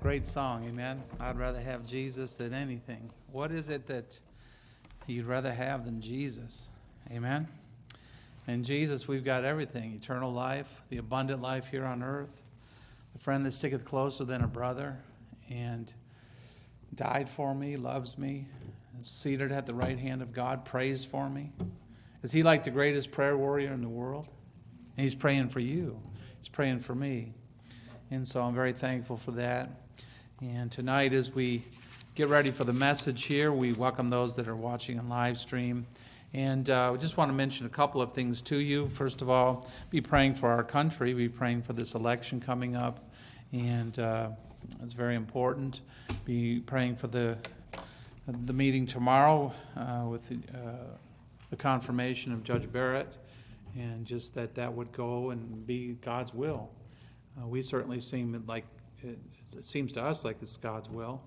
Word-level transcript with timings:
Great 0.00 0.28
song, 0.28 0.64
amen. 0.64 1.02
I'd 1.18 1.36
rather 1.36 1.60
have 1.60 1.84
Jesus 1.84 2.36
than 2.36 2.54
anything. 2.54 3.10
What 3.32 3.50
is 3.50 3.68
it 3.68 3.88
that 3.88 4.16
you'd 5.08 5.26
rather 5.26 5.52
have 5.52 5.84
than 5.84 6.00
Jesus? 6.00 6.68
Amen. 7.10 7.48
In 8.46 8.62
Jesus, 8.62 9.08
we've 9.08 9.24
got 9.24 9.44
everything 9.44 9.94
eternal 9.94 10.32
life, 10.32 10.68
the 10.88 10.98
abundant 10.98 11.42
life 11.42 11.66
here 11.66 11.84
on 11.84 12.04
earth, 12.04 12.42
the 13.12 13.18
friend 13.18 13.44
that 13.44 13.52
sticketh 13.52 13.84
closer 13.84 14.24
than 14.24 14.40
a 14.40 14.46
brother, 14.46 14.98
and 15.50 15.92
died 16.94 17.28
for 17.28 17.52
me, 17.52 17.74
loves 17.74 18.16
me, 18.16 18.46
is 19.00 19.08
seated 19.08 19.50
at 19.50 19.66
the 19.66 19.74
right 19.74 19.98
hand 19.98 20.22
of 20.22 20.32
God, 20.32 20.64
prays 20.64 21.04
for 21.04 21.28
me. 21.28 21.50
Is 22.22 22.30
he 22.30 22.44
like 22.44 22.62
the 22.62 22.70
greatest 22.70 23.10
prayer 23.10 23.36
warrior 23.36 23.72
in 23.72 23.82
the 23.82 23.88
world? 23.88 24.28
And 24.96 25.02
he's 25.02 25.16
praying 25.16 25.48
for 25.48 25.60
you, 25.60 26.00
he's 26.38 26.48
praying 26.48 26.80
for 26.80 26.94
me. 26.94 27.32
And 28.12 28.26
so 28.26 28.42
I'm 28.42 28.54
very 28.54 28.72
thankful 28.72 29.16
for 29.16 29.32
that. 29.32 29.70
And 30.40 30.70
tonight, 30.70 31.12
as 31.14 31.34
we 31.34 31.64
get 32.14 32.28
ready 32.28 32.52
for 32.52 32.62
the 32.62 32.72
message 32.72 33.24
here, 33.24 33.50
we 33.52 33.72
welcome 33.72 34.08
those 34.08 34.36
that 34.36 34.46
are 34.46 34.54
watching 34.54 34.96
on 34.96 35.08
live 35.08 35.36
stream. 35.36 35.84
And 36.32 36.70
uh, 36.70 36.90
we 36.92 36.98
just 37.00 37.16
want 37.16 37.28
to 37.28 37.34
mention 37.34 37.66
a 37.66 37.68
couple 37.68 38.00
of 38.00 38.12
things 38.12 38.40
to 38.42 38.56
you. 38.56 38.88
First 38.88 39.20
of 39.20 39.28
all, 39.28 39.68
be 39.90 40.00
praying 40.00 40.36
for 40.36 40.48
our 40.48 40.62
country, 40.62 41.12
be 41.12 41.28
praying 41.28 41.62
for 41.62 41.72
this 41.72 41.94
election 41.94 42.40
coming 42.40 42.76
up. 42.76 43.10
And 43.52 43.98
uh, 43.98 44.28
it's 44.80 44.92
very 44.92 45.16
important. 45.16 45.80
Be 46.24 46.60
praying 46.60 46.94
for 46.94 47.08
the, 47.08 47.36
the 48.28 48.52
meeting 48.52 48.86
tomorrow 48.86 49.52
uh, 49.76 50.04
with 50.08 50.28
the, 50.28 50.36
uh, 50.56 50.96
the 51.50 51.56
confirmation 51.56 52.32
of 52.32 52.44
Judge 52.44 52.70
Barrett, 52.70 53.16
and 53.76 54.06
just 54.06 54.36
that 54.36 54.54
that 54.54 54.72
would 54.72 54.92
go 54.92 55.30
and 55.30 55.66
be 55.66 55.94
God's 56.00 56.32
will. 56.32 56.70
Uh, 57.36 57.48
we 57.48 57.60
certainly 57.60 57.98
seem 57.98 58.40
like 58.46 58.66
it, 59.02 59.18
it 59.56 59.64
seems 59.64 59.92
to 59.92 60.02
us 60.02 60.24
like 60.24 60.36
it's 60.42 60.56
God's 60.56 60.88
will. 60.88 61.22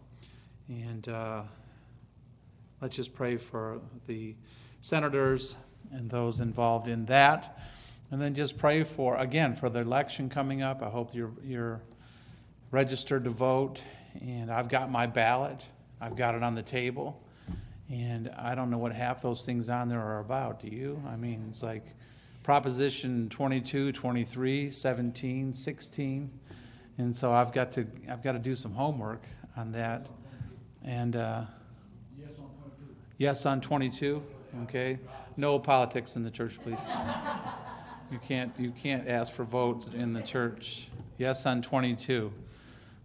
And 0.67 1.07
uh, 1.09 1.41
let's 2.81 2.95
just 2.95 3.13
pray 3.13 3.37
for 3.37 3.79
the 4.07 4.35
senators 4.81 5.55
and 5.91 6.09
those 6.09 6.39
involved 6.39 6.87
in 6.87 7.05
that. 7.05 7.59
And 8.11 8.21
then 8.21 8.33
just 8.33 8.57
pray 8.57 8.83
for, 8.83 9.17
again, 9.17 9.55
for 9.55 9.69
the 9.69 9.79
election 9.79 10.29
coming 10.29 10.61
up. 10.61 10.81
I 10.81 10.89
hope 10.89 11.15
you're, 11.15 11.31
you're 11.43 11.81
registered 12.69 13.23
to 13.23 13.29
vote. 13.29 13.81
And 14.19 14.51
I've 14.51 14.67
got 14.67 14.91
my 14.91 15.07
ballot, 15.07 15.63
I've 15.99 16.15
got 16.15 16.35
it 16.35 16.43
on 16.43 16.55
the 16.55 16.63
table. 16.63 17.21
And 17.89 18.29
I 18.37 18.55
don't 18.55 18.69
know 18.69 18.77
what 18.77 18.93
half 18.93 19.21
those 19.21 19.45
things 19.45 19.69
on 19.69 19.89
there 19.89 20.01
are 20.01 20.19
about. 20.19 20.61
Do 20.61 20.67
you? 20.67 21.01
I 21.07 21.17
mean, 21.17 21.47
it's 21.49 21.61
like 21.61 21.85
Proposition 22.43 23.29
22, 23.29 23.91
23, 23.91 24.69
17, 24.69 25.53
16. 25.53 26.39
And 27.01 27.17
so 27.17 27.33
I've 27.33 27.51
got 27.51 27.71
to 27.73 27.87
I've 28.07 28.21
got 28.21 28.33
to 28.33 28.39
do 28.39 28.53
some 28.53 28.73
homework 28.73 29.23
on 29.57 29.71
that. 29.71 30.07
And 30.85 31.15
uh, 31.15 31.45
yes 33.17 33.43
on 33.47 33.59
22. 33.59 34.21
Okay. 34.63 34.99
No 35.35 35.57
politics 35.57 36.15
in 36.15 36.23
the 36.23 36.29
church, 36.29 36.59
please. 36.61 36.79
You 38.11 38.19
can't 38.19 38.53
you 38.59 38.69
can't 38.69 39.07
ask 39.07 39.33
for 39.33 39.43
votes 39.43 39.89
in 39.91 40.13
the 40.13 40.21
church. 40.21 40.89
Yes 41.17 41.47
on 41.47 41.63
22. 41.63 42.31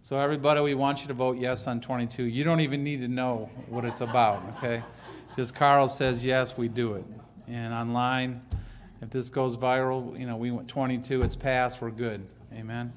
So 0.03 0.19
everybody, 0.19 0.61
we 0.61 0.75
want 0.75 1.01
you 1.01 1.07
to 1.07 1.15
vote 1.15 1.39
yes 1.39 1.65
on 1.65 1.81
22. 1.81 2.21
You 2.23 2.43
don't 2.43 2.59
even 2.59 2.83
need 2.83 3.01
to 3.01 3.07
know 3.07 3.49
what 3.67 3.83
it's 3.83 4.01
about. 4.01 4.43
Okay. 4.57 4.83
Just 5.35 5.55
Carl 5.55 5.87
says 5.87 6.23
yes, 6.23 6.55
we 6.55 6.67
do 6.67 6.93
it. 6.93 7.05
And 7.47 7.73
online, 7.73 8.41
if 9.01 9.09
this 9.09 9.31
goes 9.31 9.57
viral, 9.57 10.17
you 10.19 10.27
know, 10.27 10.37
we 10.37 10.51
went 10.51 10.67
22, 10.67 11.23
it's 11.23 11.35
passed, 11.35 11.81
we're 11.81 11.89
good. 11.89 12.27
Amen. 12.53 12.93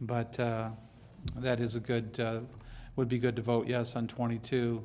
But 0.00 0.38
uh, 0.40 0.70
that 1.36 1.60
is 1.60 1.74
a 1.74 1.80
good, 1.80 2.18
uh, 2.18 2.40
would 2.96 3.08
be 3.08 3.18
good 3.18 3.36
to 3.36 3.42
vote 3.42 3.66
yes 3.66 3.96
on 3.96 4.06
22. 4.06 4.82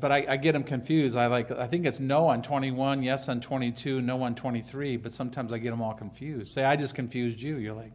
But 0.00 0.10
I, 0.10 0.24
I, 0.26 0.36
get 0.38 0.52
them 0.52 0.64
confused. 0.64 1.16
I 1.16 1.26
like, 1.26 1.50
I 1.50 1.66
think 1.66 1.84
it's 1.84 2.00
no 2.00 2.28
on 2.28 2.40
21, 2.40 3.02
yes 3.02 3.28
on 3.28 3.42
22, 3.42 4.00
no 4.00 4.22
on 4.22 4.34
23. 4.34 4.96
But 4.96 5.12
sometimes 5.12 5.52
I 5.52 5.58
get 5.58 5.70
them 5.70 5.82
all 5.82 5.92
confused. 5.92 6.52
Say, 6.52 6.64
I 6.64 6.76
just 6.76 6.94
confused 6.94 7.42
you. 7.42 7.56
You're 7.56 7.74
like, 7.74 7.92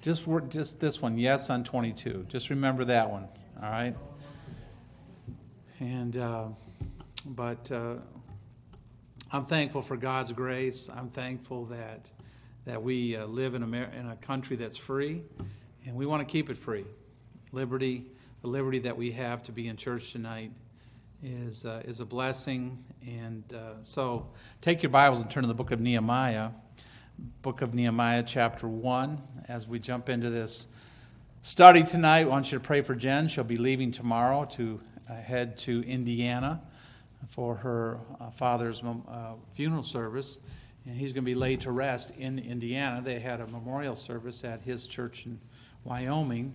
just 0.00 0.24
just 0.48 0.80
this 0.80 1.02
one, 1.02 1.18
yes 1.18 1.50
on 1.50 1.64
22. 1.64 2.26
Just 2.28 2.50
remember 2.50 2.84
that 2.86 3.10
one. 3.10 3.28
All 3.62 3.70
right. 3.70 3.94
And 5.80 6.16
uh, 6.16 6.46
but 7.26 7.70
uh, 7.70 7.96
I'm 9.32 9.44
thankful 9.44 9.82
for 9.82 9.96
God's 9.96 10.32
grace. 10.32 10.88
I'm 10.88 11.10
thankful 11.10 11.66
that 11.66 12.10
that 12.64 12.82
we 12.82 13.16
uh, 13.16 13.26
live 13.26 13.54
in, 13.54 13.62
Amer- 13.62 13.92
in 13.98 14.08
a 14.08 14.16
country 14.16 14.56
that's 14.56 14.76
free, 14.76 15.22
and 15.88 15.96
we 15.96 16.04
want 16.04 16.20
to 16.20 16.30
keep 16.30 16.50
it 16.50 16.58
free. 16.58 16.84
Liberty, 17.50 18.04
the 18.42 18.46
liberty 18.46 18.78
that 18.80 18.98
we 18.98 19.10
have 19.12 19.42
to 19.44 19.52
be 19.52 19.68
in 19.68 19.76
church 19.76 20.12
tonight, 20.12 20.52
is 21.22 21.64
uh, 21.64 21.80
is 21.86 22.00
a 22.00 22.04
blessing. 22.04 22.84
And 23.06 23.42
uh, 23.54 23.82
so, 23.82 24.26
take 24.60 24.82
your 24.82 24.90
Bibles 24.90 25.22
and 25.22 25.30
turn 25.30 25.44
to 25.44 25.46
the 25.48 25.54
book 25.54 25.70
of 25.70 25.80
Nehemiah, 25.80 26.50
book 27.40 27.62
of 27.62 27.72
Nehemiah, 27.72 28.22
chapter 28.22 28.68
one. 28.68 29.22
As 29.48 29.66
we 29.66 29.78
jump 29.78 30.10
into 30.10 30.28
this 30.28 30.66
study 31.40 31.82
tonight, 31.82 32.20
I 32.20 32.24
want 32.24 32.52
you 32.52 32.58
to 32.58 32.64
pray 32.64 32.82
for 32.82 32.94
Jen. 32.94 33.26
She'll 33.26 33.44
be 33.44 33.56
leaving 33.56 33.90
tomorrow 33.90 34.44
to 34.56 34.80
uh, 35.08 35.14
head 35.14 35.56
to 35.58 35.82
Indiana 35.88 36.60
for 37.30 37.54
her 37.56 37.98
uh, 38.20 38.28
father's 38.28 38.82
uh, 38.82 39.32
funeral 39.54 39.82
service 39.82 40.38
and 40.88 40.96
he's 40.96 41.12
going 41.12 41.24
to 41.24 41.30
be 41.30 41.34
laid 41.34 41.60
to 41.60 41.70
rest 41.70 42.12
in 42.16 42.38
Indiana. 42.38 43.02
They 43.02 43.18
had 43.18 43.42
a 43.42 43.46
memorial 43.48 43.94
service 43.94 44.42
at 44.42 44.62
his 44.62 44.86
church 44.86 45.26
in 45.26 45.38
Wyoming 45.84 46.54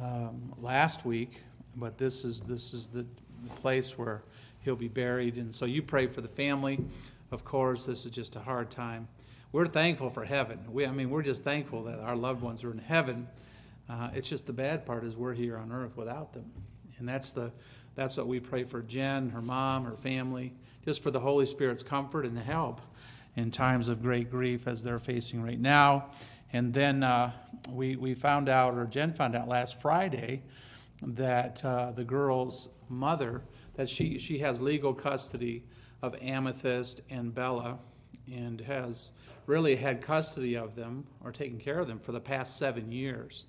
um, 0.00 0.54
last 0.58 1.04
week, 1.04 1.40
but 1.76 1.98
this 1.98 2.24
is 2.24 2.40
this 2.42 2.72
is 2.74 2.86
the, 2.88 3.04
the 3.42 3.50
place 3.56 3.98
where 3.98 4.22
he'll 4.60 4.76
be 4.76 4.88
buried. 4.88 5.36
And 5.36 5.54
so 5.54 5.64
you 5.64 5.82
pray 5.82 6.06
for 6.06 6.20
the 6.20 6.28
family. 6.28 6.78
Of 7.30 7.44
course, 7.44 7.84
this 7.86 8.04
is 8.04 8.10
just 8.10 8.36
a 8.36 8.40
hard 8.40 8.70
time. 8.70 9.08
We're 9.52 9.66
thankful 9.66 10.10
for 10.10 10.24
heaven. 10.24 10.60
We, 10.68 10.86
I 10.86 10.92
mean, 10.92 11.10
we're 11.10 11.22
just 11.22 11.42
thankful 11.42 11.84
that 11.84 11.98
our 11.98 12.16
loved 12.16 12.42
ones 12.42 12.62
are 12.62 12.70
in 12.70 12.78
heaven. 12.78 13.28
Uh, 13.88 14.10
it's 14.14 14.28
just 14.28 14.46
the 14.46 14.52
bad 14.52 14.86
part 14.86 15.04
is 15.04 15.16
we're 15.16 15.34
here 15.34 15.56
on 15.56 15.72
earth 15.72 15.96
without 15.96 16.32
them, 16.32 16.50
and 16.98 17.08
that's 17.08 17.32
the 17.32 17.50
that's 17.96 18.16
what 18.16 18.28
we 18.28 18.38
pray 18.38 18.64
for 18.64 18.82
Jen, 18.82 19.30
her 19.30 19.42
mom, 19.42 19.84
her 19.84 19.96
family, 19.96 20.52
just 20.84 21.02
for 21.02 21.10
the 21.10 21.20
Holy 21.20 21.46
Spirit's 21.46 21.82
comfort 21.82 22.24
and 22.24 22.38
help 22.38 22.80
in 23.36 23.50
times 23.50 23.88
of 23.88 24.02
great 24.02 24.30
grief 24.30 24.66
as 24.66 24.82
they're 24.82 24.98
facing 24.98 25.42
right 25.42 25.58
now. 25.58 26.06
And 26.52 26.74
then 26.74 27.02
uh, 27.02 27.32
we, 27.70 27.96
we 27.96 28.14
found 28.14 28.48
out, 28.48 28.74
or 28.74 28.84
Jen 28.86 29.12
found 29.12 29.36
out 29.36 29.48
last 29.48 29.80
Friday, 29.80 30.42
that 31.02 31.64
uh, 31.64 31.92
the 31.92 32.04
girl's 32.04 32.68
mother, 32.88 33.42
that 33.74 33.88
she, 33.88 34.18
she 34.18 34.38
has 34.40 34.60
legal 34.60 34.92
custody 34.92 35.64
of 36.02 36.14
Amethyst 36.20 37.00
and 37.08 37.34
Bella 37.34 37.78
and 38.30 38.60
has 38.60 39.10
really 39.46 39.76
had 39.76 40.00
custody 40.00 40.56
of 40.56 40.76
them 40.76 41.06
or 41.22 41.32
taken 41.32 41.58
care 41.58 41.78
of 41.78 41.88
them 41.88 41.98
for 41.98 42.12
the 42.12 42.20
past 42.20 42.58
seven 42.58 42.92
years. 42.92 43.46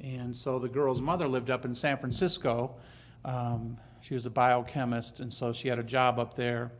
And 0.00 0.34
so 0.34 0.58
the 0.58 0.68
girl's 0.68 1.00
mother 1.00 1.28
lived 1.28 1.50
up 1.50 1.64
in 1.64 1.74
San 1.74 1.98
Francisco. 1.98 2.76
Um, 3.24 3.78
she 4.00 4.14
was 4.14 4.26
a 4.26 4.30
biochemist, 4.30 5.20
and 5.20 5.32
so 5.32 5.52
she 5.52 5.68
had 5.68 5.78
a 5.78 5.84
job 5.84 6.18
up 6.18 6.34
there 6.34 6.72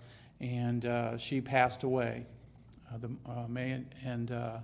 and 0.43 0.85
uh, 0.85 1.17
she 1.17 1.41
passed 1.41 1.85
away, 1.85 2.27
uh, 2.93 2.99
the, 2.99 3.09
uh, 3.31 3.47
and 4.05 4.33
uh, 4.33 4.59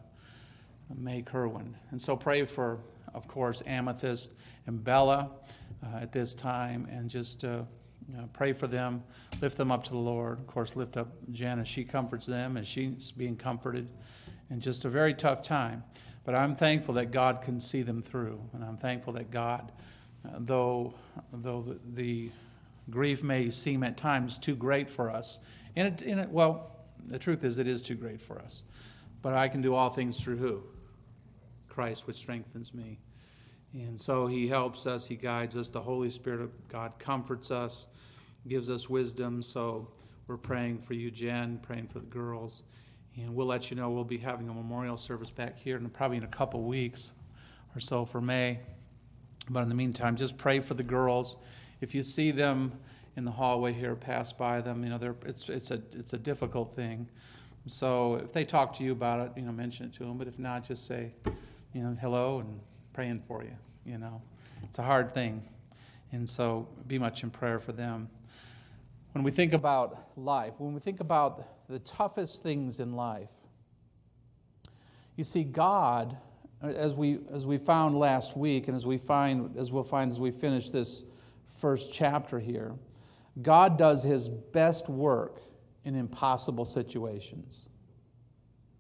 May 0.97 1.22
Kerwin. 1.22 1.76
And 1.91 2.00
so 2.00 2.16
pray 2.16 2.44
for, 2.44 2.78
of 3.15 3.28
course, 3.28 3.62
Amethyst 3.66 4.32
and 4.66 4.82
Bella 4.82 5.31
uh, 5.82 5.99
at 5.99 6.12
this 6.12 6.34
time, 6.34 6.87
and 6.91 7.09
just 7.09 7.44
uh, 7.44 7.62
you 8.09 8.16
know, 8.16 8.28
pray 8.32 8.53
for 8.53 8.66
them, 8.66 9.03
lift 9.41 9.56
them 9.56 9.71
up 9.71 9.84
to 9.84 9.91
the 9.91 9.97
Lord. 9.97 10.38
Of 10.38 10.47
course, 10.47 10.76
lift 10.76 10.97
up 10.97 11.09
Jen 11.31 11.59
as 11.59 11.69
she 11.69 11.84
comforts 11.84 12.26
them, 12.26 12.56
as 12.56 12.66
she's 12.66 13.10
being 13.10 13.37
comforted, 13.37 13.88
in 14.50 14.60
just 14.60 14.84
a 14.84 14.88
very 14.88 15.15
tough 15.15 15.43
time. 15.43 15.84
But 16.25 16.34
I'm 16.34 16.56
thankful 16.56 16.94
that 16.94 17.10
God 17.10 17.43
can 17.43 17.60
see 17.60 17.82
them 17.82 18.03
through, 18.03 18.41
and 18.53 18.65
I'm 18.65 18.76
thankful 18.76 19.15
that 19.15 19.31
God, 19.31 19.72
though 20.25 20.94
though 21.32 21.62
the, 21.62 21.79
the 21.94 22.31
grief 22.91 23.23
may 23.23 23.50
seem 23.50 23.82
at 23.82 23.96
times 23.96 24.38
too 24.38 24.56
great 24.56 24.88
for 24.88 25.11
us, 25.11 25.38
and 25.76 25.88
it, 25.88 26.06
and 26.06 26.20
it, 26.20 26.31
well, 26.31 26.76
the 27.06 27.19
truth 27.19 27.44
is, 27.44 27.58
it 27.58 27.67
is 27.67 27.82
too 27.82 27.94
great 27.94 28.20
for 28.20 28.38
us. 28.38 28.64
But 29.23 29.34
I 29.34 29.49
can 29.49 29.62
do 29.62 29.75
all 29.75 29.91
things 29.91 30.19
through 30.20 30.37
who? 30.37 30.62
Christ, 31.79 32.09
which 32.09 32.17
strengthens 32.17 32.75
me. 32.75 32.99
And 33.73 34.01
so 34.01 34.27
He 34.27 34.49
helps 34.49 34.85
us, 34.85 35.07
He 35.07 35.15
guides 35.15 35.57
us. 35.57 35.69
The 35.69 35.81
Holy 35.81 36.11
Spirit 36.11 36.41
of 36.41 36.51
God 36.67 36.95
comforts 36.99 37.53
us, 37.53 37.87
gives 38.49 38.69
us 38.69 38.91
wisdom. 38.91 39.45
So 39.45 39.87
we're 40.27 40.39
praying 40.39 40.81
for 40.81 40.95
you, 40.95 41.13
Jen, 41.13 41.61
praying 41.63 41.87
for 41.87 42.01
the 42.01 42.07
girls. 42.07 42.65
And 43.17 43.33
we'll 43.33 43.47
let 43.47 43.71
you 43.71 43.77
know 43.77 43.91
we'll 43.91 44.03
be 44.03 44.19
having 44.19 44.49
a 44.49 44.53
memorial 44.53 44.97
service 44.97 45.31
back 45.31 45.57
here 45.57 45.77
in 45.77 45.89
probably 45.91 46.17
in 46.17 46.25
a 46.25 46.27
couple 46.27 46.65
weeks 46.65 47.13
or 47.77 47.79
so 47.79 48.05
for 48.05 48.21
May. 48.21 48.59
But 49.49 49.63
in 49.63 49.69
the 49.69 49.77
meantime, 49.77 50.17
just 50.17 50.37
pray 50.37 50.59
for 50.59 50.75
the 50.75 50.83
girls. 50.83 51.37
If 51.81 51.95
you 51.95 52.03
see 52.03 52.33
them, 52.33 52.73
in 53.15 53.25
the 53.25 53.31
hallway 53.33 53.73
here 53.73 53.97
pass 53.97 54.33
by 54.33 54.61
them. 54.61 54.85
You 54.85 54.91
know, 54.91 55.15
it's 55.27 55.49
it's 55.49 55.73
a 55.73 55.83
it's 55.93 56.13
a 56.13 56.19
difficult 56.19 56.75
thing. 56.77 57.09
So 57.67 58.15
if 58.15 58.33
they 58.33 58.45
talk 58.45 58.77
to 58.79 58.85
you 58.85 58.93
about 58.93 59.27
it, 59.27 59.33
you 59.37 59.43
know, 59.43 59.53
mention 59.53 59.87
it 59.87 59.93
to 59.95 60.05
them. 60.05 60.19
But 60.19 60.29
if 60.29 60.39
not, 60.39 60.67
just 60.67 60.87
say, 60.87 61.13
you 61.73 61.82
know, 61.82 61.97
hello 62.00 62.41
and 62.41 62.61
praying 62.93 63.23
for 63.26 63.43
you. 63.43 63.56
You 63.85 63.99
know, 63.99 64.20
it's 64.65 64.79
a 64.79 64.82
hard 64.82 65.15
thing. 65.15 65.43
And 66.12 66.29
so 66.29 66.69
be 66.87 66.99
much 66.99 67.23
in 67.23 67.31
prayer 67.31 67.59
for 67.59 67.73
them. 67.73 68.09
When 69.12 69.25
we 69.25 69.31
think 69.31 69.53
about 69.53 70.11
life, 70.17 70.55
when 70.59 70.75
we 70.75 70.81
think 70.81 71.00
about 71.00 71.69
the 71.69 71.79
toughest 71.81 72.43
things 72.43 72.81
in 72.81 72.94
life, 72.94 73.31
you 75.17 75.25
see, 75.25 75.43
God, 75.43 76.17
as 76.62 76.94
we, 76.94 77.19
as 77.32 77.44
we 77.44 77.59
found 77.59 77.99
last 77.99 78.37
week, 78.37 78.69
and 78.69 78.76
as 78.76 78.87
we 78.87 78.99
find, 78.99 79.56
as 79.56 79.73
we'll 79.73 79.82
find 79.82 80.11
as 80.11 80.20
we 80.20 80.31
finish 80.31 80.70
this 80.70 81.05
first 81.47 81.93
chapter 81.93 82.38
here, 82.38 82.75
God 83.43 83.79
does 83.79 84.03
his 84.03 84.29
best 84.29 84.88
work 84.88 85.43
in 85.85 85.94
impossible 85.94 86.65
situations. 86.65 87.69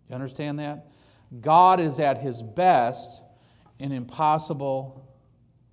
You 0.08 0.14
understand 0.14 0.58
that? 0.58 0.86
God 1.40 1.80
is 1.80 1.98
at 1.98 2.18
his 2.18 2.42
best 2.42 3.22
in 3.78 3.92
impossible 3.92 5.08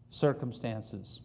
circumstances. 0.10 1.22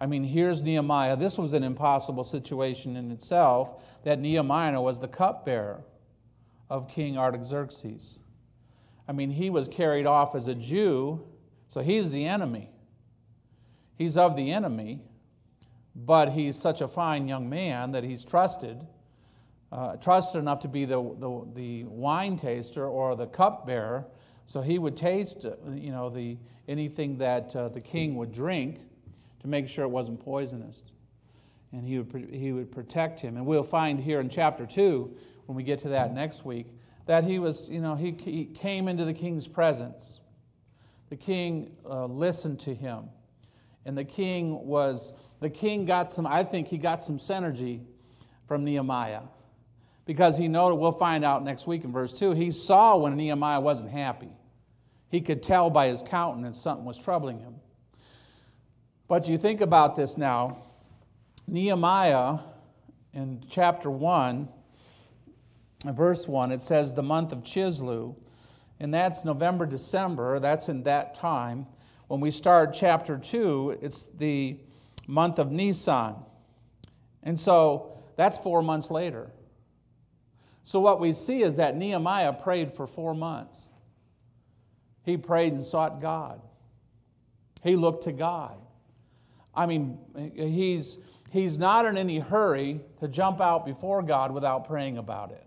I 0.00 0.06
mean, 0.06 0.24
here's 0.24 0.62
Nehemiah. 0.62 1.16
This 1.16 1.38
was 1.38 1.52
an 1.52 1.62
impossible 1.62 2.24
situation 2.24 2.96
in 2.96 3.10
itself 3.10 3.82
that 4.04 4.18
Nehemiah 4.18 4.80
was 4.80 5.00
the 5.00 5.08
cupbearer 5.08 5.82
of 6.68 6.88
King 6.88 7.16
Artaxerxes. 7.16 8.20
I 9.08 9.12
mean, 9.12 9.30
he 9.30 9.50
was 9.50 9.68
carried 9.68 10.06
off 10.06 10.34
as 10.34 10.48
a 10.48 10.54
Jew, 10.54 11.24
so 11.68 11.80
he's 11.80 12.10
the 12.10 12.26
enemy. 12.26 12.70
He's 13.96 14.16
of 14.16 14.36
the 14.36 14.50
enemy, 14.50 15.00
but 15.94 16.30
he's 16.30 16.58
such 16.58 16.80
a 16.80 16.88
fine 16.88 17.28
young 17.28 17.48
man 17.48 17.92
that 17.92 18.02
he's 18.02 18.24
trusted, 18.24 18.84
uh, 19.74 19.96
trusted 19.96 20.38
enough 20.38 20.60
to 20.60 20.68
be 20.68 20.84
the, 20.84 21.02
the, 21.18 21.46
the 21.54 21.84
wine 21.84 22.36
taster 22.36 22.86
or 22.86 23.16
the 23.16 23.26
cupbearer. 23.26 24.06
So 24.46 24.60
he 24.60 24.78
would 24.78 24.96
taste, 24.96 25.46
you 25.74 25.90
know, 25.90 26.08
the, 26.08 26.38
anything 26.68 27.18
that 27.18 27.54
uh, 27.56 27.68
the 27.70 27.80
king 27.80 28.14
would 28.14 28.30
drink 28.30 28.78
to 29.40 29.48
make 29.48 29.68
sure 29.68 29.84
it 29.84 29.88
wasn't 29.88 30.20
poisonous. 30.20 30.84
And 31.72 31.84
he 31.84 31.98
would, 31.98 32.30
he 32.30 32.52
would 32.52 32.70
protect 32.70 33.18
him. 33.18 33.36
And 33.36 33.44
we'll 33.44 33.64
find 33.64 33.98
here 33.98 34.20
in 34.20 34.28
chapter 34.28 34.64
2, 34.64 35.12
when 35.46 35.56
we 35.56 35.64
get 35.64 35.80
to 35.80 35.88
that 35.88 36.14
next 36.14 36.44
week, 36.44 36.68
that 37.06 37.24
he 37.24 37.40
was, 37.40 37.68
you 37.68 37.80
know, 37.80 37.96
he, 37.96 38.12
he 38.12 38.44
came 38.44 38.86
into 38.86 39.04
the 39.04 39.12
king's 39.12 39.48
presence. 39.48 40.20
The 41.10 41.16
king 41.16 41.72
uh, 41.84 42.06
listened 42.06 42.60
to 42.60 42.74
him. 42.74 43.08
And 43.86 43.98
the 43.98 44.04
king 44.04 44.64
was, 44.64 45.12
the 45.40 45.50
king 45.50 45.84
got 45.84 46.12
some, 46.12 46.28
I 46.28 46.44
think 46.44 46.68
he 46.68 46.78
got 46.78 47.02
some 47.02 47.18
synergy 47.18 47.80
from 48.46 48.64
Nehemiah. 48.64 49.22
Because 50.06 50.36
he 50.36 50.48
noted, 50.48 50.76
we'll 50.76 50.92
find 50.92 51.24
out 51.24 51.44
next 51.44 51.66
week 51.66 51.84
in 51.84 51.92
verse 51.92 52.12
2, 52.12 52.32
he 52.32 52.52
saw 52.52 52.96
when 52.96 53.16
Nehemiah 53.16 53.60
wasn't 53.60 53.90
happy. 53.90 54.30
He 55.08 55.20
could 55.20 55.42
tell 55.42 55.70
by 55.70 55.88
his 55.88 56.02
countenance 56.02 56.60
something 56.60 56.84
was 56.84 56.98
troubling 56.98 57.38
him. 57.38 57.54
But 59.08 59.28
you 59.28 59.38
think 59.38 59.60
about 59.60 59.96
this 59.96 60.16
now. 60.16 60.58
Nehemiah 61.46 62.38
in 63.12 63.44
chapter 63.48 63.90
1, 63.90 64.48
verse 65.84 66.26
1, 66.26 66.52
it 66.52 66.62
says 66.62 66.92
the 66.92 67.02
month 67.02 67.32
of 67.32 67.42
Chisleu, 67.42 68.16
and 68.80 68.92
that's 68.92 69.24
November, 69.24 69.66
December, 69.66 70.40
that's 70.40 70.68
in 70.68 70.82
that 70.82 71.14
time. 71.14 71.66
When 72.08 72.20
we 72.20 72.30
start 72.30 72.74
chapter 72.74 73.16
2, 73.16 73.78
it's 73.80 74.08
the 74.16 74.58
month 75.06 75.38
of 75.38 75.52
Nisan. 75.52 76.16
And 77.22 77.38
so 77.38 77.98
that's 78.16 78.38
four 78.38 78.62
months 78.62 78.90
later. 78.90 79.30
So 80.64 80.80
what 80.80 80.98
we 80.98 81.12
see 81.12 81.42
is 81.42 81.56
that 81.56 81.76
Nehemiah 81.76 82.32
prayed 82.32 82.72
for 82.72 82.86
four 82.86 83.14
months. 83.14 83.68
He 85.04 85.18
prayed 85.18 85.52
and 85.52 85.64
sought 85.64 86.00
God. 86.00 86.40
He 87.62 87.76
looked 87.76 88.04
to 88.04 88.12
God. 88.12 88.56
I 89.54 89.66
mean, 89.66 89.98
he's, 90.34 90.98
he's 91.30 91.58
not 91.58 91.84
in 91.84 91.96
any 91.96 92.18
hurry 92.18 92.80
to 93.00 93.08
jump 93.08 93.40
out 93.40 93.64
before 93.64 94.02
God 94.02 94.32
without 94.32 94.66
praying 94.66 94.98
about 94.98 95.30
it, 95.30 95.46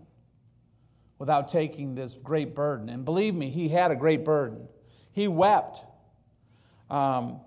without 1.18 1.48
taking 1.48 1.94
this 1.94 2.14
great 2.14 2.54
burden. 2.54 2.88
And 2.88 3.04
believe 3.04 3.34
me, 3.34 3.50
he 3.50 3.68
had 3.68 3.90
a 3.90 3.96
great 3.96 4.24
burden. 4.24 4.68
He 5.12 5.28
wept, 5.28 5.84
um, 6.90 7.40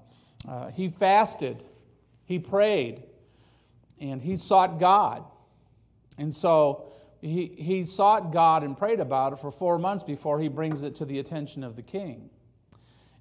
uh, 0.48 0.68
he 0.68 0.90
fasted, 0.90 1.64
he 2.26 2.38
prayed, 2.38 3.04
and 4.00 4.22
he 4.22 4.36
sought 4.36 4.80
God. 4.80 5.24
And 6.18 6.36
so 6.36 6.91
he, 7.22 7.48
he 7.58 7.86
sought 7.86 8.32
God 8.34 8.64
and 8.64 8.78
prayed 8.78 9.00
about 9.00 9.34
it 9.34 9.40
for 9.40 9.52
four 9.52 9.78
months 9.78 10.04
before 10.04 10.40
he 10.40 10.48
brings 10.48 10.84
it 10.84 10.96
to 10.96 11.06
the 11.06 11.20
attention 11.20 11.64
of 11.64 11.76
the 11.76 11.84
king. 11.84 12.30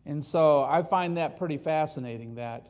And 0.06 0.24
so 0.24 0.64
I 0.64 0.82
find 0.82 1.16
that 1.18 1.38
pretty 1.38 1.58
fascinating 1.58 2.34
that 2.36 2.68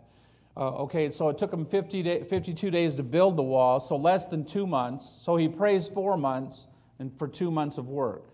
uh, 0.57 0.71
okay, 0.71 1.11
so 1.11 1.29
it 1.29 1.39
took 1.39 1.53
him 1.53 1.65
50 1.65 2.03
day, 2.03 2.23
52 2.25 2.71
days 2.71 2.95
to 2.97 3.03
build 3.03 3.37
the 3.37 3.43
wall, 3.43 3.79
so 3.79 3.97
less 3.97 4.27
than 4.27 4.45
two 4.45 4.67
months. 4.67 5.09
So 5.09 5.37
he 5.37 5.49
prays 5.49 5.89
four 5.89 6.17
months 6.17 6.67
and 6.99 7.17
for 7.17 7.29
two 7.29 7.51
months 7.51 7.79
of 7.79 7.89
work. 7.89 8.25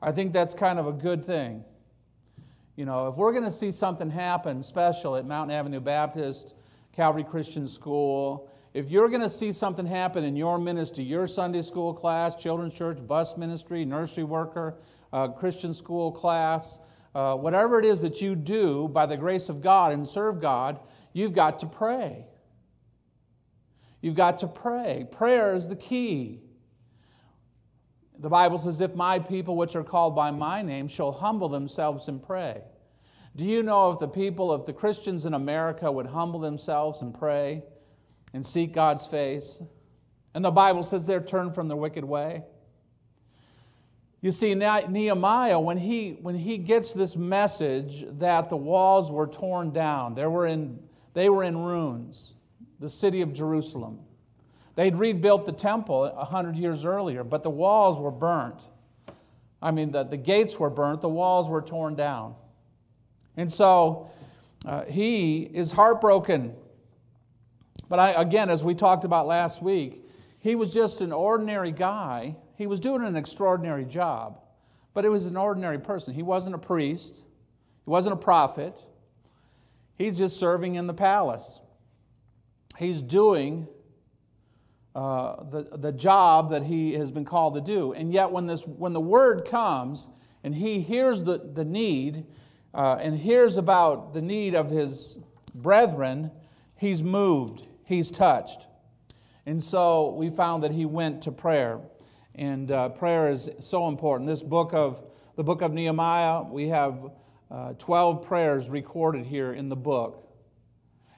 I 0.00 0.12
think 0.12 0.32
that's 0.32 0.54
kind 0.54 0.78
of 0.78 0.86
a 0.86 0.92
good 0.92 1.24
thing. 1.24 1.64
You 2.76 2.86
know, 2.86 3.08
if 3.08 3.16
we're 3.16 3.32
going 3.32 3.44
to 3.44 3.50
see 3.50 3.72
something 3.72 4.10
happen 4.10 4.62
special 4.62 5.16
at 5.16 5.26
Mountain 5.26 5.54
Avenue 5.54 5.80
Baptist, 5.80 6.54
Calvary 6.92 7.24
Christian 7.24 7.68
School, 7.68 8.48
if 8.74 8.90
you're 8.90 9.08
going 9.08 9.20
to 9.20 9.28
see 9.28 9.52
something 9.52 9.84
happen 9.84 10.24
in 10.24 10.34
your 10.34 10.58
ministry, 10.58 11.04
your 11.04 11.26
Sunday 11.26 11.60
school 11.60 11.92
class, 11.92 12.34
children's 12.34 12.72
church, 12.72 13.06
bus 13.06 13.36
ministry, 13.36 13.84
nursery 13.84 14.24
worker, 14.24 14.76
uh, 15.12 15.28
Christian 15.28 15.74
school 15.74 16.10
class, 16.10 16.78
uh, 17.14 17.34
whatever 17.34 17.78
it 17.78 17.84
is 17.84 18.00
that 18.00 18.22
you 18.22 18.34
do 18.34 18.88
by 18.88 19.04
the 19.04 19.16
grace 19.16 19.50
of 19.50 19.60
God 19.60 19.92
and 19.92 20.08
serve 20.08 20.40
God, 20.40 20.80
you've 21.12 21.34
got 21.34 21.58
to 21.60 21.66
pray. 21.66 22.24
You've 24.00 24.14
got 24.14 24.38
to 24.38 24.48
pray. 24.48 25.06
Prayer 25.10 25.54
is 25.54 25.68
the 25.68 25.76
key. 25.76 26.40
The 28.18 28.30
Bible 28.30 28.56
says, 28.56 28.80
If 28.80 28.94
my 28.94 29.18
people, 29.18 29.56
which 29.56 29.76
are 29.76 29.84
called 29.84 30.16
by 30.16 30.30
my 30.30 30.62
name, 30.62 30.88
shall 30.88 31.12
humble 31.12 31.50
themselves 31.50 32.08
and 32.08 32.22
pray. 32.22 32.62
Do 33.36 33.44
you 33.44 33.62
know 33.62 33.90
if 33.90 33.98
the 33.98 34.08
people, 34.08 34.54
if 34.54 34.64
the 34.64 34.72
Christians 34.72 35.26
in 35.26 35.34
America 35.34 35.92
would 35.92 36.06
humble 36.06 36.40
themselves 36.40 37.02
and 37.02 37.16
pray 37.16 37.62
and 38.32 38.44
seek 38.44 38.72
God's 38.72 39.06
face? 39.06 39.62
And 40.34 40.44
the 40.44 40.50
Bible 40.50 40.82
says 40.82 41.06
they're 41.06 41.20
turned 41.20 41.54
from 41.54 41.68
their 41.68 41.76
wicked 41.76 42.04
way. 42.04 42.42
You 44.22 44.30
see, 44.30 44.54
Nehemiah, 44.54 45.58
when 45.58 45.76
he, 45.76 46.12
when 46.22 46.36
he 46.36 46.56
gets 46.56 46.92
this 46.92 47.16
message 47.16 48.04
that 48.18 48.48
the 48.48 48.56
walls 48.56 49.10
were 49.10 49.26
torn 49.26 49.72
down, 49.72 50.14
they 50.14 50.26
were 50.26 50.46
in, 50.46 50.78
they 51.12 51.28
were 51.28 51.42
in 51.42 51.58
ruins, 51.58 52.34
the 52.78 52.88
city 52.88 53.20
of 53.20 53.32
Jerusalem. 53.32 53.98
They'd 54.76 54.94
rebuilt 54.94 55.44
the 55.44 55.52
temple 55.52 56.04
a 56.04 56.24
hundred 56.24 56.56
years 56.56 56.84
earlier, 56.84 57.24
but 57.24 57.42
the 57.42 57.50
walls 57.50 57.98
were 57.98 58.12
burnt. 58.12 58.62
I 59.60 59.72
mean, 59.72 59.90
the, 59.90 60.04
the 60.04 60.16
gates 60.16 60.58
were 60.58 60.70
burnt, 60.70 61.00
the 61.00 61.08
walls 61.08 61.48
were 61.48 61.60
torn 61.60 61.96
down. 61.96 62.36
And 63.36 63.52
so 63.52 64.10
uh, 64.64 64.84
he 64.84 65.42
is 65.42 65.72
heartbroken. 65.72 66.54
But 67.92 67.98
I, 67.98 68.22
again, 68.22 68.48
as 68.48 68.64
we 68.64 68.74
talked 68.74 69.04
about 69.04 69.26
last 69.26 69.60
week, 69.60 70.08
he 70.38 70.54
was 70.54 70.72
just 70.72 71.02
an 71.02 71.12
ordinary 71.12 71.72
guy 71.72 72.36
he 72.54 72.66
was 72.66 72.80
doing 72.80 73.04
an 73.04 73.16
extraordinary 73.16 73.84
job, 73.84 74.40
but 74.94 75.04
it 75.04 75.10
was 75.10 75.26
an 75.26 75.36
ordinary 75.36 75.78
person. 75.78 76.14
He 76.14 76.22
wasn't 76.22 76.54
a 76.54 76.58
priest, 76.58 77.16
he 77.16 77.90
wasn't 77.90 78.14
a 78.14 78.16
prophet. 78.16 78.82
He's 79.96 80.16
just 80.16 80.38
serving 80.38 80.76
in 80.76 80.86
the 80.86 80.94
palace. 80.94 81.60
He's 82.78 83.02
doing 83.02 83.68
uh, 84.94 85.44
the, 85.50 85.76
the 85.76 85.92
job 85.92 86.50
that 86.52 86.62
he 86.62 86.94
has 86.94 87.10
been 87.10 87.26
called 87.26 87.56
to 87.56 87.60
do. 87.60 87.92
And 87.92 88.10
yet, 88.10 88.30
when, 88.30 88.46
this, 88.46 88.66
when 88.66 88.94
the 88.94 89.02
word 89.02 89.44
comes 89.44 90.08
and 90.42 90.54
he 90.54 90.80
hears 90.80 91.22
the, 91.22 91.42
the 91.52 91.66
need 91.66 92.24
uh, 92.72 92.96
and 93.02 93.18
hears 93.18 93.58
about 93.58 94.14
the 94.14 94.22
need 94.22 94.54
of 94.54 94.70
his 94.70 95.18
brethren, 95.54 96.30
he's 96.78 97.02
moved, 97.02 97.66
he's 97.84 98.10
touched. 98.10 98.66
And 99.46 99.62
so 99.62 100.10
we 100.10 100.30
found 100.30 100.62
that 100.62 100.70
he 100.70 100.86
went 100.86 101.22
to 101.22 101.32
prayer. 101.32 101.80
And 102.34 102.70
uh, 102.70 102.90
prayer 102.90 103.30
is 103.30 103.50
so 103.60 103.88
important. 103.88 104.28
This 104.28 104.42
book 104.42 104.72
of 104.72 105.04
the 105.36 105.44
book 105.44 105.62
of 105.62 105.72
Nehemiah, 105.72 106.42
we 106.42 106.68
have 106.68 107.10
uh, 107.50 107.72
12 107.74 108.22
prayers 108.22 108.68
recorded 108.68 109.26
here 109.26 109.52
in 109.52 109.68
the 109.68 109.76
book. 109.76 110.28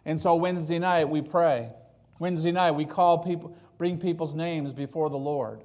And 0.04 0.18
so 0.18 0.34
Wednesday 0.36 0.78
night 0.78 1.08
we 1.08 1.20
pray. 1.20 1.70
Wednesday 2.18 2.52
night 2.52 2.72
we 2.72 2.84
call 2.84 3.18
people, 3.18 3.56
bring 3.78 3.98
people's 3.98 4.34
names 4.34 4.72
before 4.72 5.10
the 5.10 5.18
Lord. 5.18 5.64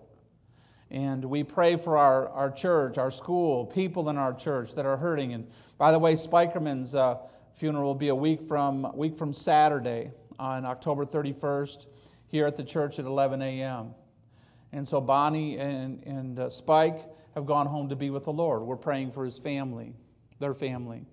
And 0.91 1.23
we 1.25 1.43
pray 1.43 1.77
for 1.77 1.97
our, 1.97 2.29
our 2.29 2.51
church, 2.51 2.97
our 2.97 3.11
school, 3.11 3.65
people 3.65 4.09
in 4.09 4.17
our 4.17 4.33
church 4.33 4.73
that 4.75 4.85
are 4.85 4.97
hurting. 4.97 5.33
And 5.33 5.47
by 5.77 5.91
the 5.91 5.99
way, 5.99 6.15
Spikerman's 6.15 6.95
uh, 6.95 7.17
funeral 7.53 7.85
will 7.85 7.95
be 7.95 8.07
a 8.07 8.15
week 8.15 8.47
from, 8.47 8.91
week 8.95 9.15
from 9.15 9.33
Saturday 9.33 10.11
on 10.39 10.65
October 10.65 11.05
31st 11.05 11.86
here 12.29 12.48
at 12.48 12.55
the 12.55 12.63
church 12.63 12.98
at 12.98 13.05
11 13.05 13.41
a.m. 13.41 13.93
And 14.72 14.88
so 14.88 15.01
Bonnie 15.01 15.58
and, 15.58 16.03
and 16.05 16.39
uh, 16.39 16.50
Spike 16.50 17.05
have 17.36 17.46
gone 17.46 17.65
home 17.65 17.89
to 17.89 17.96
be 17.96 18.10
with 18.10 18.24
the 18.24 18.34
Lord. 18.34 18.62
We're 18.62 18.75
praying 18.75 19.12
for 19.12 19.25
his 19.25 19.38
family, 19.38 19.93
their 20.39 20.53
family. 20.53 21.05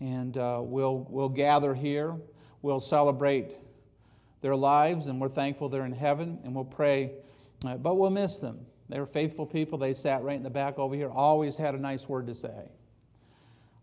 And 0.00 0.36
uh, 0.36 0.60
we'll, 0.62 1.06
we'll 1.08 1.28
gather 1.28 1.74
here. 1.74 2.16
We'll 2.62 2.80
celebrate 2.80 3.52
their 4.40 4.56
lives, 4.56 5.06
and 5.06 5.20
we're 5.20 5.28
thankful 5.28 5.68
they're 5.68 5.86
in 5.86 5.92
heaven, 5.92 6.38
and 6.44 6.54
we'll 6.54 6.64
pray. 6.64 7.12
Uh, 7.64 7.76
but 7.76 7.96
we'll 7.96 8.10
miss 8.10 8.38
them. 8.38 8.66
They 8.90 9.00
were 9.00 9.06
faithful 9.06 9.46
people. 9.46 9.78
They 9.78 9.94
sat 9.94 10.22
right 10.22 10.36
in 10.36 10.42
the 10.42 10.50
back 10.50 10.78
over 10.78 10.94
here, 10.94 11.08
always 11.10 11.56
had 11.56 11.74
a 11.74 11.78
nice 11.78 12.08
word 12.08 12.26
to 12.26 12.34
say. 12.34 12.68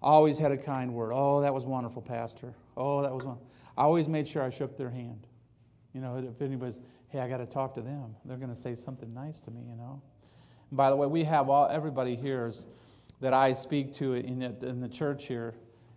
Always 0.03 0.37
had 0.37 0.51
a 0.51 0.57
kind 0.57 0.93
word. 0.93 1.11
Oh, 1.13 1.41
that 1.41 1.53
was 1.53 1.65
wonderful, 1.65 2.01
Pastor. 2.01 2.53
Oh, 2.77 3.01
that 3.01 3.13
was 3.13 3.23
one. 3.23 3.37
I 3.77 3.83
always 3.83 4.07
made 4.07 4.27
sure 4.27 4.43
I 4.43 4.49
shook 4.49 4.77
their 4.77 4.89
hand. 4.89 5.27
You 5.93 6.01
know, 6.01 6.17
if 6.17 6.41
anybody's, 6.41 6.79
hey, 7.09 7.19
I 7.19 7.27
got 7.27 7.37
to 7.37 7.45
talk 7.45 7.73
to 7.75 7.81
them. 7.81 8.15
They're 8.25 8.37
going 8.37 8.53
to 8.53 8.59
say 8.59 8.75
something 8.75 9.13
nice 9.13 9.41
to 9.41 9.51
me, 9.51 9.61
you 9.67 9.75
know. 9.75 10.01
And 10.69 10.77
by 10.77 10.89
the 10.89 10.95
way, 10.95 11.07
we 11.07 11.23
have 11.23 11.49
all 11.49 11.67
everybody 11.69 12.15
here 12.15 12.47
is, 12.47 12.67
that 13.21 13.33
I 13.33 13.53
speak 13.53 13.93
to 13.95 14.13
in, 14.13 14.41
in 14.41 14.81
the 14.81 14.89
church 14.89 15.27
here 15.27 15.53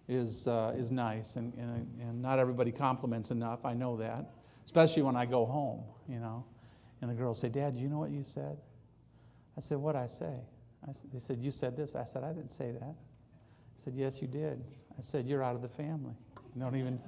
is, 0.08 0.46
uh, 0.46 0.74
is 0.76 0.92
nice, 0.92 1.36
and, 1.36 1.54
and, 1.54 1.88
and 2.00 2.20
not 2.20 2.38
everybody 2.38 2.70
compliments 2.70 3.30
enough. 3.30 3.64
I 3.64 3.72
know 3.72 3.96
that, 3.96 4.30
especially 4.66 5.02
when 5.02 5.16
I 5.16 5.24
go 5.24 5.46
home, 5.46 5.82
you 6.06 6.20
know. 6.20 6.44
And 7.00 7.10
the 7.10 7.14
girls 7.14 7.40
say, 7.40 7.48
Dad, 7.48 7.74
you 7.74 7.88
know 7.88 7.98
what 7.98 8.10
you 8.10 8.22
said? 8.22 8.56
I 9.56 9.60
said, 9.60 9.78
What 9.78 9.96
I 9.96 10.06
say? 10.06 10.34
I, 10.86 10.92
they 11.12 11.18
said, 11.18 11.40
You 11.40 11.50
said 11.50 11.76
this. 11.76 11.94
I 11.94 12.04
said, 12.04 12.24
I 12.24 12.32
didn't 12.32 12.50
say 12.50 12.72
that. 12.72 12.82
I 12.94 13.82
said, 13.82 13.94
Yes, 13.96 14.20
you 14.20 14.28
did. 14.28 14.62
I 14.98 15.00
said, 15.02 15.26
You're 15.26 15.42
out 15.42 15.54
of 15.54 15.62
the 15.62 15.68
family. 15.68 16.14
You 16.54 16.62
don't 16.62 16.76
even. 16.76 17.00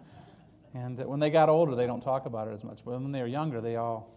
And 0.76 0.98
when 1.06 1.20
they 1.20 1.30
got 1.30 1.48
older, 1.48 1.74
they 1.74 1.86
don't 1.86 2.02
talk 2.02 2.26
about 2.26 2.48
it 2.48 2.52
as 2.52 2.62
much. 2.62 2.80
But 2.84 3.00
when 3.00 3.10
they 3.10 3.22
were 3.22 3.26
younger, 3.26 3.62
they 3.62 3.76
all, 3.76 4.10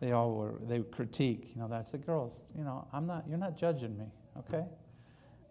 they 0.00 0.12
all 0.12 0.32
were, 0.32 0.54
they 0.62 0.80
critique. 0.80 1.50
You 1.54 1.60
know, 1.60 1.70
I 1.70 1.82
said, 1.82 2.06
girls, 2.06 2.52
you 2.56 2.64
know, 2.64 2.88
I'm 2.92 3.06
not, 3.06 3.24
you're 3.28 3.38
not 3.38 3.58
judging 3.58 3.98
me, 3.98 4.06
okay? 4.38 4.64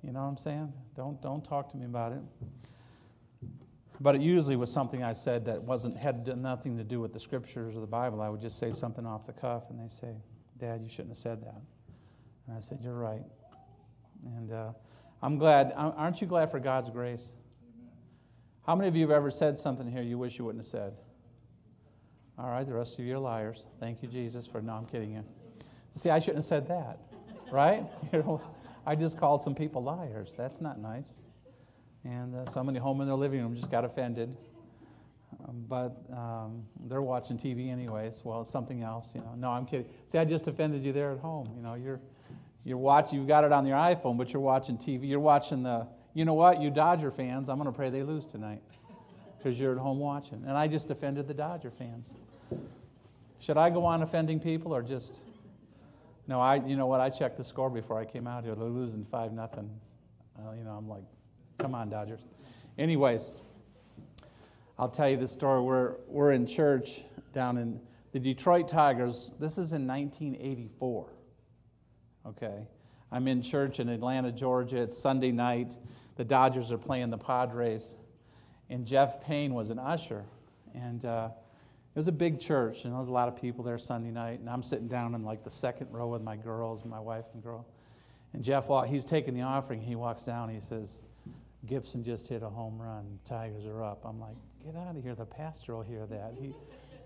You 0.01 0.11
know 0.11 0.21
what 0.21 0.29
I'm 0.29 0.37
saying? 0.37 0.73
Don't, 0.95 1.21
don't 1.21 1.45
talk 1.45 1.69
to 1.71 1.77
me 1.77 1.85
about 1.85 2.13
it. 2.13 2.21
But 3.99 4.15
it 4.15 4.21
usually 4.21 4.55
was 4.55 4.71
something 4.71 5.03
I 5.03 5.13
said 5.13 5.45
that 5.45 5.61
wasn't 5.61 5.95
had 5.97 6.25
nothing 6.37 6.77
to 6.77 6.83
do 6.83 6.99
with 6.99 7.13
the 7.13 7.19
scriptures 7.19 7.75
or 7.75 7.79
the 7.79 7.87
Bible. 7.87 8.21
I 8.21 8.29
would 8.29 8.41
just 8.41 8.57
say 8.57 8.71
something 8.71 9.05
off 9.05 9.25
the 9.25 9.33
cuff, 9.33 9.63
and 9.71 9.79
they 9.79 9.87
say, 9.87 10.13
"Dad, 10.59 10.81
you 10.83 10.89
shouldn't 10.89 11.09
have 11.09 11.17
said 11.17 11.41
that." 11.41 11.59
And 12.45 12.55
I 12.55 12.59
said, 12.59 12.77
"You're 12.79 12.93
right." 12.93 13.23
And 14.37 14.51
uh, 14.51 14.73
I'm 15.23 15.39
glad. 15.39 15.73
Aren't 15.75 16.21
you 16.21 16.27
glad 16.27 16.51
for 16.51 16.59
God's 16.59 16.91
grace? 16.91 17.37
How 18.67 18.75
many 18.75 18.89
of 18.89 18.97
you 18.97 19.03
have 19.03 19.11
ever 19.11 19.31
said 19.31 19.57
something 19.57 19.89
here 19.89 20.01
you 20.01 20.17
wish 20.17 20.37
you 20.37 20.43
wouldn't 20.43 20.65
have 20.65 20.69
said? 20.69 20.93
All 22.37 22.49
right, 22.49 22.67
the 22.67 22.73
rest 22.73 22.99
of 22.99 23.05
you 23.05 23.15
are 23.15 23.19
liars. 23.19 23.65
Thank 23.79 24.03
you, 24.03 24.09
Jesus, 24.09 24.45
for 24.45 24.61
no, 24.61 24.73
I'm 24.73 24.85
kidding 24.85 25.13
you. 25.13 25.23
See, 25.93 26.09
I 26.09 26.19
shouldn't 26.19 26.39
have 26.39 26.43
said 26.43 26.67
that, 26.67 26.99
right? 27.49 27.85
I 28.85 28.93
just 28.93 29.17
called 29.17 29.41
some 29.41 29.55
people 29.55 29.81
liars. 29.81 30.35
That's 30.37 30.59
not 30.59 30.79
nice. 30.79 31.21
And 32.03 32.35
uh, 32.35 32.45
somebody 32.51 32.77
home 32.77 32.99
in 32.99 33.07
their 33.07 33.15
living 33.15 33.39
room 33.39 33.55
just 33.55 33.71
got 33.71 33.85
offended. 33.85 34.35
Um, 35.47 35.63
but 35.69 35.95
um, 36.11 36.65
they're 36.87 37.01
watching 37.01 37.37
TV 37.37 37.71
anyways. 37.71 38.19
Well, 38.25 38.41
it's 38.41 38.49
something 38.49 38.83
else, 38.83 39.15
you 39.15 39.21
know. 39.21 39.33
No, 39.37 39.49
I'm 39.49 39.65
kidding. 39.65 39.87
See, 40.07 40.17
I 40.17 40.25
just 40.25 40.47
offended 40.49 40.83
you 40.83 40.91
there 40.91 41.11
at 41.13 41.19
home. 41.19 41.49
You 41.55 41.63
know, 41.63 41.75
you're 41.75 42.01
you're 42.65 42.77
watching. 42.77 43.17
You've 43.17 43.29
got 43.29 43.45
it 43.45 43.53
on 43.53 43.65
your 43.65 43.77
iPhone, 43.77 44.17
but 44.17 44.33
you're 44.33 44.41
watching 44.41 44.77
TV. 44.77 45.07
You're 45.07 45.21
watching 45.21 45.63
the. 45.63 45.87
You 46.17 46.25
know 46.25 46.33
what? 46.33 46.59
You 46.59 46.71
Dodger 46.71 47.11
fans, 47.11 47.47
I'm 47.47 47.57
going 47.57 47.71
to 47.71 47.71
pray 47.71 47.91
they 47.91 48.01
lose 48.01 48.25
tonight 48.25 48.63
because 49.37 49.59
you're 49.59 49.73
at 49.73 49.77
home 49.77 49.99
watching. 49.99 50.43
And 50.47 50.57
I 50.57 50.67
just 50.67 50.89
offended 50.89 51.27
the 51.27 51.33
Dodger 51.35 51.69
fans. 51.69 52.15
Should 53.37 53.57
I 53.57 53.69
go 53.69 53.85
on 53.85 54.01
offending 54.01 54.39
people 54.39 54.73
or 54.73 54.81
just? 54.81 55.21
No, 56.25 56.41
I. 56.41 56.55
You 56.55 56.75
know 56.75 56.87
what? 56.87 57.01
I 57.01 57.11
checked 57.11 57.37
the 57.37 57.43
score 57.43 57.69
before 57.69 57.99
I 57.99 58.05
came 58.05 58.25
out 58.25 58.43
here. 58.43 58.55
They're 58.55 58.67
losing 58.67 59.05
five 59.05 59.31
nothing. 59.31 59.69
You 60.57 60.63
know, 60.63 60.71
I'm 60.71 60.89
like, 60.89 61.03
Come 61.59 61.75
on, 61.75 61.87
Dodgers. 61.91 62.21
Anyways, 62.79 63.39
I'll 64.79 64.89
tell 64.89 65.11
you 65.11 65.17
the 65.17 65.27
story. 65.27 65.61
We're, 65.61 65.97
we're 66.07 66.31
in 66.31 66.47
church 66.47 67.01
down 67.31 67.59
in 67.59 67.79
the 68.11 68.19
Detroit 68.19 68.67
Tigers. 68.67 69.33
This 69.39 69.59
is 69.59 69.73
in 69.73 69.85
1984. 69.85 71.09
Okay. 72.25 72.63
I'm 73.11 73.27
in 73.27 73.41
church 73.41 73.79
in 73.79 73.87
Atlanta, 73.89 74.31
Georgia. 74.31 74.77
It's 74.77 74.97
Sunday 74.97 75.31
night. 75.31 75.75
The 76.15 76.25
Dodgers 76.25 76.71
are 76.71 76.77
playing 76.77 77.09
the 77.09 77.17
Padres. 77.17 77.97
And 78.69 78.85
Jeff 78.85 79.21
Payne 79.21 79.53
was 79.53 79.69
an 79.69 79.79
usher. 79.79 80.25
And 80.75 81.05
uh, 81.05 81.29
it 81.95 81.97
was 81.97 82.09
a 82.09 82.11
big 82.11 82.39
church, 82.39 82.83
and 82.83 82.93
there 82.93 82.99
was 82.99 83.07
a 83.07 83.11
lot 83.11 83.27
of 83.27 83.35
people 83.35 83.63
there 83.63 83.77
Sunday 83.77 84.11
night. 84.11 84.39
And 84.39 84.49
I'm 84.49 84.61
sitting 84.61 84.87
down 84.87 85.15
in 85.15 85.23
like 85.23 85.43
the 85.43 85.49
second 85.49 85.91
row 85.91 86.07
with 86.07 86.21
my 86.21 86.35
girls, 86.35 86.83
my 86.83 86.99
wife 86.99 87.25
and 87.33 87.41
girl. 87.41 87.65
And 88.33 88.43
Jeff, 88.43 88.67
he's 88.87 89.05
taking 89.05 89.33
the 89.33 89.41
offering. 89.41 89.81
He 89.81 89.95
walks 89.95 90.23
down. 90.23 90.49
He 90.49 90.59
says, 90.59 91.01
Gibson 91.65 92.03
just 92.03 92.27
hit 92.27 92.43
a 92.43 92.49
home 92.49 92.77
run. 92.79 93.17
Tigers 93.25 93.65
are 93.65 93.83
up. 93.83 94.05
I'm 94.05 94.19
like, 94.19 94.35
get 94.63 94.75
out 94.75 94.95
of 94.95 95.01
here. 95.01 95.15
The 95.15 95.25
pastor 95.25 95.75
will 95.75 95.81
hear 95.81 96.05
that. 96.07 96.35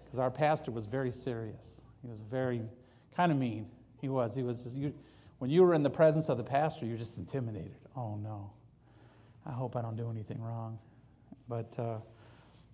Because 0.03 0.19
our 0.19 0.31
pastor 0.31 0.71
was 0.71 0.87
very 0.87 1.11
serious. 1.11 1.83
He 2.01 2.09
was 2.09 2.19
very 2.19 2.63
kind 3.15 3.31
of 3.31 3.37
mean. 3.37 3.67
He 4.01 4.09
was. 4.09 4.35
He 4.35 4.41
was. 4.41 4.75
You, 4.75 4.93
when 5.41 5.49
you 5.49 5.63
were 5.63 5.73
in 5.73 5.81
the 5.81 5.89
presence 5.89 6.29
of 6.29 6.37
the 6.37 6.43
pastor, 6.43 6.85
you're 6.85 6.99
just 6.99 7.17
intimidated. 7.17 7.73
Oh 7.97 8.15
no, 8.15 8.51
I 9.43 9.51
hope 9.51 9.75
I 9.75 9.81
don't 9.81 9.95
do 9.95 10.07
anything 10.11 10.39
wrong. 10.39 10.77
But 11.49 11.79
uh, 11.79 11.97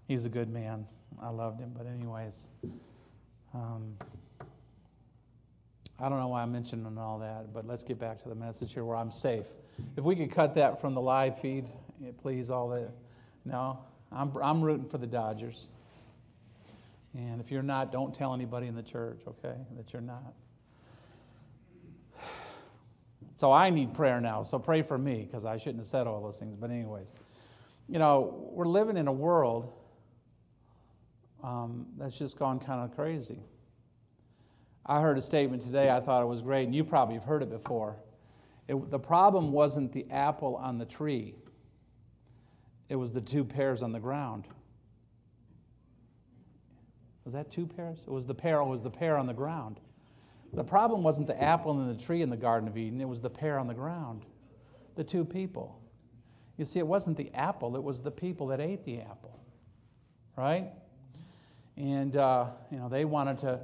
he's 0.10 0.26
a 0.26 0.30
good 0.30 0.50
man. 0.50 0.86
I 1.22 1.30
loved 1.30 1.62
him. 1.62 1.72
But 1.78 1.88
anyways, 1.88 2.50
um, 3.54 3.96
I 5.98 6.10
don't 6.10 6.20
know 6.20 6.28
why 6.28 6.42
I'm 6.42 6.52
mentioning 6.52 6.98
all 6.98 7.20
that. 7.20 7.54
But 7.54 7.66
let's 7.66 7.86
get 7.86 8.00
back 8.00 8.22
to 8.24 8.28
the 8.28 8.36
message 8.36 8.74
here, 8.74 8.84
where 8.84 8.98
I'm 8.98 9.14
safe. 9.14 9.46
If 9.96 10.04
we 10.04 10.14
could 10.18 10.34
cut 10.34 10.54
that 10.56 10.82
from 10.82 10.94
the 10.94 11.02
live 11.02 11.40
feed, 11.40 11.70
please, 12.22 12.50
all 12.50 12.68
that. 12.72 12.90
No, 13.46 13.80
I'm, 14.12 14.30
I'm 14.44 14.62
rooting 14.62 14.90
for 14.90 14.98
the 14.98 15.08
Dodgers. 15.08 15.68
And 17.14 17.40
if 17.40 17.50
you're 17.50 17.64
not, 17.64 17.94
don't 17.94 18.14
tell 18.14 18.34
anybody 18.34 18.68
in 18.68 18.76
the 18.76 18.84
church, 18.84 19.22
okay, 19.26 19.56
that 19.78 19.94
you're 19.94 20.02
not. 20.02 20.34
So 23.38 23.52
I 23.52 23.70
need 23.70 23.94
prayer 23.94 24.20
now. 24.20 24.44
So 24.44 24.58
pray 24.58 24.82
for 24.82 24.98
me 24.98 25.28
because 25.30 25.46
I 25.46 25.58
shouldn't 25.58 25.80
have 25.80 25.88
said 25.88 26.08
all 26.08 26.22
those 26.22 26.40
things. 26.40 26.56
But, 26.60 26.72
anyways, 26.72 27.16
you 27.88 28.00
know, 28.00 28.50
we're 28.52 28.66
living 28.66 28.98
in 28.98 29.08
a 29.08 29.14
world 29.14 29.72
um, 31.44 31.86
that's 31.98 32.18
just 32.18 32.38
gone 32.38 32.60
kind 32.60 32.84
of 32.84 32.96
crazy. 32.96 33.40
I 34.86 35.02
heard 35.02 35.18
a 35.18 35.22
statement 35.22 35.62
today, 35.62 35.90
I 35.92 36.00
thought 36.00 36.24
it 36.24 36.28
was 36.28 36.42
great, 36.42 36.64
and 36.64 36.74
you 36.74 36.84
probably 36.84 37.16
have 37.16 37.26
heard 37.26 37.44
it 37.44 37.50
before. 37.50 37.98
It, 38.68 38.90
the 38.90 39.00
problem 39.00 39.52
wasn't 39.52 39.92
the 39.92 40.06
apple 40.10 40.56
on 40.56 40.78
the 40.78 40.86
tree, 40.86 41.36
it 42.90 42.96
was 42.96 43.12
the 43.12 43.22
two 43.22 43.44
pears 43.44 43.84
on 43.84 43.92
the 43.92 44.00
ground. 44.00 44.46
Was 47.26 47.34
that 47.34 47.52
two 47.52 47.68
pears? 47.68 48.00
It 48.08 48.12
was 48.12 48.26
the 48.26 48.34
pear, 48.34 48.62
it 48.62 48.66
was 48.66 48.82
the 48.82 48.90
pear 48.90 49.18
on 49.18 49.28
the 49.28 49.34
ground. 49.34 49.82
The 50.54 50.64
problem 50.64 51.04
wasn't 51.04 51.28
the 51.28 51.42
apple 51.42 51.80
in 51.80 51.88
the 51.88 52.02
tree 52.02 52.22
in 52.22 52.30
the 52.30 52.38
Garden 52.38 52.68
of 52.68 52.78
Eden, 52.78 53.02
it 53.02 53.08
was 53.08 53.22
the 53.22 53.30
pear 53.30 53.60
on 53.60 53.68
the 53.68 53.74
ground. 53.74 54.24
The 54.96 55.04
two 55.04 55.24
people. 55.24 55.80
You 56.58 56.66
see, 56.66 56.80
it 56.80 56.88
wasn't 56.88 57.18
the 57.18 57.32
apple, 57.34 57.76
it 57.76 57.84
was 57.84 58.02
the 58.02 58.12
people 58.12 58.48
that 58.48 58.60
ate 58.60 58.84
the 58.84 59.02
apple. 59.02 59.40
Right? 60.36 60.70
And, 61.76 62.16
uh, 62.16 62.48
you 62.72 62.78
know, 62.78 62.90
they 62.90 63.06
wanted 63.06 63.40
to 63.40 63.62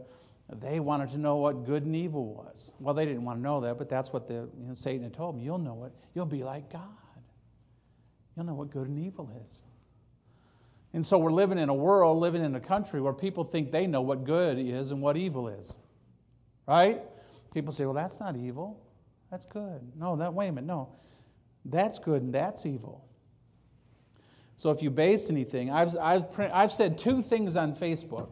they 0.62 0.80
wanted 0.80 1.10
to 1.12 1.18
know 1.18 1.38
what 1.38 1.66
good 1.66 1.84
and 1.84 1.96
evil 1.96 2.26
was. 2.26 2.74
Well, 2.80 2.94
they 2.94 3.06
didn't 3.06 3.24
want 3.24 3.40
to 3.40 3.42
know 3.42 3.62
that, 3.62 3.78
but 3.78 3.90
that's 3.90 4.12
what 4.12 4.28
the, 4.28 4.34
you 4.34 4.68
know, 4.68 4.74
Satan 4.74 5.04
had 5.04 5.14
told 5.14 5.36
them. 5.36 5.42
You'll 5.42 5.58
know 5.58 5.86
it. 5.86 5.94
You'll 6.14 6.26
be 6.26 6.44
like 6.44 6.72
God. 6.72 6.82
You'll 8.36 8.46
know 8.46 8.54
what 8.54 8.70
good 8.70 8.88
and 8.88 9.00
evil 9.00 9.32
is. 9.46 9.64
And 10.94 11.04
so 11.06 11.18
we're 11.18 11.32
living 11.32 11.58
in 11.58 11.70
a 11.70 11.74
world, 11.74 12.20
living 12.20 12.44
in 12.44 12.56
a 12.56 12.60
country 12.60 13.02
where 13.02 13.14
people 13.14 13.44
think 13.44 13.72
they 13.72 13.88
know 13.88 14.02
what 14.02 14.26
good 14.26 14.60
is 14.60 14.92
and 14.92 15.02
what 15.02 15.18
evil 15.18 15.48
is. 15.48 15.76
Right? 16.68 17.02
People 17.54 17.74
say, 17.74 17.86
well, 17.86 17.94
that's 17.94 18.20
not 18.20 18.36
evil. 18.36 18.80
That's 19.32 19.46
good. 19.46 19.82
No, 19.96 20.16
that, 20.16 20.34
wait 20.34 20.48
a 20.48 20.52
minute. 20.52 20.68
No. 20.68 20.90
That's 21.66 22.00
good 22.00 22.22
and 22.22 22.34
that's 22.34 22.66
evil. 22.66 23.06
So 24.58 24.70
if 24.70 24.82
you 24.82 24.90
base 24.90 25.30
anything, 25.30 25.72
I've, 25.72 25.98
I've, 25.98 26.26
I've 26.40 26.72
said 26.72 26.98
two 26.98 27.22
things 27.22 27.56
on 27.56 27.76
Facebook 27.76 28.30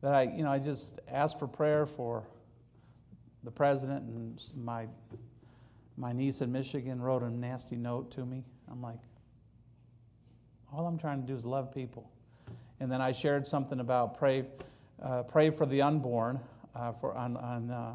that 0.00 0.14
I, 0.14 0.22
you 0.24 0.42
know, 0.42 0.50
I 0.50 0.58
just 0.58 1.00
asked 1.08 1.38
for 1.38 1.46
prayer 1.46 1.86
for 1.86 2.24
the 3.42 3.50
president 3.50 4.04
and 4.04 4.42
my 4.56 4.86
my 5.96 6.12
niece 6.12 6.40
in 6.40 6.50
Michigan 6.50 7.00
wrote 7.00 7.22
a 7.22 7.30
nasty 7.30 7.76
note 7.76 8.10
to 8.12 8.24
me. 8.24 8.44
I'm 8.70 8.82
like, 8.82 8.98
all 10.72 10.86
I'm 10.86 10.98
trying 10.98 11.20
to 11.20 11.26
do 11.26 11.36
is 11.36 11.44
love 11.44 11.72
people. 11.72 12.10
And 12.80 12.90
then 12.90 13.00
I 13.00 13.12
shared 13.12 13.46
something 13.46 13.80
about 13.80 14.18
pray, 14.18 14.44
uh, 15.00 15.22
pray 15.22 15.50
for 15.50 15.66
the 15.66 15.82
unborn, 15.82 16.40
uh, 16.74 16.92
for 16.92 17.14
on, 17.16 17.36
on 17.36 17.70
uh, 17.70 17.92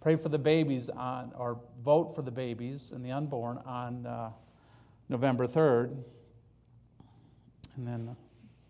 pray 0.00 0.16
for 0.16 0.28
the 0.28 0.38
babies 0.38 0.88
on, 0.90 1.32
or 1.36 1.58
vote 1.84 2.14
for 2.14 2.22
the 2.22 2.30
babies 2.30 2.92
and 2.94 3.04
the 3.04 3.10
unborn 3.10 3.58
on 3.66 4.06
uh, 4.06 4.30
November 5.08 5.46
3rd. 5.46 5.96
And 7.76 7.86
then 7.86 8.16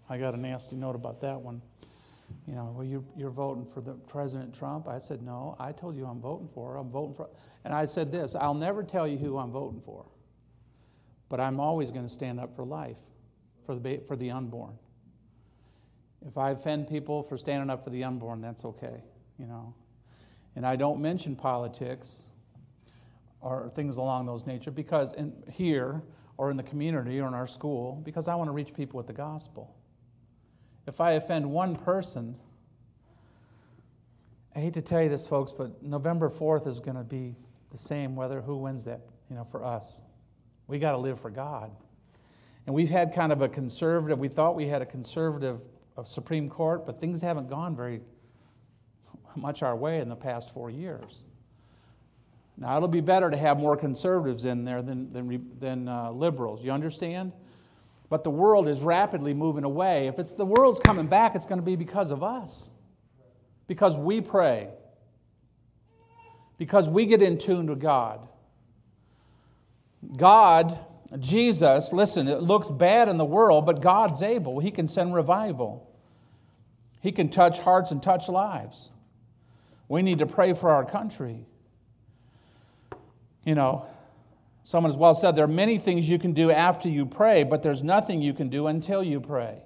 I 0.08 0.18
got 0.18 0.34
a 0.34 0.36
nasty 0.36 0.76
note 0.76 0.94
about 0.94 1.20
that 1.22 1.40
one 1.40 1.62
you 2.46 2.54
know, 2.54 2.72
well, 2.74 2.84
you're, 2.84 3.04
you're 3.16 3.30
voting 3.30 3.66
for 3.66 3.80
the 3.80 3.92
President 3.92 4.54
Trump. 4.54 4.88
I 4.88 4.98
said, 4.98 5.22
no, 5.22 5.56
I 5.58 5.72
told 5.72 5.96
you 5.96 6.06
I'm 6.06 6.20
voting 6.20 6.48
for. 6.52 6.76
I'm 6.76 6.90
voting 6.90 7.14
for. 7.14 7.28
And 7.64 7.74
I 7.74 7.84
said 7.84 8.10
this 8.10 8.34
I'll 8.34 8.54
never 8.54 8.82
tell 8.82 9.06
you 9.06 9.18
who 9.18 9.38
I'm 9.38 9.52
voting 9.52 9.82
for. 9.84 10.06
but 11.28 11.40
I'm 11.40 11.60
always 11.60 11.90
going 11.90 12.06
to 12.06 12.12
stand 12.12 12.40
up 12.40 12.54
for 12.56 12.64
life, 12.64 12.96
for 13.66 13.74
the, 13.74 14.00
for 14.06 14.16
the 14.16 14.30
unborn. 14.30 14.78
If 16.26 16.36
I 16.36 16.50
offend 16.50 16.88
people 16.88 17.22
for 17.22 17.38
standing 17.38 17.70
up 17.70 17.84
for 17.84 17.90
the 17.90 18.04
unborn, 18.04 18.40
that's 18.40 18.64
okay, 18.64 19.02
you 19.38 19.46
know. 19.46 19.74
And 20.56 20.66
I 20.66 20.76
don't 20.76 21.00
mention 21.00 21.36
politics 21.36 22.22
or 23.40 23.70
things 23.74 23.96
along 23.96 24.26
those 24.26 24.46
nature 24.46 24.70
because 24.70 25.12
in 25.14 25.32
here 25.50 26.02
or 26.36 26.50
in 26.50 26.56
the 26.56 26.62
community 26.62 27.20
or 27.20 27.28
in 27.28 27.34
our 27.34 27.46
school 27.46 28.00
because 28.04 28.28
I 28.28 28.34
want 28.34 28.48
to 28.48 28.52
reach 28.52 28.74
people 28.74 28.96
with 28.96 29.06
the 29.06 29.12
gospel. 29.12 29.76
If 30.86 31.00
I 31.00 31.12
offend 31.12 31.48
one 31.48 31.76
person, 31.76 32.36
I 34.56 34.60
hate 34.60 34.74
to 34.74 34.82
tell 34.82 35.02
you 35.02 35.08
this, 35.08 35.28
folks, 35.28 35.52
but 35.52 35.82
November 35.82 36.28
4th 36.28 36.66
is 36.66 36.80
going 36.80 36.96
to 36.96 37.04
be 37.04 37.36
the 37.70 37.78
same 37.78 38.16
whether 38.16 38.40
who 38.40 38.56
wins 38.56 38.84
that, 38.86 39.02
you 39.28 39.36
know, 39.36 39.44
for 39.44 39.62
us. 39.62 40.02
We 40.66 40.78
got 40.78 40.92
to 40.92 40.98
live 40.98 41.20
for 41.20 41.30
God. 41.30 41.70
And 42.66 42.74
we've 42.74 42.88
had 42.88 43.14
kind 43.14 43.32
of 43.32 43.42
a 43.42 43.48
conservative, 43.48 44.18
we 44.18 44.28
thought 44.28 44.56
we 44.56 44.66
had 44.66 44.82
a 44.82 44.86
conservative 44.86 45.60
Supreme 46.04 46.48
Court, 46.48 46.86
but 46.86 47.00
things 47.00 47.20
haven't 47.20 47.48
gone 47.48 47.74
very 47.76 48.00
much 49.36 49.62
our 49.62 49.76
way 49.76 50.00
in 50.00 50.08
the 50.08 50.16
past 50.16 50.52
four 50.52 50.70
years. 50.70 51.24
Now, 52.56 52.76
it'll 52.76 52.88
be 52.88 53.00
better 53.00 53.30
to 53.30 53.36
have 53.36 53.58
more 53.58 53.76
conservatives 53.76 54.44
in 54.44 54.64
there 54.64 54.82
than, 54.82 55.12
than, 55.12 55.50
than 55.60 55.88
uh, 55.88 56.10
liberals. 56.10 56.64
You 56.64 56.72
understand? 56.72 57.32
But 58.08 58.24
the 58.24 58.30
world 58.30 58.68
is 58.68 58.82
rapidly 58.82 59.34
moving 59.34 59.64
away. 59.64 60.08
If 60.08 60.18
it's 60.18 60.32
the 60.32 60.44
world's 60.44 60.80
coming 60.80 61.06
back, 61.06 61.36
it's 61.36 61.46
going 61.46 61.60
to 61.60 61.64
be 61.64 61.76
because 61.76 62.10
of 62.10 62.22
us 62.22 62.72
because 63.68 63.96
we 63.96 64.20
pray, 64.20 64.70
because 66.56 66.88
we 66.88 67.06
get 67.06 67.22
in 67.22 67.38
tune 67.38 67.66
with 67.66 67.78
God. 67.78 68.26
God, 70.16 70.78
Jesus, 71.20 71.92
listen, 71.92 72.26
it 72.26 72.42
looks 72.42 72.70
bad 72.70 73.08
in 73.08 73.18
the 73.18 73.24
world, 73.24 73.66
but 73.66 73.82
God's 73.82 74.22
able. 74.22 74.58
He 74.58 74.70
can 74.70 74.88
send 74.88 75.14
revival, 75.14 75.87
He 77.00 77.12
can 77.12 77.28
touch 77.28 77.58
hearts 77.60 77.90
and 77.90 78.02
touch 78.02 78.28
lives. 78.28 78.90
We 79.88 80.02
need 80.02 80.18
to 80.18 80.26
pray 80.26 80.52
for 80.52 80.70
our 80.70 80.84
country. 80.84 81.46
You 83.44 83.54
know, 83.54 83.86
someone 84.62 84.90
has 84.90 84.98
well 84.98 85.14
said 85.14 85.36
there 85.36 85.44
are 85.44 85.48
many 85.48 85.78
things 85.78 86.08
you 86.08 86.18
can 86.18 86.32
do 86.32 86.50
after 86.50 86.88
you 86.88 87.06
pray, 87.06 87.44
but 87.44 87.62
there's 87.62 87.82
nothing 87.82 88.20
you 88.20 88.34
can 88.34 88.48
do 88.48 88.66
until 88.66 89.02
you 89.02 89.20
pray. 89.20 89.62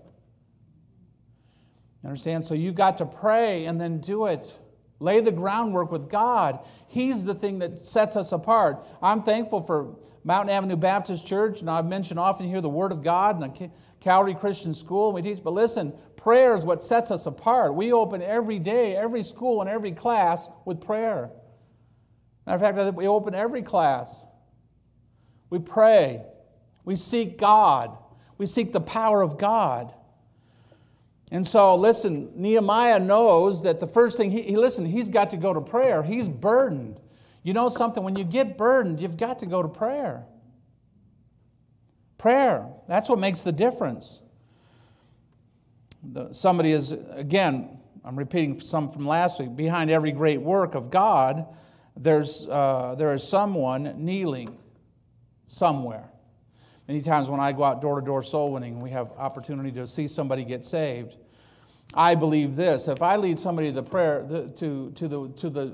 You 2.03 2.09
understand? 2.09 2.45
So 2.45 2.55
you've 2.55 2.75
got 2.75 2.99
to 2.99 3.07
pray 3.07 3.67
and 3.67 3.81
then 3.81 4.01
do 4.01 4.27
it. 4.27 4.53
Lay 5.01 5.21
the 5.21 5.33
groundwork 5.33 5.91
with 5.91 6.09
God. 6.09 6.61
He's 6.87 7.25
the 7.25 7.35
thing 7.35 7.59
that 7.61 7.85
sets 7.85 8.15
us 8.15 8.31
apart. 8.31 8.87
I'm 9.03 9.23
thankful 9.25 9.63
for 9.63 9.97
Mountain 10.23 10.51
Avenue 10.51 10.77
Baptist 10.77 11.27
Church, 11.27 11.61
and 11.61 11.69
I've 11.69 11.87
mentioned 11.87 12.21
often 12.21 12.47
here 12.47 12.61
the 12.61 12.69
Word 12.69 12.93
of 12.93 13.03
God 13.03 13.43
and 13.43 13.71
Calvary 14.03 14.35
Christian 14.35 14.75
School, 14.75 15.13
we 15.13 15.23
teach. 15.23 15.43
But 15.43 15.53
listen, 15.53 15.93
prayer 16.17 16.57
is 16.57 16.65
what 16.65 16.83
sets 16.83 17.11
us 17.13 17.27
apart. 17.27 17.75
We 17.75 17.93
open 17.93 18.21
every 18.21 18.59
day, 18.59 18.97
every 18.97 19.23
school, 19.23 19.61
and 19.61 19.71
every 19.71 19.93
class 19.93 20.49
with 20.65 20.81
prayer. 20.81 21.31
Matter 22.45 22.67
of 22.67 22.77
fact, 22.77 22.97
we 22.97 23.07
open 23.07 23.35
every 23.35 23.63
class. 23.63 24.27
We 25.51 25.61
pray. 25.61 26.23
We 26.85 26.97
seek 26.97 27.39
God. 27.39 27.97
We 28.39 28.47
seek 28.47 28.73
the 28.73 28.81
power 28.81 29.23
of 29.23 29.39
God. 29.39 29.95
And 31.31 31.47
so, 31.47 31.77
listen, 31.77 32.31
Nehemiah 32.35 32.99
knows 32.99 33.63
that 33.63 33.79
the 33.79 33.87
first 33.87 34.17
thing 34.17 34.33
he, 34.33 34.43
he 34.43 34.57
listen, 34.57 34.85
he's 34.85 35.09
got 35.09 35.31
to 35.31 35.37
go 35.37 35.55
to 35.55 35.61
prayer. 35.61 36.03
He's 36.03 36.27
burdened. 36.27 36.99
You 37.45 37.53
know 37.53 37.69
something? 37.69 38.03
When 38.03 38.17
you 38.17 38.25
get 38.25 38.59
burdened, 38.59 39.01
you've 39.01 39.17
got 39.17 39.39
to 39.39 39.47
go 39.47 39.63
to 39.63 39.69
prayer. 39.69 40.27
Prayer, 42.23 42.69
that's 42.87 43.09
what 43.09 43.19
makes 43.19 43.43
the 43.43 43.51
difference. 43.51 44.21
The, 46.05 46.33
somebody 46.33 46.71
is, 46.71 46.93
again, 47.11 47.81
I'm 48.05 48.17
repeating 48.17 48.61
some 48.61 48.89
from 48.89 49.09
last 49.09 49.41
week, 49.41 49.57
behind 49.57 49.91
every 49.91 50.13
great 50.13 50.41
work 50.41 50.77
of 50.77 50.89
God, 50.89 51.45
there's, 51.97 52.47
uh, 52.49 52.95
there 52.97 53.13
is 53.13 53.27
someone 53.27 53.95
kneeling 53.97 54.57
somewhere. 55.47 56.09
Many 56.87 57.03
times 57.03 57.29
when 57.29 57.41
I 57.41 57.51
go 57.51 57.65
out 57.65 57.83
door 57.83 57.99
to 57.99 58.07
door 58.07 58.23
soul 58.23 58.53
winning, 58.53 58.81
we 58.81 58.91
have 58.91 59.11
opportunity 59.19 59.73
to 59.73 59.89
see 59.89 60.07
somebody 60.07 60.45
get 60.45 60.63
saved. 60.63 61.17
I 61.93 62.15
believe 62.15 62.55
this. 62.55 62.87
If 62.87 63.03
I 63.03 63.17
lead 63.17 63.37
somebody 63.41 63.67
to 63.71 63.75
the 63.75 63.83
prayer 63.83 64.25
to, 64.59 64.93
to, 64.95 65.09
the, 65.09 65.29
to 65.39 65.51
the 65.51 65.73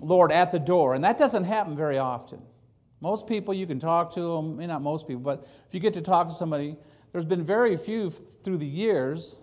Lord 0.00 0.30
at 0.30 0.52
the 0.52 0.60
door, 0.60 0.94
and 0.94 1.02
that 1.02 1.18
doesn't 1.18 1.42
happen 1.42 1.76
very 1.76 1.98
often. 1.98 2.40
Most 3.00 3.26
people, 3.26 3.54
you 3.54 3.66
can 3.66 3.78
talk 3.78 4.12
to 4.14 4.20
them, 4.20 4.56
maybe 4.56 4.66
not 4.66 4.82
most 4.82 5.06
people, 5.06 5.22
but 5.22 5.46
if 5.66 5.72
you 5.74 5.80
get 5.80 5.94
to 5.94 6.00
talk 6.00 6.26
to 6.28 6.34
somebody, 6.34 6.76
there's 7.12 7.24
been 7.24 7.44
very 7.44 7.76
few 7.76 8.10
through 8.10 8.58
the 8.58 8.66
years 8.66 9.36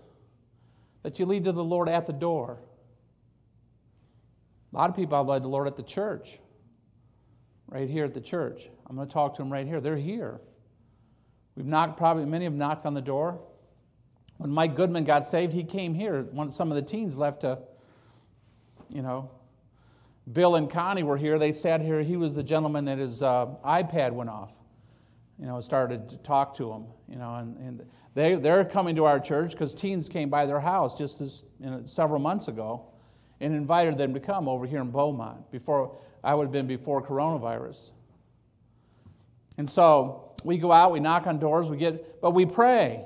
that 1.03 1.19
you 1.19 1.25
lead 1.25 1.43
to 1.45 1.51
the 1.51 1.63
Lord 1.63 1.87
at 1.87 2.05
the 2.05 2.13
door. 2.13 2.59
A 4.73 4.75
lot 4.75 4.89
of 4.89 4.95
people 4.95 5.17
I've 5.17 5.27
led 5.27 5.43
the 5.43 5.47
Lord 5.47 5.67
at 5.67 5.75
the 5.75 5.83
church, 5.83 6.39
right 7.67 7.89
here 7.89 8.03
at 8.03 8.13
the 8.13 8.21
church. 8.21 8.69
I'm 8.87 8.95
going 8.95 9.07
to 9.07 9.13
talk 9.13 9.35
to 9.35 9.41
them 9.41 9.51
right 9.51 9.65
here. 9.65 9.79
They're 9.79 9.95
here. 9.95 10.41
We've 11.55 11.65
knocked, 11.65 11.97
probably 11.97 12.25
many 12.25 12.43
have 12.43 12.53
knocked 12.53 12.85
on 12.85 12.93
the 12.93 13.01
door. 13.01 13.39
When 14.37 14.51
Mike 14.51 14.75
Goodman 14.75 15.05
got 15.05 15.25
saved, 15.25 15.53
he 15.53 15.63
came 15.63 15.93
here. 15.93 16.23
When 16.31 16.49
some 16.49 16.69
of 16.69 16.75
the 16.75 16.81
teens 16.81 17.17
left 17.17 17.41
to, 17.41 17.59
you 18.93 19.01
know, 19.01 19.31
Bill 20.31 20.55
and 20.55 20.69
Connie 20.69 21.03
were 21.03 21.17
here. 21.17 21.37
They 21.37 21.51
sat 21.51 21.81
here. 21.81 22.01
He 22.01 22.17
was 22.17 22.33
the 22.33 22.43
gentleman 22.43 22.85
that 22.85 22.97
his 22.97 23.21
uh, 23.21 23.47
iPad 23.65 24.11
went 24.11 24.29
off. 24.29 24.51
You 25.39 25.45
know, 25.45 25.59
started 25.61 26.09
to 26.09 26.17
talk 26.17 26.55
to 26.57 26.71
him. 26.71 26.85
You 27.07 27.17
know, 27.17 27.35
and, 27.35 27.57
and 27.57 27.85
they 28.13 28.35
they're 28.35 28.65
coming 28.65 28.95
to 28.95 29.05
our 29.05 29.19
church 29.19 29.51
because 29.51 29.73
teens 29.73 30.09
came 30.09 30.29
by 30.29 30.45
their 30.45 30.59
house 30.59 30.95
just 30.95 31.19
this, 31.19 31.43
you 31.59 31.69
know, 31.69 31.81
several 31.85 32.19
months 32.19 32.47
ago, 32.47 32.85
and 33.41 33.53
invited 33.53 33.97
them 33.97 34.13
to 34.13 34.19
come 34.19 34.47
over 34.47 34.65
here 34.65 34.81
in 34.81 34.91
Beaumont. 34.91 35.51
Before 35.51 35.97
I 36.23 36.33
would 36.33 36.45
have 36.45 36.51
been 36.51 36.67
before 36.67 37.05
coronavirus. 37.05 37.91
And 39.57 39.69
so 39.69 40.33
we 40.43 40.57
go 40.57 40.71
out, 40.71 40.91
we 40.91 40.99
knock 40.99 41.27
on 41.27 41.39
doors, 41.39 41.69
we 41.69 41.77
get, 41.77 42.21
but 42.21 42.31
we 42.31 42.45
pray. 42.45 43.05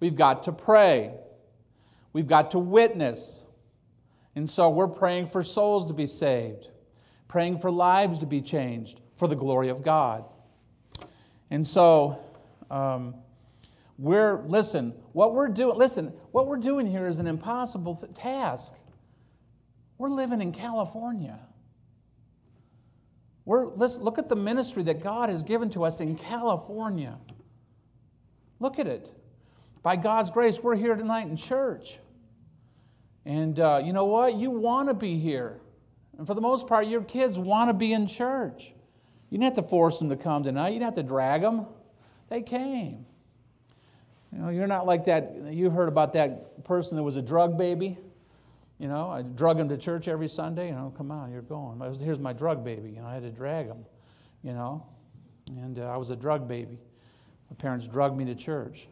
We've 0.00 0.16
got 0.16 0.44
to 0.44 0.52
pray. 0.52 1.12
We've 2.12 2.26
got 2.26 2.52
to 2.52 2.58
witness. 2.58 3.44
And 4.36 4.48
so 4.48 4.68
we're 4.68 4.86
praying 4.86 5.28
for 5.28 5.42
souls 5.42 5.86
to 5.86 5.94
be 5.94 6.06
saved, 6.06 6.68
praying 7.26 7.58
for 7.58 7.70
lives 7.70 8.18
to 8.18 8.26
be 8.26 8.42
changed 8.42 9.00
for 9.16 9.26
the 9.26 9.34
glory 9.34 9.70
of 9.70 9.82
God. 9.82 10.24
And 11.50 11.66
so 11.66 12.18
um, 12.70 13.14
we're, 13.98 14.42
listen, 14.42 14.92
what 15.12 15.34
we're 15.34 15.48
doing, 15.48 15.76
listen, 15.76 16.12
what 16.32 16.46
we're 16.46 16.58
doing 16.58 16.86
here 16.86 17.06
is 17.06 17.18
an 17.18 17.26
impossible 17.26 17.94
th- 17.94 18.12
task. 18.12 18.74
We're 19.96 20.10
living 20.10 20.42
in 20.42 20.52
California. 20.52 21.38
We're, 23.46 23.68
let's 23.68 23.96
look 23.96 24.18
at 24.18 24.28
the 24.28 24.36
ministry 24.36 24.82
that 24.82 25.02
God 25.02 25.30
has 25.30 25.42
given 25.42 25.70
to 25.70 25.84
us 25.84 26.00
in 26.00 26.14
California. 26.14 27.16
Look 28.60 28.78
at 28.78 28.86
it. 28.86 29.10
By 29.82 29.96
God's 29.96 30.30
grace, 30.30 30.62
we're 30.62 30.74
here 30.74 30.94
tonight 30.94 31.26
in 31.26 31.36
church. 31.36 32.00
And 33.26 33.58
uh, 33.58 33.82
you 33.84 33.92
know 33.92 34.04
what? 34.04 34.36
You 34.36 34.50
want 34.50 34.88
to 34.88 34.94
be 34.94 35.18
here. 35.18 35.60
And 36.16 36.26
for 36.26 36.34
the 36.34 36.40
most 36.40 36.66
part, 36.68 36.86
your 36.86 37.02
kids 37.02 37.38
want 37.38 37.68
to 37.68 37.74
be 37.74 37.92
in 37.92 38.06
church. 38.06 38.72
You 39.28 39.38
didn't 39.38 39.56
have 39.56 39.64
to 39.64 39.68
force 39.68 39.98
them 39.98 40.08
to 40.10 40.16
come 40.16 40.44
tonight, 40.44 40.68
you 40.68 40.78
didn't 40.78 40.94
have 40.94 40.94
to 40.94 41.02
drag 41.02 41.42
them. 41.42 41.66
They 42.28 42.40
came. 42.40 43.04
You 44.32 44.38
know, 44.38 44.48
you're 44.48 44.66
not 44.66 44.86
like 44.86 45.04
that. 45.06 45.34
You 45.50 45.70
heard 45.70 45.88
about 45.88 46.12
that 46.14 46.64
person 46.64 46.96
that 46.96 47.02
was 47.02 47.16
a 47.16 47.22
drug 47.22 47.58
baby. 47.58 47.98
You 48.78 48.88
know, 48.88 49.10
I 49.10 49.22
drug 49.22 49.58
him 49.58 49.68
to 49.70 49.76
church 49.76 50.08
every 50.08 50.28
Sunday. 50.28 50.68
You 50.68 50.74
know, 50.74 50.92
come 50.96 51.10
on, 51.10 51.32
you're 51.32 51.42
going. 51.42 51.80
Here's 51.98 52.18
my 52.18 52.32
drug 52.32 52.64
baby. 52.64 52.90
You 52.90 53.00
know, 53.00 53.06
I 53.06 53.14
had 53.14 53.22
to 53.22 53.30
drag 53.30 53.66
him. 53.66 53.84
You 54.42 54.52
know, 54.52 54.86
and 55.48 55.78
uh, 55.78 55.84
I 55.84 55.96
was 55.96 56.10
a 56.10 56.16
drug 56.16 56.46
baby. 56.46 56.78
My 57.50 57.56
parents 57.56 57.88
drugged 57.88 58.16
me 58.16 58.24
to 58.26 58.34
church. 58.34 58.88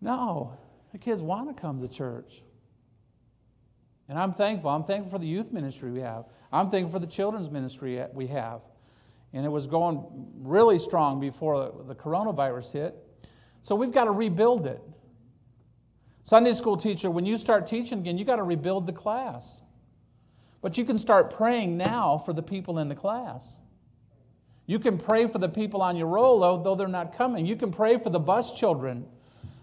No, 0.00 0.56
the 0.92 0.98
kids 0.98 1.20
want 1.20 1.54
to 1.54 1.60
come 1.60 1.80
to 1.80 1.88
church. 1.88 2.42
And 4.10 4.18
I'm 4.18 4.34
thankful. 4.34 4.68
I'm 4.70 4.82
thankful 4.82 5.12
for 5.12 5.18
the 5.18 5.26
youth 5.26 5.52
ministry 5.52 5.90
we 5.90 6.00
have. 6.00 6.24
I'm 6.52 6.68
thankful 6.68 6.98
for 6.98 6.98
the 6.98 7.10
children's 7.10 7.48
ministry 7.48 8.02
we 8.12 8.26
have. 8.26 8.60
And 9.32 9.46
it 9.46 9.48
was 9.48 9.68
going 9.68 10.04
really 10.42 10.78
strong 10.78 11.20
before 11.20 11.72
the 11.86 11.94
coronavirus 11.94 12.72
hit. 12.72 12.94
So 13.62 13.74
we've 13.74 13.92
got 13.92 14.04
to 14.04 14.10
rebuild 14.10 14.66
it. 14.66 14.82
Sunday 16.24 16.52
school 16.52 16.76
teacher, 16.76 17.10
when 17.10 17.24
you 17.24 17.38
start 17.38 17.66
teaching 17.66 18.00
again, 18.00 18.18
you 18.18 18.24
got 18.24 18.36
to 18.36 18.42
rebuild 18.42 18.86
the 18.86 18.92
class. 18.92 19.62
But 20.60 20.76
you 20.76 20.84
can 20.84 20.98
start 20.98 21.32
praying 21.32 21.76
now 21.76 22.18
for 22.18 22.32
the 22.32 22.42
people 22.42 22.80
in 22.80 22.88
the 22.88 22.94
class. 22.94 23.56
You 24.66 24.78
can 24.78 24.98
pray 24.98 25.26
for 25.28 25.38
the 25.38 25.48
people 25.48 25.80
on 25.80 25.96
your 25.96 26.08
roll, 26.08 26.40
though 26.58 26.74
they're 26.74 26.88
not 26.88 27.16
coming. 27.16 27.46
You 27.46 27.56
can 27.56 27.70
pray 27.70 27.96
for 27.96 28.10
the 28.10 28.20
bus 28.20 28.58
children 28.58 29.06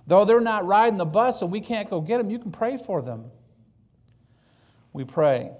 Though 0.08 0.24
they're 0.24 0.40
not 0.40 0.66
riding 0.66 0.98
the 0.98 1.06
bus 1.06 1.42
and 1.42 1.52
we 1.52 1.60
can't 1.60 1.90
go 1.90 2.00
get 2.00 2.18
them, 2.18 2.30
you 2.30 2.40
can 2.40 2.52
pray 2.52 2.78
for 2.78 3.02
them. 3.02 3.30
We 4.98 5.06
pray. 5.06 5.52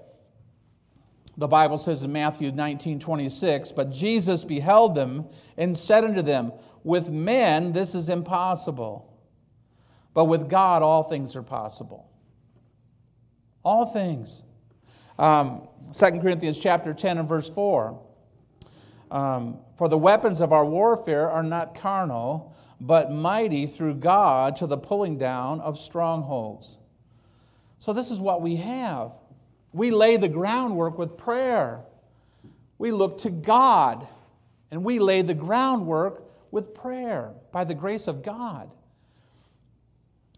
the 1.36 1.46
Bible 1.46 1.78
says 1.78 2.02
in 2.02 2.10
Matthew 2.10 2.50
19 2.50 2.98
26, 2.98 3.70
but 3.70 3.92
Jesus 3.92 4.42
beheld 4.42 4.96
them 4.96 5.26
and 5.56 5.76
said 5.76 6.02
unto 6.02 6.22
them, 6.22 6.50
With 6.82 7.08
men 7.08 7.70
this 7.70 7.94
is 7.94 8.08
impossible, 8.08 9.16
but 10.12 10.24
with 10.24 10.50
God 10.50 10.82
all 10.82 11.04
things 11.04 11.36
are 11.36 11.44
possible. 11.44 12.10
All 13.62 13.86
things. 13.86 14.42
Um, 15.20 15.68
2 15.96 16.18
Corinthians 16.18 16.58
chapter 16.58 16.92
10 16.92 17.18
and 17.18 17.28
verse 17.28 17.48
4. 17.48 17.96
Um, 19.12 19.58
For 19.76 19.88
the 19.88 19.96
weapons 19.96 20.40
of 20.40 20.52
our 20.52 20.64
warfare 20.64 21.30
are 21.30 21.44
not 21.44 21.76
carnal, 21.76 22.56
but 22.80 23.12
mighty 23.12 23.68
through 23.68 23.94
God 23.94 24.56
to 24.56 24.66
the 24.66 24.76
pulling 24.76 25.16
down 25.16 25.60
of 25.60 25.78
strongholds. 25.78 26.78
So, 27.78 27.92
this 27.92 28.10
is 28.10 28.18
what 28.18 28.42
we 28.42 28.56
have. 28.56 29.12
We 29.72 29.90
lay 29.90 30.16
the 30.16 30.28
groundwork 30.28 30.98
with 30.98 31.16
prayer. 31.16 31.80
We 32.78 32.92
look 32.92 33.18
to 33.18 33.30
God, 33.30 34.06
and 34.70 34.84
we 34.84 34.98
lay 34.98 35.22
the 35.22 35.34
groundwork 35.34 36.22
with 36.50 36.74
prayer 36.74 37.32
by 37.52 37.64
the 37.64 37.74
grace 37.74 38.08
of 38.08 38.22
God. 38.22 38.70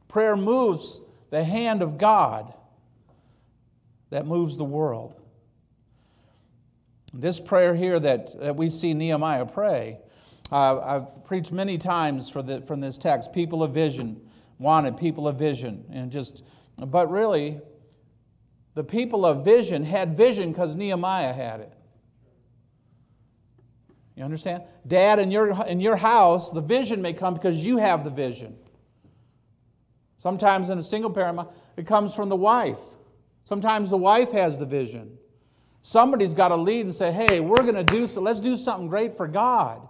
Prayer 0.08 0.36
moves 0.36 1.00
the 1.30 1.44
hand 1.44 1.82
of 1.82 1.98
God 1.98 2.52
that 4.10 4.26
moves 4.26 4.56
the 4.56 4.64
world. 4.64 5.14
This 7.12 7.38
prayer 7.38 7.74
here 7.74 7.98
that, 7.98 8.38
that 8.40 8.56
we 8.56 8.68
see 8.68 8.94
Nehemiah 8.94 9.46
pray, 9.46 9.98
uh, 10.50 10.80
I've 10.80 11.24
preached 11.24 11.52
many 11.52 11.78
times 11.78 12.28
for 12.28 12.42
the, 12.42 12.60
from 12.62 12.80
this 12.80 12.98
text 12.98 13.32
people 13.32 13.62
of 13.62 13.72
vision, 13.72 14.20
wanted 14.58 14.96
people 14.96 15.28
of 15.28 15.36
vision, 15.36 15.84
and 15.92 16.10
just, 16.10 16.42
but 16.76 17.10
really, 17.10 17.60
the 18.80 18.84
people 18.84 19.26
of 19.26 19.44
vision 19.44 19.84
had 19.84 20.16
vision 20.16 20.52
because 20.52 20.74
Nehemiah 20.74 21.34
had 21.34 21.60
it. 21.60 21.70
You 24.16 24.24
understand? 24.24 24.62
Dad, 24.86 25.18
in 25.18 25.30
your, 25.30 25.50
in 25.66 25.80
your 25.80 25.96
house, 25.96 26.50
the 26.50 26.62
vision 26.62 27.02
may 27.02 27.12
come 27.12 27.34
because 27.34 27.62
you 27.62 27.76
have 27.76 28.04
the 28.04 28.10
vision. 28.10 28.56
Sometimes 30.16 30.70
in 30.70 30.78
a 30.78 30.82
single 30.82 31.10
parent, 31.10 31.46
it 31.76 31.86
comes 31.86 32.14
from 32.14 32.30
the 32.30 32.36
wife. 32.36 32.80
Sometimes 33.44 33.90
the 33.90 33.98
wife 33.98 34.32
has 34.32 34.56
the 34.56 34.64
vision. 34.64 35.18
Somebody's 35.82 36.32
got 36.32 36.48
to 36.48 36.56
lead 36.56 36.86
and 36.86 36.94
say, 36.94 37.12
hey, 37.12 37.40
we're 37.40 37.60
going 37.60 37.74
to 37.74 37.84
do 37.84 38.06
so. 38.06 38.22
Let's 38.22 38.40
do 38.40 38.56
something 38.56 38.88
great 38.88 39.14
for 39.14 39.28
God. 39.28 39.86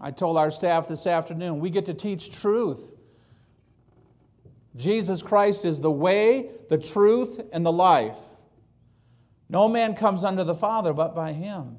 I 0.00 0.12
told 0.12 0.36
our 0.36 0.52
staff 0.52 0.86
this 0.86 1.04
afternoon, 1.04 1.58
we 1.58 1.70
get 1.70 1.86
to 1.86 1.94
teach 1.94 2.30
truth. 2.30 2.95
Jesus 4.76 5.22
Christ 5.22 5.64
is 5.64 5.80
the 5.80 5.90
way, 5.90 6.50
the 6.68 6.78
truth, 6.78 7.40
and 7.52 7.64
the 7.64 7.72
life. 7.72 8.18
No 9.48 9.68
man 9.68 9.94
comes 9.94 10.24
unto 10.24 10.44
the 10.44 10.54
Father 10.54 10.92
but 10.92 11.14
by 11.14 11.32
him. 11.32 11.76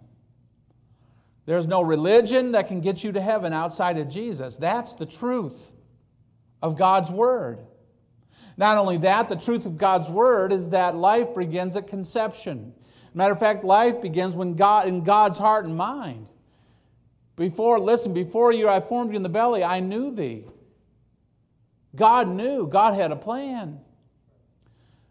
There's 1.46 1.68
no 1.68 1.82
religion 1.82 2.52
that 2.54 2.68
can 2.68 2.82
get 2.82 3.04
you 3.04 3.12
to 3.14 3.22
heaven 3.22 3.54
outside 3.54 3.98
of 3.98 4.10
Jesus. 4.10 4.58
That's 4.58 4.94
the 4.94 5.06
truth 5.06 5.72
of 6.62 6.78
God's 6.78 7.10
Word. 7.10 7.60
Not 8.58 8.78
only 8.78 8.98
that, 8.98 9.30
the 9.30 9.36
truth 9.36 9.66
of 9.66 9.78
God's 9.78 10.10
Word 10.10 10.52
is 10.52 10.72
that 10.72 10.96
life 10.96 11.36
begins 11.36 11.76
at 11.76 11.88
conception. 11.88 12.74
Matter 13.14 13.34
of 13.34 13.40
fact, 13.40 13.64
life 13.64 14.02
begins 14.02 14.36
when 14.36 14.56
God 14.56 14.88
in 14.88 15.04
God's 15.04 15.38
heart 15.38 15.66
and 15.66 15.76
mind. 15.76 16.28
Before, 17.36 17.80
listen, 17.80 18.14
before 18.14 18.52
you 18.52 18.68
I 18.68 18.82
formed 18.82 19.12
you 19.12 19.18
in 19.18 19.24
the 19.24 19.30
belly, 19.30 19.64
I 19.64 19.80
knew 19.80 20.12
thee. 20.12 20.44
God 21.96 22.28
knew, 22.28 22.68
God 22.68 22.94
had 22.94 23.12
a 23.12 23.16
plan. 23.16 23.80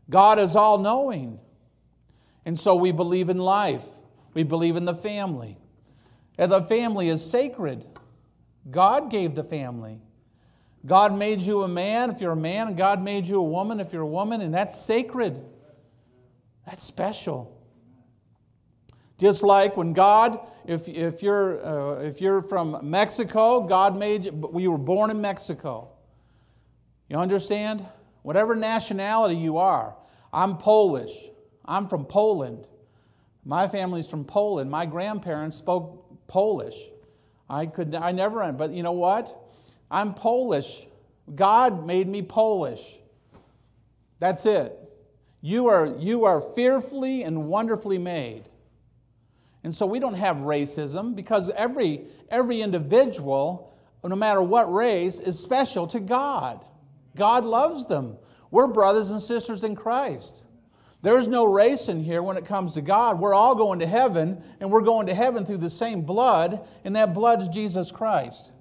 God 0.09 0.39
is 0.39 0.55
all 0.55 0.79
knowing. 0.79 1.41
And 2.45 2.59
so 2.59 2.77
we 2.77 2.93
believe 2.93 3.29
in 3.29 3.39
life, 3.39 3.85
we 4.35 4.43
believe 4.43 4.77
in 4.77 4.85
the 4.85 4.95
family. 4.95 5.57
And 6.39 6.53
the 6.53 6.63
family 6.63 7.09
is 7.09 7.29
sacred. 7.29 7.85
God 8.71 9.11
gave 9.11 9.35
the 9.35 9.45
family. 9.45 10.01
God 10.85 11.17
made 11.17 11.43
you 11.43 11.63
a 11.63 11.69
man 11.69 12.11
if 12.11 12.21
you're 12.21 12.33
a 12.33 12.37
man, 12.37 12.69
and 12.69 12.77
God 12.77 13.03
made 13.03 13.27
you 13.27 13.39
a 13.39 13.43
woman 13.43 13.81
if 13.81 13.93
you're 13.93 14.03
a 14.03 14.07
woman, 14.07 14.41
and 14.41 14.55
that's 14.55 14.81
sacred. 14.81 15.43
That's 16.67 16.83
special. 16.83 17.53
Just 19.19 19.43
like 19.43 19.77
when 19.77 19.93
God, 19.93 20.47
if, 20.67 20.89
if, 20.89 21.23
you're, 21.23 21.65
uh, 21.67 22.01
if 22.01 22.21
you're 22.21 22.43
from 22.43 22.79
Mexico, 22.83 23.63
God 23.63 23.99
made 23.99 24.27
you, 24.27 24.33
we 24.33 24.69
were 24.69 24.79
born 24.79 25.11
in 25.11 25.21
Mexico. 25.21 25.89
You 27.09 27.19
understand? 27.19 27.87
Whatever 28.23 28.57
nationality 28.57 29.37
you 29.37 29.59
are, 29.59 29.95
I'm 30.33 30.59
Polish. 30.59 31.15
I'm 31.65 31.89
from 31.89 32.05
Poland. 32.05 32.67
My 33.45 33.69
family's 33.69 34.09
from 34.09 34.25
Poland. 34.25 34.71
My 34.71 34.87
grandparents 34.87 35.57
spoke 35.57 36.27
Polish. 36.27 36.77
I 37.49 37.67
could 37.67 37.95
I 37.95 38.11
never 38.11 38.53
but 38.53 38.73
you 38.73 38.83
know 38.83 38.93
what? 38.93 39.51
I'm 39.91 40.15
Polish. 40.15 40.87
God 41.35 41.87
made 41.87 42.09
me 42.09 42.23
Polish. 42.23 42.99
That's 44.19 44.47
it. 44.47 44.77
You 45.41 45.69
are 45.69 45.87
you 45.99 46.25
are 46.25 46.41
fearfully 46.41 47.23
and 47.23 47.47
wonderfully 47.47 47.99
made. 47.99 48.49
And 49.63 49.75
so 49.75 49.87
we 49.87 50.01
don't 50.01 50.15
have 50.15 50.39
racism 50.39 51.15
because 51.15 51.51
every 51.51 52.07
every 52.29 52.61
individual 52.61 53.73
no 54.03 54.17
matter 54.17 54.43
what 54.43 54.73
race 54.73 55.19
is 55.19 55.39
special 55.39 55.87
to 55.89 56.01
God. 56.01 56.65
God 57.17 57.45
loves 57.45 57.87
them. 57.87 58.17
We're 58.51 58.69
brothers 58.69 59.11
and 59.11 59.21
sisters 59.21 59.65
in 59.65 59.75
Christ. 59.75 60.45
There's 61.03 61.29
no 61.29 61.45
race 61.45 61.89
in 61.89 62.03
here 62.03 62.23
when 62.23 62.37
it 62.37 62.47
comes 62.47 62.75
to 62.75 62.81
God. 62.81 63.21
We're 63.21 63.35
all 63.35 63.55
going 63.55 63.79
to 63.81 63.87
heaven, 63.87 64.43
and 64.61 64.71
we're 64.71 64.81
going 64.81 65.07
to 65.07 65.15
heaven 65.15 65.45
through 65.45 65.59
the 65.59 65.71
same 65.71 66.03
blood, 66.03 66.67
and 66.85 66.97
that 66.97 67.15
blood's 67.15 67.49
Jesus 67.49 67.91
Christ. 67.91 68.53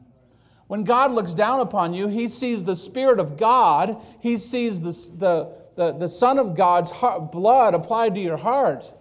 When 0.68 0.84
God 0.84 1.12
looks 1.12 1.34
down 1.34 1.60
upon 1.60 1.94
you, 1.94 2.08
He 2.08 2.28
sees 2.28 2.64
the 2.64 2.76
Spirit 2.76 3.20
of 3.20 3.38
God, 3.38 4.02
He 4.20 4.38
sees 4.38 4.82
the, 4.82 4.92
the, 5.18 5.56
the, 5.76 5.98
the 5.98 6.10
Son 6.10 6.40
of 6.40 6.56
God's 6.56 6.92
heart, 6.92 7.32
blood 7.32 7.74
applied 7.74 8.16
to 8.16 8.22
your 8.22 8.38
heart. 8.38 8.92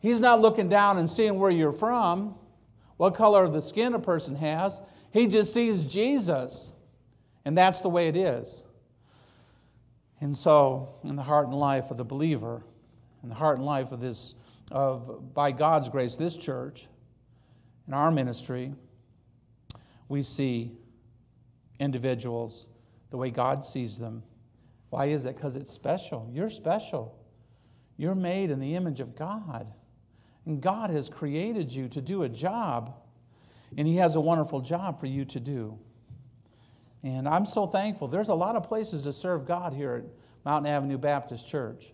He's 0.00 0.20
not 0.20 0.40
looking 0.40 0.68
down 0.68 0.98
and 0.98 1.08
seeing 1.08 1.38
where 1.38 1.50
you're 1.50 1.72
from, 1.72 2.34
what 2.96 3.14
color 3.14 3.44
of 3.44 3.52
the 3.52 3.62
skin 3.62 3.94
a 3.94 3.98
person 3.98 4.36
has. 4.36 4.80
He 5.12 5.26
just 5.26 5.52
sees 5.52 5.84
Jesus, 5.84 6.72
and 7.44 7.56
that's 7.56 7.80
the 7.80 7.88
way 7.88 8.08
it 8.08 8.16
is. 8.16 8.62
And 10.20 10.36
so, 10.36 10.96
in 11.04 11.16
the 11.16 11.22
heart 11.22 11.46
and 11.46 11.54
life 11.54 11.90
of 11.90 11.96
the 11.96 12.04
believer, 12.04 12.62
in 13.22 13.28
the 13.28 13.34
heart 13.34 13.58
and 13.58 13.66
life 13.66 13.92
of 13.92 14.00
this, 14.00 14.34
of 14.70 15.32
by 15.34 15.52
God's 15.52 15.88
grace, 15.88 16.16
this 16.16 16.36
church, 16.36 16.88
in 17.86 17.94
our 17.94 18.10
ministry, 18.10 18.74
we 20.08 20.22
see 20.22 20.72
individuals 21.78 22.68
the 23.10 23.16
way 23.16 23.30
God 23.30 23.64
sees 23.64 23.98
them. 23.98 24.22
Why 24.90 25.06
is 25.06 25.24
it? 25.24 25.36
Because 25.36 25.56
it's 25.56 25.72
special. 25.72 26.28
You're 26.32 26.50
special. 26.50 27.18
You're 27.96 28.14
made 28.14 28.50
in 28.50 28.60
the 28.60 28.74
image 28.74 29.00
of 29.00 29.16
God. 29.16 29.72
And 30.46 30.60
God 30.60 30.90
has 30.90 31.08
created 31.08 31.70
you 31.70 31.88
to 31.88 32.00
do 32.00 32.22
a 32.22 32.28
job, 32.28 32.94
and 33.76 33.86
He 33.86 33.96
has 33.96 34.14
a 34.14 34.20
wonderful 34.20 34.60
job 34.60 34.98
for 34.98 35.06
you 35.06 35.24
to 35.26 35.40
do. 35.40 35.78
And 37.02 37.28
I'm 37.28 37.46
so 37.46 37.66
thankful. 37.66 38.08
There's 38.08 38.28
a 38.28 38.34
lot 38.34 38.56
of 38.56 38.64
places 38.64 39.04
to 39.04 39.12
serve 39.12 39.46
God 39.46 39.72
here 39.72 39.94
at 39.94 40.04
Mountain 40.44 40.72
Avenue 40.72 40.98
Baptist 40.98 41.46
Church. 41.46 41.92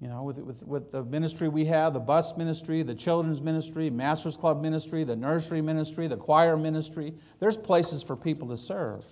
You 0.00 0.06
know, 0.06 0.22
with, 0.22 0.38
with, 0.38 0.62
with 0.62 0.92
the 0.92 1.02
ministry 1.02 1.48
we 1.48 1.64
have 1.64 1.92
the 1.92 1.98
bus 1.98 2.36
ministry, 2.36 2.82
the 2.82 2.94
children's 2.94 3.42
ministry, 3.42 3.90
Master's 3.90 4.36
Club 4.36 4.62
ministry, 4.62 5.02
the 5.02 5.16
nursery 5.16 5.60
ministry, 5.60 6.06
the 6.06 6.16
choir 6.16 6.56
ministry 6.56 7.14
there's 7.40 7.56
places 7.56 8.02
for 8.02 8.16
people 8.16 8.48
to 8.48 8.56
serve. 8.56 9.04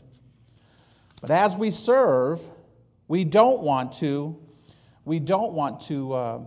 But 1.21 1.33
as 1.33 1.57
we 1.57 1.73
serve, 1.73 2.40
we 3.09 3.25
don't 3.25 3.62
want 3.62 3.95
to, 3.95 4.38
we 5.05 5.19
don't 5.19 5.53
want 5.53 5.81
to 5.83 6.12
uh, 6.12 6.40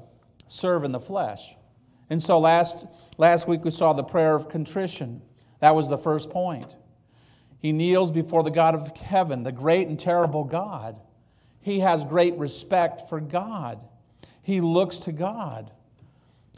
serve 0.48 0.86
in 0.86 0.94
the 0.94 1.00
flesh. 1.00 1.56
And 2.10 2.22
so 2.22 2.40
last, 2.40 2.86
last 3.18 3.48
week 3.48 3.66
we 3.66 3.72
saw 3.72 3.92
the 3.94 4.04
prayer 4.04 4.36
of 4.36 4.48
contrition. 4.48 5.22
That 5.60 5.76
was 5.76 5.90
the 5.90 5.98
first 5.98 6.30
point. 6.30 6.76
He 7.60 7.72
kneels 7.72 8.12
before 8.12 8.44
the 8.44 8.52
God 8.52 8.76
of 8.76 8.96
heaven, 8.98 9.44
the 9.44 9.52
great 9.52 9.88
and 9.88 10.00
terrible 10.00 10.44
God. 10.44 11.00
He 11.62 11.80
has 11.80 12.06
great 12.06 12.36
respect 12.38 13.10
for 13.10 13.20
God. 13.20 13.80
He 14.42 14.62
looks 14.62 15.00
to 15.00 15.12
God. 15.12 15.72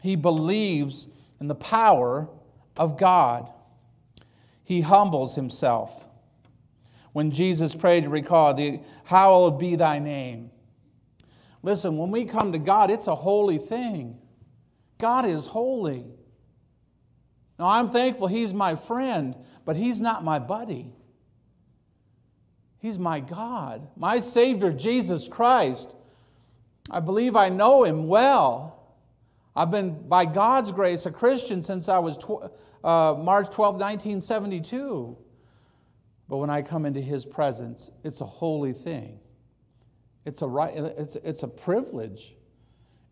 He 0.00 0.16
believes 0.16 1.06
in 1.40 1.48
the 1.48 1.54
power 1.54 2.28
of 2.76 2.98
God. 2.98 3.50
He 4.64 4.80
humbles 4.80 5.34
himself. 5.34 6.08
When 7.12 7.30
Jesus 7.30 7.74
prayed, 7.74 8.04
to 8.04 8.08
recall, 8.08 8.54
the, 8.54 8.80
hallowed 9.04 9.58
be 9.58 9.76
thy 9.76 9.98
name. 9.98 10.50
Listen, 11.62 11.98
when 11.98 12.10
we 12.10 12.24
come 12.24 12.52
to 12.52 12.58
God, 12.58 12.90
it's 12.90 13.06
a 13.06 13.14
holy 13.14 13.58
thing. 13.58 14.18
God 14.98 15.26
is 15.26 15.46
holy. 15.46 16.06
Now, 17.62 17.68
I'm 17.68 17.90
thankful 17.90 18.26
He's 18.26 18.52
my 18.52 18.74
friend, 18.74 19.36
but 19.64 19.76
He's 19.76 20.00
not 20.00 20.24
my 20.24 20.40
buddy. 20.40 20.92
He's 22.80 22.98
my 22.98 23.20
God, 23.20 23.86
my 23.94 24.18
Savior, 24.18 24.72
Jesus 24.72 25.28
Christ. 25.28 25.94
I 26.90 26.98
believe 26.98 27.36
I 27.36 27.50
know 27.50 27.84
Him 27.84 28.08
well. 28.08 28.96
I've 29.54 29.70
been, 29.70 30.08
by 30.08 30.24
God's 30.24 30.72
grace, 30.72 31.06
a 31.06 31.12
Christian 31.12 31.62
since 31.62 31.88
I 31.88 32.00
was 32.00 32.18
tw- 32.18 32.50
uh, 32.82 33.14
March 33.16 33.48
12, 33.50 33.76
1972. 33.76 35.16
But 36.28 36.38
when 36.38 36.50
I 36.50 36.62
come 36.62 36.84
into 36.84 37.00
His 37.00 37.24
presence, 37.24 37.92
it's 38.02 38.22
a 38.22 38.26
holy 38.26 38.72
thing. 38.72 39.20
It's 40.24 40.42
a 40.42 40.48
right. 40.48 40.74
It's, 40.74 41.14
it's 41.22 41.44
a 41.44 41.48
privilege. 41.48 42.34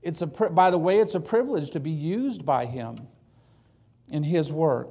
It's 0.03 0.23
a, 0.23 0.27
by 0.27 0.73
the 0.73 0.79
way, 0.79 0.99
it's 0.99 1.15
a 1.15 1.21
privilege 1.21 1.71
to 1.71 1.79
be 1.79 1.93
used 1.93 2.45
by 2.45 2.67
Him 2.67 3.07
in 4.11 4.23
His 4.23 4.53
work. 4.53 4.91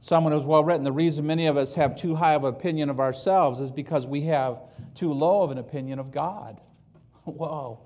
Someone 0.00 0.32
who's 0.32 0.44
well 0.44 0.64
written, 0.64 0.84
the 0.84 0.92
reason 0.92 1.26
many 1.26 1.46
of 1.46 1.56
us 1.56 1.74
have 1.74 1.96
too 1.96 2.14
high 2.14 2.34
of 2.34 2.44
an 2.44 2.54
opinion 2.54 2.88
of 2.88 2.98
ourselves 2.98 3.60
is 3.60 3.70
because 3.70 4.06
we 4.06 4.22
have 4.22 4.58
too 4.94 5.12
low 5.12 5.42
of 5.42 5.50
an 5.50 5.58
opinion 5.58 5.98
of 5.98 6.10
God. 6.10 6.60
Whoa, 7.24 7.78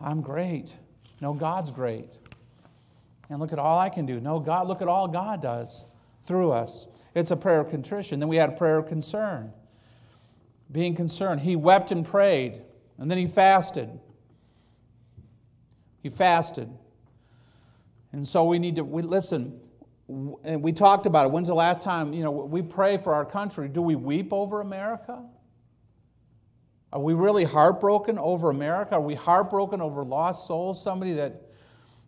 I'm 0.00 0.20
great. 0.20 0.72
No, 1.20 1.32
God's 1.32 1.70
great. 1.70 2.18
And 3.30 3.40
look 3.40 3.52
at 3.52 3.58
all 3.58 3.78
I 3.78 3.88
can 3.88 4.06
do. 4.06 4.20
No, 4.20 4.40
God, 4.40 4.66
look 4.66 4.82
at 4.82 4.88
all 4.88 5.06
God 5.06 5.42
does 5.42 5.84
through 6.24 6.50
us. 6.50 6.86
It's 7.14 7.30
a 7.30 7.36
prayer 7.36 7.60
of 7.60 7.70
contrition. 7.70 8.20
Then 8.20 8.28
we 8.28 8.36
had 8.36 8.50
a 8.50 8.56
prayer 8.56 8.78
of 8.78 8.86
concern. 8.86 9.52
Being 10.70 10.94
concerned. 10.94 11.40
He 11.40 11.56
wept 11.56 11.92
and 11.92 12.04
prayed, 12.04 12.62
and 12.98 13.10
then 13.10 13.18
he 13.18 13.26
fasted. 13.26 13.88
He 16.02 16.10
fasted. 16.10 16.68
And 18.12 18.26
so 18.26 18.44
we 18.44 18.58
need 18.58 18.76
to 18.76 18.84
we, 18.84 19.02
listen. 19.02 19.60
And 20.42 20.62
we 20.62 20.72
talked 20.72 21.04
about 21.04 21.26
it. 21.26 21.32
When's 21.32 21.48
the 21.48 21.54
last 21.54 21.82
time, 21.82 22.14
you 22.14 22.24
know, 22.24 22.30
we 22.30 22.62
pray 22.62 22.96
for 22.96 23.12
our 23.14 23.26
country? 23.26 23.68
Do 23.68 23.82
we 23.82 23.94
weep 23.94 24.32
over 24.32 24.60
America? 24.60 25.22
Are 26.92 27.00
we 27.00 27.12
really 27.12 27.44
heartbroken 27.44 28.18
over 28.18 28.48
America? 28.48 28.94
Are 28.94 29.00
we 29.00 29.14
heartbroken 29.14 29.82
over 29.82 30.02
lost 30.02 30.46
souls? 30.46 30.82
Somebody 30.82 31.12
that, 31.14 31.42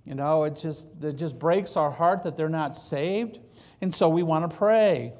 you 0.06 0.14
know, 0.14 0.44
it 0.44 0.56
just, 0.56 0.98
that 1.00 1.14
just 1.14 1.38
breaks 1.38 1.76
our 1.76 1.90
heart 1.90 2.22
that 2.22 2.38
they're 2.38 2.48
not 2.48 2.74
saved. 2.74 3.40
And 3.82 3.94
so 3.94 4.08
we 4.08 4.22
want 4.22 4.50
to 4.50 4.56
pray 4.56 5.12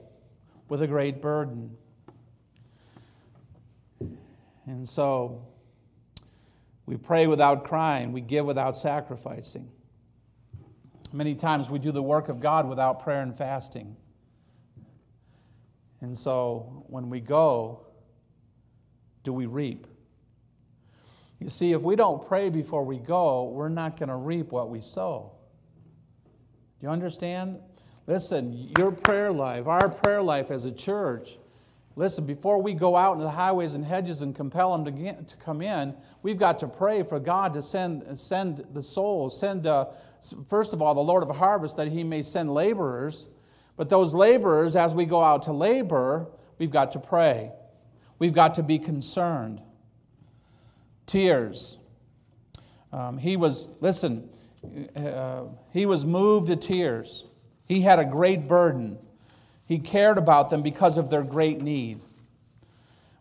with 0.70 0.80
a 0.80 0.86
great 0.86 1.20
burden. 1.20 1.76
And 4.66 4.88
so 4.88 5.44
we 6.86 6.96
pray 6.96 7.26
without 7.26 7.64
crying, 7.64 8.12
we 8.12 8.22
give 8.22 8.46
without 8.46 8.74
sacrificing. 8.74 9.68
Many 11.12 11.34
times 11.34 11.68
we 11.68 11.78
do 11.78 11.90
the 11.92 12.02
work 12.02 12.28
of 12.28 12.40
God 12.40 12.68
without 12.68 13.02
prayer 13.02 13.22
and 13.22 13.36
fasting. 13.36 13.96
And 16.00 16.16
so 16.16 16.84
when 16.86 17.10
we 17.10 17.20
go, 17.20 17.86
do 19.24 19.32
we 19.32 19.46
reap? 19.46 19.86
You 21.40 21.48
see, 21.48 21.72
if 21.72 21.82
we 21.82 21.96
don't 21.96 22.26
pray 22.26 22.48
before 22.50 22.84
we 22.84 22.98
go, 22.98 23.44
we're 23.44 23.68
not 23.68 23.96
going 23.96 24.08
to 24.08 24.16
reap 24.16 24.52
what 24.52 24.70
we 24.70 24.80
sow. 24.80 25.32
Do 26.78 26.86
you 26.86 26.90
understand? 26.90 27.58
Listen, 28.06 28.70
your 28.78 28.92
prayer 28.92 29.32
life, 29.32 29.66
our 29.66 29.88
prayer 29.88 30.22
life 30.22 30.50
as 30.50 30.64
a 30.64 30.72
church, 30.72 31.38
listen, 31.96 32.24
before 32.24 32.61
we 32.62 32.74
go 32.74 32.96
out 32.96 33.12
into 33.12 33.24
the 33.24 33.31
highways 33.31 33.74
and 33.74 33.85
hedges 33.85 34.22
and 34.22 34.35
compel 34.35 34.72
them 34.72 34.85
to, 34.85 34.90
get, 34.90 35.29
to 35.29 35.37
come 35.37 35.61
in, 35.62 35.94
we've 36.22 36.38
got 36.38 36.59
to 36.61 36.68
pray 36.68 37.03
for 37.03 37.18
God 37.18 37.53
to 37.55 37.62
send, 37.62 38.18
send 38.18 38.64
the 38.72 38.83
souls, 38.83 39.38
send, 39.38 39.66
uh, 39.66 39.87
first 40.48 40.72
of 40.72 40.81
all, 40.81 40.94
the 40.94 41.00
Lord 41.00 41.22
of 41.22 41.35
harvest, 41.37 41.76
that 41.76 41.88
He 41.88 42.05
may 42.05 42.22
send 42.22 42.53
laborers. 42.53 43.29
But 43.76 43.88
those 43.88 44.14
laborers, 44.14 44.76
as 44.76 44.94
we 44.94 45.05
go 45.05 45.22
out 45.22 45.44
to 45.44 45.53
labor, 45.53 46.29
we've 46.59 46.70
got 46.70 46.92
to 46.92 46.98
pray. 46.98 47.53
We've 48.18 48.35
got 48.35 48.57
to 48.57 48.62
be 48.62 48.79
concerned. 48.79 49.62
Tears. 51.07 51.79
Um, 52.92 53.18
he 53.18 53.37
was, 53.37 53.68
listen, 53.81 54.29
uh, 54.94 55.44
he 55.72 55.87
was 55.87 56.05
moved 56.05 56.48
to 56.48 56.57
tears. 56.57 57.24
He 57.66 57.81
had 57.81 57.98
a 57.98 58.05
great 58.05 58.46
burden. 58.46 58.98
He 59.70 59.78
cared 59.78 60.18
about 60.18 60.50
them 60.50 60.62
because 60.62 60.98
of 60.98 61.11
their 61.11 61.22
great 61.22 61.62
need. 61.62 62.00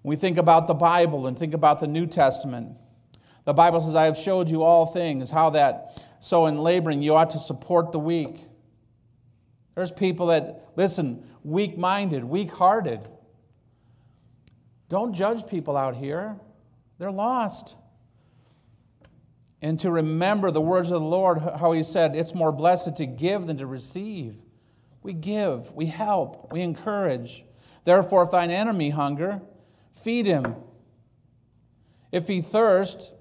we 0.02 0.16
think 0.16 0.40
about 0.40 0.66
the 0.66 0.74
Bible 0.74 1.28
and 1.28 1.38
think 1.38 1.54
about 1.54 1.80
the 1.80 1.86
New 1.86 2.08
Testament. 2.08 2.76
The 3.46 3.54
Bible 3.54 3.80
says, 3.80 3.94
I 3.94 4.06
have 4.06 4.18
showed 4.18 4.50
you 4.50 4.64
all 4.64 4.88
things, 4.88 5.30
how 5.30 5.52
that 5.52 6.04
so 6.20 6.48
in 6.48 6.58
laboring 6.58 7.04
you 7.04 7.16
ought 7.16 7.30
to 7.30 7.38
support 7.38 7.92
the 7.92 8.00
weak. 8.00 8.38
There's 9.76 9.92
people 9.92 10.26
that, 10.28 10.66
listen, 10.76 11.24
weak 11.44 11.78
minded, 11.78 12.24
weak 12.24 12.50
hearted. 12.50 13.08
Don't 14.90 15.14
judge 15.14 15.46
people 15.46 15.78
out 15.78 15.96
here, 15.96 16.36
they're 16.98 17.12
lost. 17.12 17.76
And 19.62 19.80
to 19.82 19.92
remember 19.92 20.50
the 20.50 20.62
words 20.62 20.90
of 20.90 21.00
the 21.00 21.08
Lord, 21.08 21.38
how 21.38 21.74
He 21.74 21.84
said, 21.84 22.16
it's 22.16 22.34
more 22.34 22.52
blessed 22.52 22.98
to 22.98 23.06
give 23.06 23.46
than 23.46 23.60
to 23.60 23.68
receive. 23.68 24.36
We 25.02 25.14
give, 25.14 25.72
we 25.72 25.86
help, 25.86 26.52
we 26.52 26.62
encourage. 26.62 27.46
Therefore, 27.86 28.24
if 28.24 28.32
thine 28.32 28.52
enemy 28.52 28.90
hunger, 28.90 29.42
feed 29.94 30.26
him. 30.26 30.56
If 32.12 32.28
he 32.28 32.42
thirst, 32.42 33.14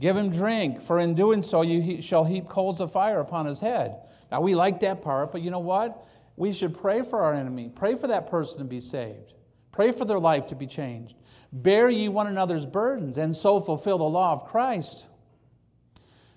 give 0.00 0.16
him 0.16 0.30
drink, 0.30 0.82
for 0.82 0.98
in 0.98 1.14
doing 1.14 1.42
so 1.42 1.62
you 1.62 2.02
shall 2.02 2.24
heap 2.24 2.48
coals 2.48 2.80
of 2.80 2.92
fire 2.92 3.20
upon 3.20 3.46
his 3.46 3.60
head. 3.60 3.96
Now, 4.30 4.40
we 4.40 4.54
like 4.54 4.80
that 4.80 5.02
part, 5.02 5.32
but 5.32 5.40
you 5.40 5.50
know 5.50 5.58
what? 5.58 6.06
We 6.36 6.52
should 6.52 6.78
pray 6.78 7.02
for 7.02 7.22
our 7.22 7.34
enemy, 7.34 7.70
pray 7.74 7.96
for 7.96 8.08
that 8.08 8.30
person 8.30 8.58
to 8.58 8.64
be 8.64 8.80
saved. 8.80 9.34
Pray 9.72 9.92
for 9.92 10.04
their 10.04 10.18
life 10.18 10.46
to 10.48 10.56
be 10.56 10.66
changed. 10.66 11.14
Bear 11.52 11.88
ye 11.88 12.08
one 12.08 12.26
another's 12.26 12.66
burdens, 12.66 13.16
and 13.16 13.34
so 13.34 13.60
fulfill 13.60 13.98
the 13.98 14.04
law 14.04 14.32
of 14.32 14.44
Christ. 14.44 15.06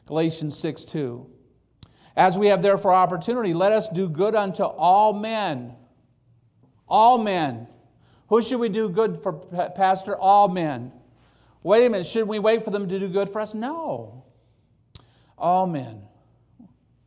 Galatians 0.05 0.57
6 0.57 0.85
2. 0.85 1.27
As 2.15 2.37
we 2.37 2.47
have 2.47 2.61
therefore 2.61 2.93
opportunity, 2.93 3.53
let 3.53 3.71
us 3.71 3.87
do 3.89 4.09
good 4.09 4.35
unto 4.35 4.63
all 4.63 5.13
men. 5.13 5.75
All 6.87 7.17
men. 7.17 7.67
Who 8.27 8.41
should 8.41 8.59
we 8.59 8.69
do 8.69 8.89
good 8.89 9.21
for, 9.21 9.33
Pastor? 9.33 10.15
All 10.15 10.47
men. 10.47 10.91
Wait 11.63 11.85
a 11.85 11.89
minute, 11.89 12.07
should 12.07 12.27
we 12.27 12.39
wait 12.39 12.65
for 12.65 12.71
them 12.71 12.87
to 12.87 12.99
do 12.99 13.07
good 13.07 13.29
for 13.29 13.39
us? 13.39 13.53
No. 13.53 14.23
All 15.37 15.67
men. 15.67 16.01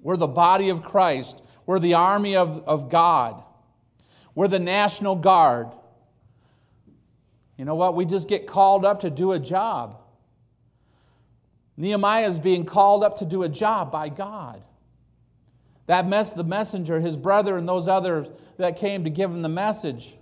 We're 0.00 0.16
the 0.16 0.26
body 0.26 0.68
of 0.68 0.82
Christ. 0.82 1.42
We're 1.66 1.78
the 1.78 1.94
army 1.94 2.36
of, 2.36 2.62
of 2.66 2.90
God. 2.90 3.42
We're 4.34 4.48
the 4.48 4.58
national 4.58 5.16
guard. 5.16 5.68
You 7.56 7.64
know 7.64 7.74
what? 7.74 7.94
We 7.94 8.04
just 8.04 8.28
get 8.28 8.46
called 8.46 8.84
up 8.84 9.00
to 9.00 9.10
do 9.10 9.32
a 9.32 9.38
job. 9.38 10.00
Nehemiah 11.76 12.28
is 12.28 12.38
being 12.38 12.64
called 12.64 13.02
up 13.02 13.18
to 13.18 13.24
do 13.24 13.42
a 13.42 13.48
job 13.48 13.90
by 13.90 14.08
God. 14.08 14.62
That 15.86 16.08
mess, 16.08 16.32
the 16.32 16.44
messenger, 16.44 17.00
his 17.00 17.16
brother, 17.16 17.56
and 17.56 17.68
those 17.68 17.88
others 17.88 18.28
that 18.56 18.76
came 18.78 19.04
to 19.04 19.10
give 19.10 19.30
him 19.30 19.42
the 19.42 19.48
message, 19.48 20.16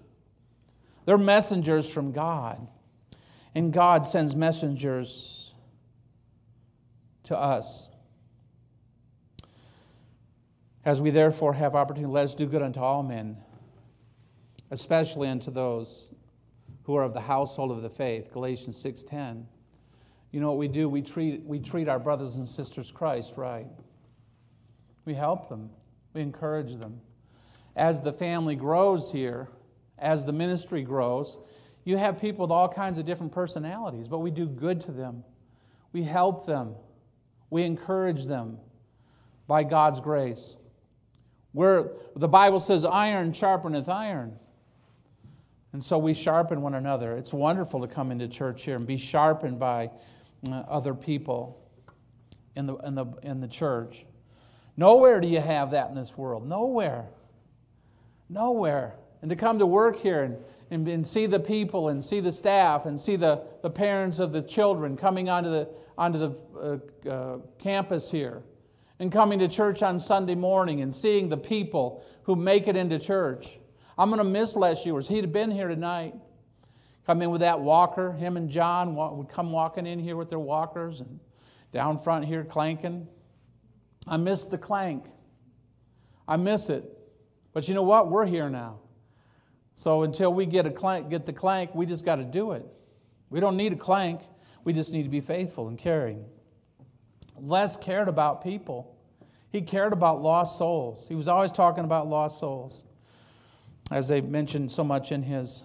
they're 1.05 1.19
messengers 1.19 1.89
from 1.89 2.13
God. 2.13 2.67
And 3.55 3.73
God 3.73 4.07
sends 4.07 4.35
messengers 4.35 5.55
to 7.25 7.37
us. 7.37 7.91
As 10.85 11.01
we 11.01 11.11
therefore 11.11 11.53
have 11.53 11.77
opportunity, 11.77 12.13
let 12.13 12.25
us 12.25 12.35
do 12.35 12.47
good 12.47 12.63
unto 12.63 12.81
all 12.81 13.03
men, 13.03 13.37
especially 14.71 15.29
unto 15.29 15.51
those 15.51 16.13
who 16.83 16.97
are 16.97 17.05
of 17.05 17.15
the 17.15 17.21
household 17.21 17.71
of 17.71 17.83
the 17.83 17.91
faith, 17.91 18.33
Galatians 18.33 18.77
6:10. 18.77 19.47
You 20.33 20.41
know 20.41 20.49
what 20.49 20.59
we 20.59 20.67
do? 20.67 20.89
We 20.89 21.03
treat, 21.03 21.45
we 21.45 21.61
treat 21.61 21.89
our 21.89 22.01
brothers 22.01 22.37
and 22.37 22.49
sisters 22.49 22.91
Christ 22.91 23.37
right. 23.37 23.67
We 25.05 25.15
help 25.15 25.49
them. 25.49 25.71
We 26.15 26.21
encourage 26.21 26.77
them. 26.77 27.01
As 27.77 28.01
the 28.01 28.13
family 28.13 28.55
grows 28.55 29.11
here, 29.11 29.49
as 29.99 30.25
the 30.25 30.33
ministry 30.33 30.83
grows, 30.83 31.39
you 31.85 31.97
have 31.97 32.21
people 32.21 32.47
with 32.47 32.53
all 32.53 32.69
kinds 32.69 32.99
of 32.99 33.07
different 33.07 33.33
personalities, 33.33 34.09
but 34.09 34.19
we 34.19 34.31
do 34.31 34.47
good 34.47 34.81
to 34.83 34.93
them. 34.93 35.25
We 35.93 36.03
help 36.03 36.47
them. 36.47 36.75
We 37.51 37.65
encourage 37.65 38.27
them 38.27 38.59
by 39.47 39.65
God's 39.65 40.01
grace. 40.01 40.57
Where 41.53 41.91
the 42.17 42.29
Bible 42.29 42.61
says, 42.61 42.85
iron 42.85 43.33
sharpeneth 43.33 43.89
iron. 43.89 44.39
And 45.73 45.83
so 45.83 45.99
we 45.99 46.15
sharpen 46.15 46.63
one 46.63 46.75
another. 46.75 47.17
It's 47.17 47.33
wonderful 47.33 47.81
to 47.81 47.89
come 47.89 48.11
into 48.11 48.29
church 48.29 48.63
here 48.63 48.77
and 48.77 48.87
be 48.87 48.99
sharpened 48.99 49.59
by 49.59 49.91
uh, 50.49 50.63
other 50.69 50.95
people 50.95 51.71
in 52.57 52.67
the, 52.67 52.77
in, 52.77 52.95
the, 52.95 53.07
in 53.23 53.41
the 53.41 53.49
church. 53.49 54.05
Nowhere 54.77 55.21
do 55.21 55.29
you 55.29 55.41
have 55.41 55.71
that 55.73 55.91
in 55.91 55.95
this 55.95 56.17
world. 56.17 56.49
Nowhere. 56.49 57.07
Nowhere. 58.29 58.95
And 59.21 59.29
to 59.31 59.37
come 59.37 59.59
to 59.59 59.67
work 59.67 59.97
here 59.97 60.23
and, 60.23 60.37
and, 60.71 60.89
and 60.89 61.07
see 61.07 61.27
the 61.27 61.41
people 61.41 61.89
and 61.89 62.03
see 62.03 62.21
the 62.21 62.33
staff 62.33 62.87
and 62.87 62.99
see 62.99 63.17
the, 63.17 63.43
the 63.63 63.71
parents 63.71 64.19
of 64.19 64.33
the 64.33 64.43
children 64.43 64.97
coming 64.97 65.29
onto 65.29 65.51
the, 65.51 65.69
onto 65.99 66.19
the 66.19 66.81
uh, 67.07 67.09
uh, 67.09 67.39
campus 67.59 68.11
here 68.11 68.43
and 68.99 69.13
coming 69.13 69.39
to 69.39 69.49
church 69.49 69.83
on 69.83 69.99
Sunday 69.99 70.35
morning 70.35 70.81
and 70.81 70.95
seeing 70.95 71.29
the 71.29 71.37
people 71.37 72.05
who 72.23 72.35
make 72.35 72.69
it 72.69 72.77
into 72.77 72.99
church 72.99 73.59
I'm 73.99 74.11
going 74.11 74.19
to 74.19 74.25
miss 74.25 74.57
Les 74.57 74.85
Ewers. 74.87 75.07
He'd 75.07 75.25
have 75.25 75.33
been 75.33 75.51
here 75.51 75.69
tonight. 75.69 76.15
Come 77.07 77.21
in 77.21 77.31
with 77.31 77.41
that 77.41 77.61
walker. 77.61 78.13
Him 78.13 78.37
and 78.37 78.49
John 78.49 78.95
would 78.95 79.29
come 79.29 79.53
walking 79.53 79.87
in 79.87 79.99
here 79.99 80.17
with 80.17 80.29
their 80.29 80.39
walkers. 80.39 81.01
And 81.01 81.21
down 81.73 81.99
front 81.99 82.25
here 82.25 82.45
clanking. 82.45 83.07
I 84.07 84.17
miss 84.17 84.45
the 84.45 84.59
clank. 84.59 85.05
I 86.27 86.37
miss 86.37 86.71
it. 86.71 86.85
But 87.53 87.69
you 87.69 87.75
know 87.75 87.83
what? 87.83 88.11
We're 88.11 88.27
here 88.27 88.49
now. 88.49 88.81
So 89.75 90.03
until 90.03 90.33
we 90.33 90.47
get 90.47 90.67
a 90.67 90.71
clank, 90.71 91.11
get 91.11 91.27
the 91.27 91.33
clank, 91.33 91.75
we 91.75 91.87
just 91.87 92.05
got 92.05 92.17
to 92.17 92.25
do 92.25 92.53
it. 92.53 92.67
We 93.31 93.41
don't 93.41 93.57
need 93.57 93.73
a 93.73 93.77
clank. 93.77 94.21
We 94.65 94.73
just 94.73 94.93
need 94.93 95.03
to 95.05 95.09
be 95.09 95.21
faithful 95.21 95.69
and 95.69 95.79
caring. 95.79 96.25
Les 97.39 97.77
cared 97.77 98.09
about 98.09 98.43
people. 98.43 98.97
He 99.51 99.61
cared 99.63 99.93
about 99.93 100.23
lost 100.23 100.59
souls. 100.59 101.09
He 101.09 101.15
was 101.15 101.29
always 101.29 101.53
talking 101.53 101.85
about 101.85 102.09
lost 102.09 102.39
souls, 102.39 102.85
as 103.91 104.09
they 104.09 104.21
mentioned 104.21 104.71
so 104.71 104.85
much 104.85 105.13
in 105.13 105.23
his 105.23 105.65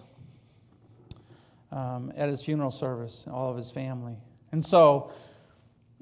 um, 1.70 2.12
at 2.16 2.28
his 2.28 2.42
funeral 2.42 2.70
service, 2.70 3.24
all 3.30 3.50
of 3.50 3.56
his 3.56 3.70
family. 3.70 4.16
And 4.52 4.64
so 4.64 5.12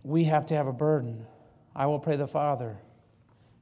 we 0.05 0.25
have 0.25 0.47
to 0.47 0.55
have 0.55 0.69
a 0.69 0.73
burden. 0.73 1.27
I 1.79 1.85
will 1.85 1.99
pray 1.99 2.17
the 2.17 2.27
Father, 2.27 2.79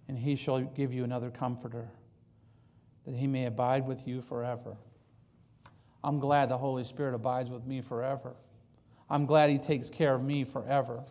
and 0.07 0.16
he 0.16 0.37
shall 0.37 0.61
give 0.61 0.92
you 0.92 1.03
another 1.03 1.31
comforter, 1.31 1.88
that 3.07 3.16
he 3.16 3.27
may 3.27 3.46
abide 3.46 3.88
with 3.88 4.07
you 4.07 4.22
forever. 4.22 4.77
I'm 6.05 6.20
glad 6.20 6.48
the 6.48 6.57
Holy 6.57 6.85
Spirit 6.85 7.14
abides 7.14 7.50
with 7.50 7.66
me 7.66 7.81
forever. 7.81 8.37
I'm 9.11 9.27
glad 9.27 9.50
he 9.50 9.59
takes 9.59 9.90
care 9.90 10.14
of 10.14 10.22
me 10.22 10.44
forever. 10.44 11.03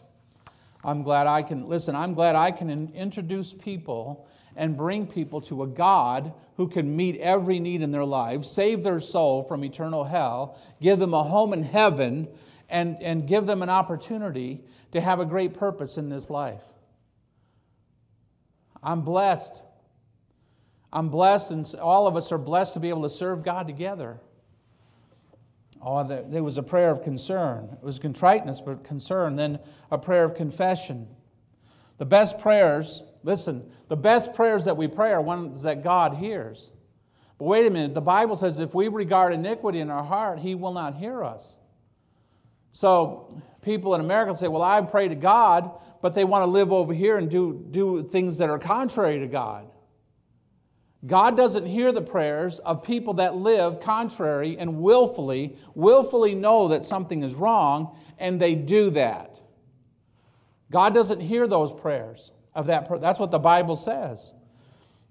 I'm 0.81 1.03
glad 1.03 1.27
I 1.27 1.43
can, 1.43 1.67
listen, 1.67 1.93
I'm 1.93 2.13
glad 2.13 2.37
I 2.37 2.51
can 2.51 2.69
in, 2.69 2.93
introduce 2.93 3.53
people 3.53 4.25
and 4.55 4.77
bring 4.77 5.05
people 5.05 5.41
to 5.41 5.63
a 5.63 5.67
God 5.67 6.33
who 6.55 6.69
can 6.69 6.95
meet 6.95 7.19
every 7.19 7.59
need 7.59 7.81
in 7.81 7.91
their 7.91 8.05
lives, 8.05 8.49
save 8.49 8.81
their 8.81 9.01
soul 9.01 9.43
from 9.43 9.65
eternal 9.65 10.05
hell, 10.05 10.57
give 10.81 10.99
them 10.99 11.13
a 11.13 11.23
home 11.23 11.51
in 11.51 11.63
heaven, 11.63 12.29
and, 12.69 12.95
and 13.01 13.27
give 13.27 13.45
them 13.45 13.61
an 13.61 13.69
opportunity 13.69 14.63
to 14.93 15.01
have 15.01 15.19
a 15.19 15.25
great 15.25 15.53
purpose 15.53 15.97
in 15.97 16.07
this 16.07 16.29
life. 16.29 16.63
I'm 18.83 19.01
blessed. 19.01 19.63
I'm 20.91 21.09
blessed, 21.09 21.51
and 21.51 21.75
all 21.81 22.05
of 22.05 22.15
us 22.15 22.31
are 22.31 22.37
blessed 22.37 22.75
to 22.75 22.79
be 22.79 22.89
able 22.89 23.03
to 23.03 23.09
serve 23.09 23.43
God 23.43 23.65
together. 23.65 24.19
Oh, 25.81 26.03
there 26.03 26.43
was 26.43 26.57
a 26.57 26.63
prayer 26.63 26.91
of 26.91 27.03
concern. 27.03 27.69
It 27.73 27.83
was 27.83 27.99
contriteness, 27.99 28.61
but 28.61 28.83
concern. 28.83 29.35
Then 29.35 29.59
a 29.91 29.97
prayer 29.97 30.23
of 30.23 30.35
confession. 30.35 31.07
The 31.97 32.05
best 32.05 32.39
prayers, 32.39 33.03
listen, 33.23 33.69
the 33.89 33.97
best 33.97 34.33
prayers 34.33 34.65
that 34.65 34.77
we 34.77 34.87
pray 34.87 35.11
are 35.11 35.21
ones 35.21 35.63
that 35.63 35.83
God 35.83 36.13
hears. 36.13 36.73
But 37.37 37.45
wait 37.45 37.65
a 37.65 37.69
minute, 37.69 37.93
the 37.93 38.01
Bible 38.01 38.35
says 38.35 38.59
if 38.59 38.73
we 38.73 38.87
regard 38.87 39.33
iniquity 39.33 39.79
in 39.79 39.89
our 39.89 40.03
heart, 40.03 40.39
He 40.39 40.55
will 40.55 40.73
not 40.73 40.95
hear 40.95 41.23
us. 41.23 41.57
So 42.71 43.41
people 43.63 43.95
in 43.95 44.01
America 44.01 44.35
say, 44.35 44.47
Well, 44.47 44.61
I 44.61 44.81
pray 44.81 45.07
to 45.07 45.15
God, 45.15 45.71
but 46.01 46.13
they 46.13 46.23
want 46.23 46.43
to 46.43 46.47
live 46.47 46.71
over 46.71 46.93
here 46.93 47.17
and 47.17 47.29
do, 47.29 47.65
do 47.71 48.03
things 48.03 48.37
that 48.37 48.49
are 48.49 48.59
contrary 48.59 49.19
to 49.19 49.27
God. 49.27 49.67
God 51.05 51.35
doesn't 51.35 51.65
hear 51.65 51.91
the 51.91 52.01
prayers 52.01 52.59
of 52.59 52.83
people 52.83 53.15
that 53.15 53.35
live 53.35 53.81
contrary 53.81 54.57
and 54.57 54.81
willfully, 54.81 55.57
willfully 55.75 56.33
know 56.33 56.69
that 56.69 56.85
something 56.85 57.23
is 57.23 57.35
wrong, 57.35 57.97
and 58.19 58.39
they 58.39 58.55
do 58.55 58.89
that. 58.91 59.39
God 60.71 60.93
doesn't 60.93 61.19
hear 61.19 61.47
those 61.47 61.73
prayers 61.73 62.31
of 62.55 62.67
that. 62.67 62.89
That's 63.01 63.19
what 63.19 63.31
the 63.31 63.39
Bible 63.39 63.75
says. 63.75 64.31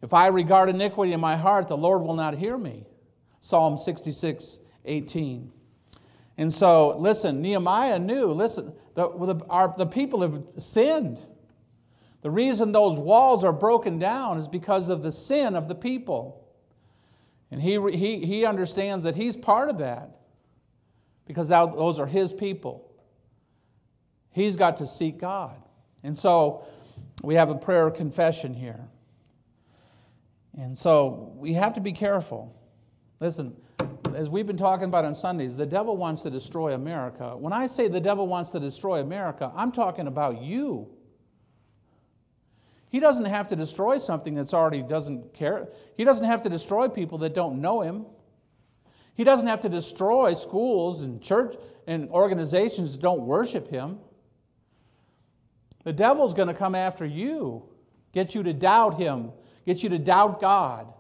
If 0.01 0.15
I 0.15 0.29
regard 0.29 0.69
iniquity 0.69 1.13
in 1.13 1.21
my 1.21 1.37
heart, 1.37 1.69
the 1.69 1.77
Lord 1.77 2.03
will 2.03 2.17
not 2.17 2.37
hear 2.37 2.57
me. 2.57 2.87
Psalm 3.41 3.77
66, 3.77 4.59
18. 4.85 5.53
And 6.39 6.53
so, 6.53 6.97
listen, 6.99 7.43
Nehemiah 7.43 7.99
knew, 7.99 8.27
listen, 8.27 8.73
the, 8.95 9.09
the, 9.09 9.45
our, 9.49 9.75
the 9.77 9.87
people 9.87 10.23
have 10.23 10.43
sinned. 10.57 11.21
The 12.23 12.31
reason 12.31 12.73
those 12.73 12.99
walls 12.99 13.45
are 13.45 13.53
broken 13.53 13.99
down 13.99 14.39
is 14.39 14.49
because 14.49 14.89
of 14.89 15.03
the 15.03 15.13
sin 15.13 15.57
of 15.57 15.69
the 15.69 15.75
people. 15.75 16.47
And 17.51 17.61
he, 17.61 17.79
he, 17.91 18.25
he 18.25 18.47
understands 18.47 19.05
that 19.05 19.15
he's 19.15 19.37
part 19.37 19.69
of 19.69 19.79
that 19.79 20.17
because 21.27 21.49
that, 21.49 21.77
those 21.77 21.99
are 21.99 22.07
his 22.07 22.33
people. 22.33 22.91
He's 24.31 24.57
got 24.57 24.79
to 24.79 24.87
seek 24.87 25.19
God. 25.19 25.61
And 26.03 26.17
so 26.17 26.65
we 27.23 27.35
have 27.35 27.51
a 27.51 27.55
prayer 27.55 27.87
of 27.87 27.95
confession 27.95 28.55
here. 28.55 28.89
And 30.59 30.77
so 30.77 31.33
we 31.37 31.53
have 31.55 31.75
to 31.75 31.81
be 31.81 31.93
careful. 31.93 32.55
Listen, 33.21 33.57
as 34.15 34.29
we've 34.29 34.47
been 34.47 34.57
talking 34.57 34.85
about 34.85 35.05
on 35.05 35.15
Sundays, 35.15 35.57
the 35.57 35.67
devil 35.67 35.97
wants 35.97 36.23
to 36.23 36.31
destroy 36.31 36.75
America. 36.75 37.37
When 37.37 37.53
I 37.53 37.67
say 37.67 37.89
the 37.89 38.01
devil 38.01 38.27
wants 38.27 38.51
to 38.53 38.61
destroy 38.61 39.01
America, 39.01 39.53
I'm 39.55 39.73
talking 39.73 40.07
about 40.07 40.43
you. 40.43 40.89
He 42.91 43.01
doesn't 43.01 43.25
have 43.25 43.49
to 43.49 43.57
destroy 43.57 43.99
something 43.99 44.35
that's 44.35 44.53
already 44.53 44.83
doesn't 44.83 45.33
care. 45.33 45.69
He 45.97 46.05
doesn't 46.05 46.27
have 46.27 46.43
to 46.43 46.49
destroy 46.49 46.89
people 46.89 47.19
that 47.19 47.35
don't 47.35 47.61
know 47.61 47.81
him. 47.81 48.05
He 49.15 49.25
doesn't 49.25 49.47
have 49.47 49.61
to 49.63 49.69
destroy 49.69 50.35
schools 50.35 51.03
and 51.03 51.23
church 51.23 51.57
and 51.87 52.11
organizations 52.11 52.93
that 52.93 53.01
don't 53.01 53.23
worship 53.23 53.69
him. 53.69 53.99
The 55.85 55.93
devil's 55.93 56.35
going 56.35 56.49
to 56.49 56.55
come 56.55 56.75
after 56.75 57.05
you, 57.05 57.65
get 58.13 58.35
you 58.35 58.43
to 58.43 58.53
doubt 58.53 58.99
him, 58.99 59.33
get 59.67 59.83
you 59.83 59.89
to 59.89 59.99
doubt 59.99 60.41
God. 60.41 60.93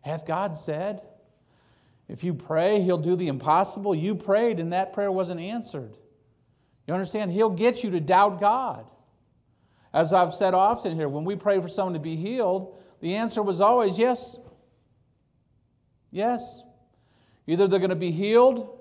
Hath 0.00 0.26
God 0.26 0.56
said? 0.56 1.02
If 2.08 2.22
you 2.22 2.34
pray, 2.34 2.80
he'll 2.80 2.98
do 2.98 3.16
the 3.16 3.28
impossible. 3.28 3.94
You 3.94 4.14
prayed 4.14 4.60
and 4.60 4.72
that 4.72 4.92
prayer 4.92 5.10
wasn't 5.10 5.40
answered. 5.40 5.96
You 6.86 6.94
understand? 6.94 7.32
He'll 7.32 7.50
get 7.50 7.82
you 7.82 7.90
to 7.92 8.00
doubt 8.00 8.40
God. 8.40 8.86
As 9.92 10.12
I've 10.12 10.34
said 10.34 10.54
often 10.54 10.94
here, 10.94 11.08
when 11.08 11.24
we 11.24 11.36
pray 11.36 11.60
for 11.60 11.68
someone 11.68 11.94
to 11.94 12.00
be 12.00 12.16
healed, 12.16 12.76
the 13.00 13.14
answer 13.14 13.42
was 13.42 13.60
always 13.60 13.98
yes. 13.98 14.36
Yes. 16.10 16.62
Either 17.46 17.68
they're 17.68 17.78
going 17.78 17.90
to 17.90 17.96
be 17.96 18.10
healed 18.10 18.80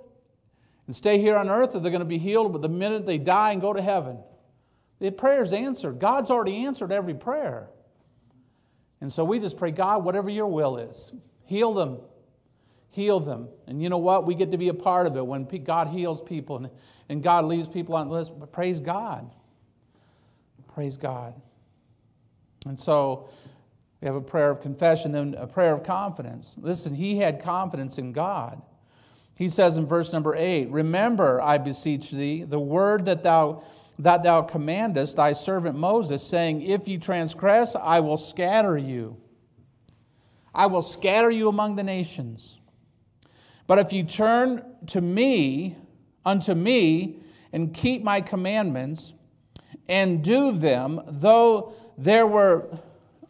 and 0.87 0.95
stay 0.95 1.17
here 1.17 1.37
on 1.37 1.49
earth, 1.49 1.75
or 1.75 1.79
they're 1.79 1.91
going 1.91 1.99
to 1.99 2.05
be 2.05 2.17
healed 2.17 2.51
but 2.51 2.61
the 2.61 2.69
minute 2.69 3.05
they 3.05 3.17
die 3.17 3.53
and 3.53 3.61
go 3.61 3.71
to 3.73 3.81
heaven. 3.81 4.17
The 4.99 5.11
prayer's 5.11 5.53
answered. 5.53 5.99
God's 5.99 6.29
already 6.29 6.65
answered 6.65 6.91
every 6.91 7.13
prayer. 7.13 7.69
And 9.01 9.11
so 9.11 9.23
we 9.23 9.39
just 9.39 9.57
pray, 9.57 9.71
God, 9.71 10.03
whatever 10.03 10.29
your 10.29 10.47
will 10.47 10.77
is, 10.77 11.11
heal 11.45 11.73
them. 11.73 11.99
Heal 12.93 13.19
them. 13.19 13.49
And 13.65 13.81
you 13.81 13.89
know 13.89 13.97
what? 13.97 14.27
We 14.27 14.35
get 14.35 14.51
to 14.51 14.57
be 14.57 14.67
a 14.67 14.73
part 14.73 15.07
of 15.07 15.17
it 15.17 15.25
when 15.25 15.45
God 15.45 15.87
heals 15.87 16.21
people 16.21 16.57
and, 16.57 16.69
and 17.09 17.23
God 17.23 17.45
leaves 17.45 17.67
people 17.67 17.95
on 17.95 18.07
the 18.07 18.13
list. 18.13 18.39
But 18.39 18.51
praise 18.51 18.79
God. 18.79 19.33
Praise 20.75 20.95
God. 20.95 21.33
And 22.67 22.79
so 22.79 23.29
we 23.99 24.05
have 24.05 24.13
a 24.13 24.21
prayer 24.21 24.51
of 24.51 24.61
confession, 24.61 25.11
then 25.11 25.33
a 25.39 25.47
prayer 25.47 25.73
of 25.73 25.81
confidence. 25.81 26.55
Listen, 26.61 26.93
he 26.93 27.17
had 27.17 27.41
confidence 27.41 27.97
in 27.97 28.11
God. 28.11 28.61
He 29.33 29.49
says 29.49 29.77
in 29.77 29.87
verse 29.87 30.13
number 30.13 30.35
eight, 30.35 30.69
Remember, 30.69 31.41
I 31.41 31.57
beseech 31.57 32.11
thee, 32.11 32.43
the 32.43 32.59
word 32.59 33.05
that 33.05 33.23
thou 33.23 33.63
that 33.97 34.21
thou 34.21 34.43
commandest 34.43 35.15
thy 35.15 35.33
servant 35.33 35.79
Moses, 35.79 36.21
saying, 36.21 36.61
If 36.61 36.87
ye 36.87 36.99
transgress, 36.99 37.75
I 37.75 38.01
will 38.01 38.17
scatter 38.17 38.77
you. 38.77 39.17
I 40.53 40.67
will 40.67 40.83
scatter 40.83 41.31
you 41.31 41.49
among 41.49 41.75
the 41.75 41.83
nations. 41.83 42.59
But 43.67 43.79
if 43.79 43.93
you 43.93 44.03
turn 44.03 44.63
to 44.87 45.01
me, 45.01 45.77
unto 46.25 46.53
me, 46.53 47.19
and 47.51 47.73
keep 47.73 48.03
my 48.03 48.21
commandments, 48.21 49.13
and 49.87 50.23
do 50.23 50.51
them, 50.51 51.01
though 51.07 51.73
there 51.97 52.27
were 52.27 52.79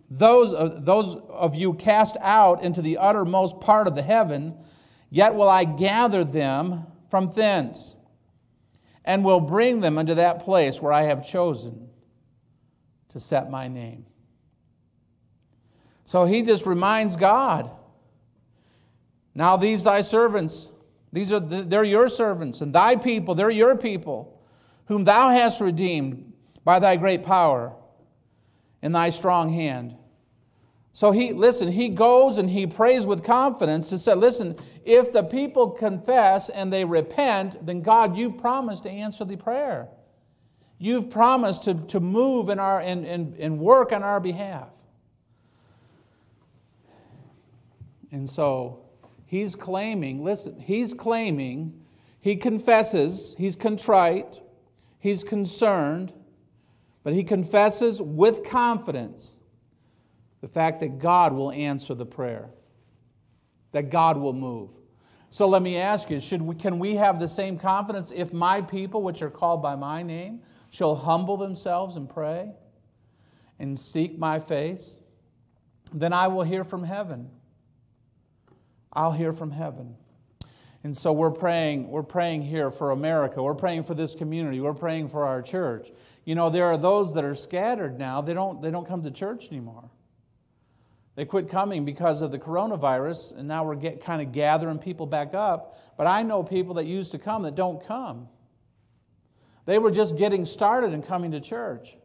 those, 0.09 0.53
uh, 0.53 0.79
those 0.79 1.15
of 1.29 1.55
you 1.55 1.73
cast 1.73 2.17
out 2.21 2.63
into 2.63 2.81
the 2.81 2.97
uttermost 2.97 3.59
part 3.59 3.87
of 3.87 3.95
the 3.95 4.01
heaven, 4.01 4.55
yet 5.09 5.33
will 5.33 5.49
I 5.49 5.63
gather 5.63 6.23
them 6.23 6.85
from 7.09 7.29
thence, 7.29 7.95
and 9.05 9.25
will 9.25 9.39
bring 9.39 9.81
them 9.81 9.97
unto 9.97 10.15
that 10.15 10.43
place 10.43 10.81
where 10.81 10.93
I 10.93 11.03
have 11.03 11.27
chosen 11.27 11.89
to 13.09 13.19
set 13.19 13.49
my 13.49 13.67
name. 13.67 14.05
So 16.05 16.25
he 16.25 16.41
just 16.41 16.65
reminds 16.65 17.15
God. 17.15 17.71
Now 19.35 19.57
these 19.57 19.83
thy 19.83 20.01
servants, 20.01 20.69
these 21.11 21.31
are 21.31 21.39
the, 21.39 21.63
they're 21.63 21.83
your 21.83 22.07
servants, 22.07 22.61
and 22.61 22.73
thy 22.73 22.95
people, 22.95 23.35
they're 23.35 23.49
your 23.49 23.75
people, 23.75 24.41
whom 24.85 25.03
thou 25.03 25.29
hast 25.29 25.61
redeemed 25.61 26.33
by 26.63 26.79
thy 26.79 26.95
great 26.95 27.23
power 27.23 27.73
and 28.81 28.93
thy 28.93 29.09
strong 29.09 29.51
hand. 29.51 29.95
So 30.91 31.09
he, 31.09 31.33
listen, 31.33 31.71
he 31.71 31.89
goes 31.89 32.37
and 32.37 32.47
he 32.47 32.67
prays 32.67 33.07
with 33.07 33.23
confidence 33.23 33.91
and 33.91 33.99
said, 33.99 34.19
listen, 34.19 34.55
if 34.85 35.11
the 35.11 35.23
people 35.23 35.71
confess 35.71 36.49
and 36.49 36.71
they 36.71 36.85
repent, 36.85 37.65
then 37.65 37.81
God, 37.81 38.15
you 38.15 38.31
promised 38.31 38.83
to 38.83 38.91
answer 38.91 39.25
the 39.25 39.35
prayer. 39.35 39.87
You've 40.77 41.09
promised 41.09 41.63
to, 41.63 41.73
to 41.73 41.99
move 41.99 42.49
in 42.49 42.59
our, 42.59 42.79
and, 42.79 43.05
and, 43.07 43.35
and 43.39 43.57
work 43.57 43.91
on 43.91 44.03
our 44.03 44.19
behalf. 44.19 44.69
And 48.11 48.29
so 48.29 48.82
he's 49.33 49.55
claiming, 49.55 50.23
listen, 50.23 50.59
he's 50.59 50.93
claiming, 50.93 51.73
he 52.19 52.35
confesses, 52.35 53.33
he's 53.35 53.55
contrite, 53.55 54.39
he's 54.99 55.23
concerned, 55.23 56.13
But 57.01 57.13
he 57.13 57.23
confesses 57.23 57.99
with 57.99 58.43
confidence 58.43 59.39
the 60.41 60.47
fact 60.47 60.79
that 60.81 60.99
God 60.99 61.33
will 61.33 61.51
answer 61.51 61.95
the 61.95 62.05
prayer, 62.05 62.51
that 63.71 63.89
God 63.89 64.17
will 64.17 64.33
move. 64.33 64.69
So 65.31 65.47
let 65.47 65.63
me 65.63 65.77
ask 65.77 66.11
you, 66.11 66.19
should 66.19 66.41
we, 66.41 66.53
can 66.53 66.77
we 66.77 66.93
have 66.93 67.19
the 67.19 67.27
same 67.27 67.57
confidence 67.57 68.13
if 68.15 68.31
my 68.33 68.61
people, 68.61 69.01
which 69.01 69.23
are 69.23 69.31
called 69.31 69.63
by 69.63 69.75
my 69.75 70.03
name, 70.03 70.41
shall 70.69 70.95
humble 70.95 71.37
themselves 71.37 71.95
and 71.95 72.07
pray 72.07 72.51
and 73.57 73.77
seek 73.77 74.17
my 74.17 74.37
face? 74.37 74.97
Then 75.91 76.13
I 76.13 76.27
will 76.27 76.43
hear 76.43 76.63
from 76.63 76.83
heaven. 76.83 77.31
I'll 78.93 79.11
hear 79.11 79.33
from 79.33 79.51
heaven. 79.51 79.95
And 80.83 80.95
so 80.95 81.13
we're 81.13 81.31
praying, 81.31 81.89
we're 81.89 82.03
praying 82.03 82.41
here 82.41 82.69
for 82.69 82.91
America. 82.91 83.41
We're 83.41 83.53
praying 83.53 83.83
for 83.83 83.93
this 83.93 84.15
community. 84.15 84.59
We're 84.59 84.73
praying 84.73 85.09
for 85.09 85.25
our 85.25 85.41
church. 85.41 85.91
You 86.25 86.35
know, 86.35 86.49
there 86.49 86.65
are 86.65 86.77
those 86.77 87.13
that 87.13 87.23
are 87.23 87.35
scattered 87.35 87.97
now. 87.97 88.21
They 88.21 88.33
don't, 88.33 88.61
they 88.61 88.69
don't 88.69 88.87
come 88.87 89.03
to 89.03 89.11
church 89.11 89.49
anymore. 89.49 89.89
They 91.15 91.25
quit 91.25 91.47
coming 91.47 91.85
because 91.85 92.21
of 92.21 92.31
the 92.31 92.39
coronavirus, 92.39 93.37
and 93.37 93.47
now 93.47 93.63
we're 93.63 93.75
get, 93.75 94.03
kind 94.03 94.21
of 94.21 94.31
gathering 94.31 94.79
people 94.79 95.05
back 95.05 95.33
up. 95.33 95.77
But 95.95 96.07
I 96.07 96.23
know 96.23 96.43
people 96.43 96.75
that 96.75 96.85
used 96.85 97.11
to 97.11 97.19
come 97.19 97.43
that 97.43 97.55
don't 97.55 97.85
come. 97.85 98.27
They 99.65 99.79
were 99.79 99.91
just 99.91 100.17
getting 100.17 100.43
started 100.43 100.91
and 100.91 101.05
coming 101.05 101.31
to 101.31 101.39
church. 101.39 101.95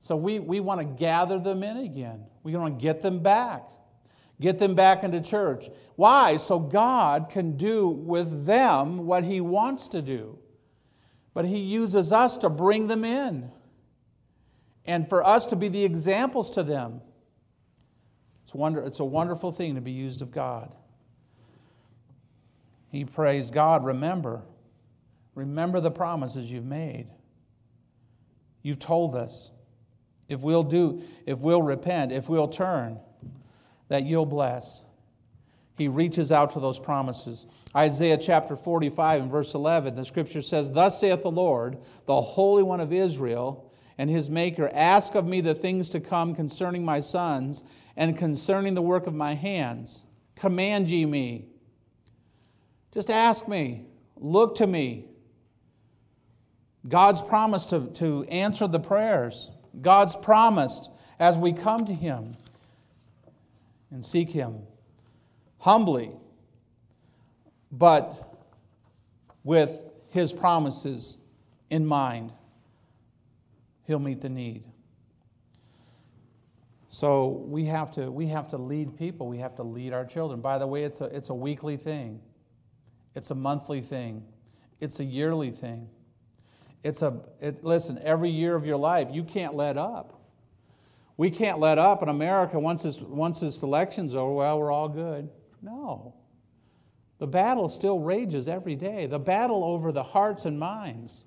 So 0.00 0.16
we, 0.16 0.38
we 0.38 0.60
want 0.60 0.80
to 0.80 0.84
gather 0.84 1.38
them 1.38 1.62
in 1.62 1.78
again. 1.78 2.24
We 2.42 2.54
want 2.56 2.78
to 2.78 2.82
get 2.82 3.00
them 3.00 3.20
back, 3.20 3.68
get 4.40 4.58
them 4.58 4.74
back 4.74 5.04
into 5.04 5.20
church. 5.20 5.68
Why? 5.96 6.36
So 6.36 6.58
God 6.58 7.28
can 7.30 7.56
do 7.56 7.88
with 7.88 8.46
them 8.46 9.06
what 9.06 9.24
He 9.24 9.40
wants 9.40 9.88
to 9.88 10.02
do. 10.02 10.38
But 11.34 11.44
He 11.44 11.58
uses 11.58 12.12
us 12.12 12.36
to 12.38 12.48
bring 12.48 12.86
them 12.86 13.04
in 13.04 13.50
and 14.84 15.08
for 15.08 15.24
us 15.24 15.46
to 15.46 15.56
be 15.56 15.68
the 15.68 15.84
examples 15.84 16.50
to 16.52 16.62
them. 16.62 17.00
It's, 18.44 18.54
wonder, 18.54 18.82
it's 18.82 19.00
a 19.00 19.04
wonderful 19.04 19.52
thing 19.52 19.74
to 19.74 19.80
be 19.80 19.90
used 19.90 20.22
of 20.22 20.30
God. 20.30 20.74
He 22.90 23.04
prays, 23.04 23.50
God, 23.50 23.84
remember. 23.84 24.42
Remember 25.34 25.80
the 25.80 25.90
promises 25.90 26.50
you've 26.50 26.64
made. 26.64 27.08
You've 28.62 28.78
told 28.78 29.14
us 29.14 29.50
if 30.28 30.40
we'll 30.40 30.64
do, 30.64 31.02
if 31.26 31.38
we'll 31.40 31.62
repent, 31.62 32.12
if 32.12 32.28
we'll 32.28 32.48
turn, 32.48 32.98
that 33.88 34.04
you'll 34.04 34.26
bless. 34.26 34.84
He 35.76 35.88
reaches 35.88 36.32
out 36.32 36.50
to 36.52 36.60
those 36.60 36.78
promises. 36.78 37.46
Isaiah 37.74 38.18
chapter 38.18 38.56
45 38.56 39.22
and 39.22 39.30
verse 39.30 39.54
11, 39.54 39.94
the 39.94 40.04
scripture 40.04 40.42
says, 40.42 40.72
Thus 40.72 41.00
saith 41.00 41.22
the 41.22 41.30
Lord, 41.30 41.78
the 42.06 42.20
Holy 42.20 42.64
One 42.64 42.80
of 42.80 42.92
Israel, 42.92 43.72
and 43.96 44.10
his 44.10 44.28
Maker, 44.28 44.70
Ask 44.74 45.14
of 45.14 45.26
me 45.26 45.40
the 45.40 45.54
things 45.54 45.88
to 45.90 46.00
come 46.00 46.34
concerning 46.34 46.84
my 46.84 47.00
sons 47.00 47.62
and 47.96 48.18
concerning 48.18 48.74
the 48.74 48.82
work 48.82 49.06
of 49.06 49.14
my 49.14 49.34
hands. 49.34 50.04
Command 50.34 50.88
ye 50.88 51.06
me. 51.06 51.46
Just 52.92 53.10
ask 53.10 53.46
me. 53.46 53.86
Look 54.16 54.56
to 54.56 54.66
me. 54.66 55.06
God's 56.88 57.22
promise 57.22 57.66
to, 57.66 57.86
to 57.94 58.24
answer 58.24 58.66
the 58.66 58.80
prayers. 58.80 59.50
God's 59.80 60.16
promised 60.16 60.90
as 61.20 61.36
we 61.36 61.52
come 61.52 61.84
to 61.84 61.94
Him 61.94 62.34
and 63.90 64.04
seek 64.04 64.30
Him 64.30 64.58
humbly, 65.58 66.12
but 67.72 68.36
with 69.44 69.86
His 70.10 70.32
promises 70.32 71.18
in 71.70 71.86
mind. 71.86 72.32
He'll 73.84 73.98
meet 73.98 74.20
the 74.20 74.28
need. 74.28 74.64
So 76.88 77.44
we 77.46 77.64
have 77.66 77.90
to 77.92 78.10
we 78.10 78.26
have 78.26 78.48
to 78.48 78.58
lead 78.58 78.96
people. 78.96 79.28
We 79.28 79.38
have 79.38 79.54
to 79.56 79.62
lead 79.62 79.92
our 79.92 80.04
children. 80.04 80.40
By 80.40 80.58
the 80.58 80.66
way, 80.66 80.84
it's 80.84 81.00
a 81.00 81.04
it's 81.04 81.28
a 81.28 81.34
weekly 81.34 81.76
thing. 81.76 82.20
It's 83.14 83.30
a 83.30 83.34
monthly 83.34 83.80
thing. 83.80 84.24
It's 84.80 85.00
a 85.00 85.04
yearly 85.04 85.50
thing. 85.50 85.88
It's 86.82 87.02
a 87.02 87.20
it, 87.40 87.62
listen, 87.62 87.98
every 88.02 88.30
year 88.30 88.54
of 88.54 88.66
your 88.66 88.76
life, 88.76 89.08
you 89.10 89.22
can't 89.22 89.54
let 89.54 89.76
up. 89.76 90.17
We 91.18 91.30
can't 91.30 91.58
let 91.58 91.78
up 91.78 92.02
in 92.02 92.08
America 92.08 92.58
once 92.58 92.82
this 92.82 93.00
once 93.00 93.40
this 93.40 93.62
election's 93.62 94.14
over, 94.14 94.32
well, 94.32 94.58
we're 94.58 94.70
all 94.70 94.88
good. 94.88 95.28
No. 95.60 96.14
The 97.18 97.26
battle 97.26 97.68
still 97.68 97.98
rages 97.98 98.46
every 98.46 98.76
day. 98.76 99.06
The 99.06 99.18
battle 99.18 99.64
over 99.64 99.90
the 99.90 100.02
hearts 100.02 100.44
and 100.44 100.58
minds. 100.58 101.24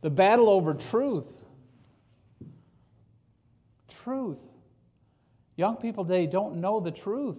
The 0.00 0.08
battle 0.08 0.48
over 0.48 0.72
truth. 0.72 1.44
Truth. 3.88 4.40
Young 5.56 5.76
people 5.76 6.06
today 6.06 6.26
don't 6.26 6.56
know 6.56 6.80
the 6.80 6.90
truth. 6.90 7.38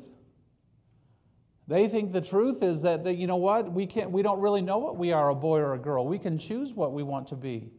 They 1.68 1.88
think 1.88 2.12
the 2.12 2.22
truth 2.22 2.62
is 2.62 2.84
that, 2.84 3.04
that 3.06 3.16
you 3.16 3.26
know 3.26 3.38
what, 3.38 3.72
we, 3.72 3.88
can't, 3.88 4.12
we 4.12 4.22
don't 4.22 4.40
really 4.40 4.62
know 4.62 4.78
what 4.78 4.98
we 4.98 5.14
are, 5.14 5.30
a 5.30 5.36
boy 5.36 5.60
or 5.60 5.74
a 5.74 5.80
girl. 5.80 6.06
We 6.06 6.20
can 6.20 6.38
choose 6.38 6.74
what 6.74 6.94
we 6.94 7.02
want 7.02 7.28
to 7.30 7.36
be. 7.36 7.72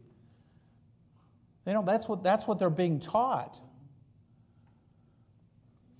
You 1.65 1.73
know, 1.73 1.83
that's 1.85 2.09
what, 2.09 2.23
that's 2.23 2.45
what 2.45 2.59
they're 2.59 2.69
being 2.69 2.99
taught. 2.99 3.61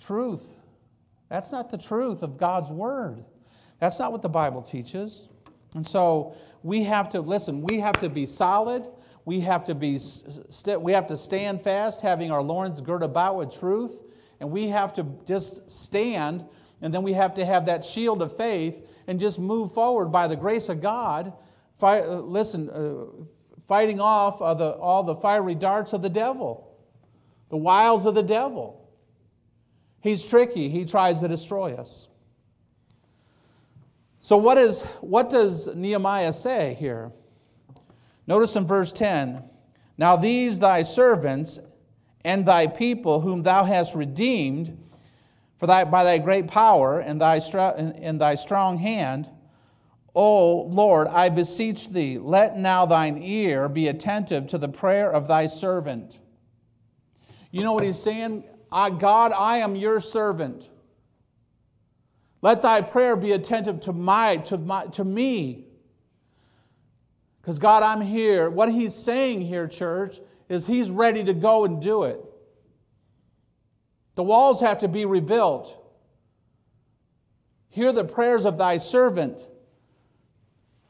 Truth. 0.05 0.59
That's 1.29 1.51
not 1.51 1.71
the 1.71 1.77
truth 1.77 2.23
of 2.23 2.37
God's 2.37 2.71
Word. 2.71 3.23
That's 3.79 3.99
not 3.99 4.11
what 4.11 4.21
the 4.21 4.29
Bible 4.29 4.61
teaches. 4.61 5.29
And 5.75 5.85
so 5.85 6.35
we 6.61 6.83
have 6.83 7.09
to, 7.09 7.21
listen, 7.21 7.61
we 7.61 7.79
have 7.79 7.99
to 7.99 8.09
be 8.09 8.25
solid. 8.25 8.85
We 9.25 9.39
have 9.41 9.63
to, 9.65 9.75
be, 9.75 9.99
st- 9.99 10.81
we 10.81 10.91
have 10.91 11.07
to 11.07 11.17
stand 11.17 11.61
fast, 11.61 12.01
having 12.01 12.31
our 12.31 12.41
loins 12.41 12.81
girt 12.81 13.01
about 13.01 13.37
with 13.37 13.57
truth. 13.57 14.03
And 14.39 14.51
we 14.51 14.67
have 14.67 14.93
to 14.95 15.05
just 15.25 15.71
stand, 15.71 16.43
and 16.81 16.93
then 16.93 17.01
we 17.03 17.13
have 17.13 17.33
to 17.35 17.45
have 17.45 17.65
that 17.67 17.85
shield 17.85 18.21
of 18.21 18.35
faith 18.35 18.85
and 19.07 19.19
just 19.19 19.39
move 19.39 19.71
forward 19.71 20.07
by 20.07 20.27
the 20.27 20.35
grace 20.35 20.67
of 20.67 20.81
God. 20.81 21.31
Uh, 21.81 22.19
listen, 22.19 22.69
uh, 22.69 23.05
fighting 23.67 24.01
off 24.01 24.39
the, 24.39 24.71
all 24.71 25.03
the 25.03 25.15
fiery 25.15 25.55
darts 25.55 25.93
of 25.93 26.01
the 26.01 26.09
devil, 26.09 26.77
the 27.49 27.57
wiles 27.57 28.05
of 28.05 28.15
the 28.15 28.23
devil. 28.23 28.82
He's 30.03 30.21
tricky, 30.21 30.67
he 30.67 30.83
tries 30.83 31.21
to 31.21 31.29
destroy 31.29 31.75
us. 31.75 32.09
So, 34.19 34.35
what, 34.35 34.57
is, 34.57 34.81
what 34.99 35.29
does 35.29 35.67
Nehemiah 35.73 36.33
say 36.33 36.75
here? 36.77 37.13
Notice 38.27 38.57
in 38.57 38.67
verse 38.67 38.91
10 38.91 39.41
Now 39.97 40.17
these 40.17 40.59
thy 40.59 40.83
servants 40.83 41.57
and 42.25 42.45
thy 42.45 42.67
people 42.67 43.21
whom 43.21 43.43
thou 43.43 43.63
hast 43.63 43.95
redeemed 43.95 44.77
for 45.57 45.67
thy, 45.67 45.85
by 45.85 46.03
thy 46.03 46.17
great 46.17 46.47
power 46.47 46.99
and 46.99 47.21
thy, 47.21 47.37
and 47.37 48.19
thy 48.19 48.35
strong 48.35 48.77
hand. 48.77 49.29
O 50.13 50.63
Lord, 50.63 51.07
I 51.07 51.29
beseech 51.29 51.89
thee, 51.89 52.17
let 52.17 52.57
now 52.57 52.85
thine 52.85 53.23
ear 53.23 53.69
be 53.69 53.87
attentive 53.87 54.47
to 54.47 54.57
the 54.57 54.67
prayer 54.67 55.09
of 55.09 55.29
thy 55.29 55.47
servant. 55.47 56.19
You 57.51 57.63
know 57.63 57.71
what 57.71 57.85
he's 57.85 58.01
saying? 58.01 58.43
God, 58.73 59.31
I 59.31 59.57
am 59.57 59.75
your 59.75 59.99
servant. 59.99 60.69
Let 62.41 62.61
thy 62.61 62.81
prayer 62.81 63.15
be 63.15 63.31
attentive 63.31 63.81
to 63.81 63.93
my, 63.93 64.37
to 64.37 64.57
my, 64.57 64.87
to 64.87 65.03
me. 65.03 65.65
Because 67.41 67.59
God, 67.59 67.83
I'm 67.83 68.01
here. 68.01 68.49
What 68.49 68.71
he's 68.71 68.95
saying 68.95 69.41
here, 69.41 69.67
church, 69.67 70.19
is 70.49 70.65
he's 70.65 70.89
ready 70.89 71.23
to 71.23 71.33
go 71.33 71.65
and 71.65 71.81
do 71.81 72.03
it. 72.03 72.19
The 74.15 74.23
walls 74.23 74.61
have 74.61 74.79
to 74.79 74.87
be 74.87 75.05
rebuilt. 75.05 75.79
Hear 77.69 77.93
the 77.93 78.03
prayers 78.03 78.45
of 78.45 78.57
thy 78.57 78.77
servant. 78.77 79.39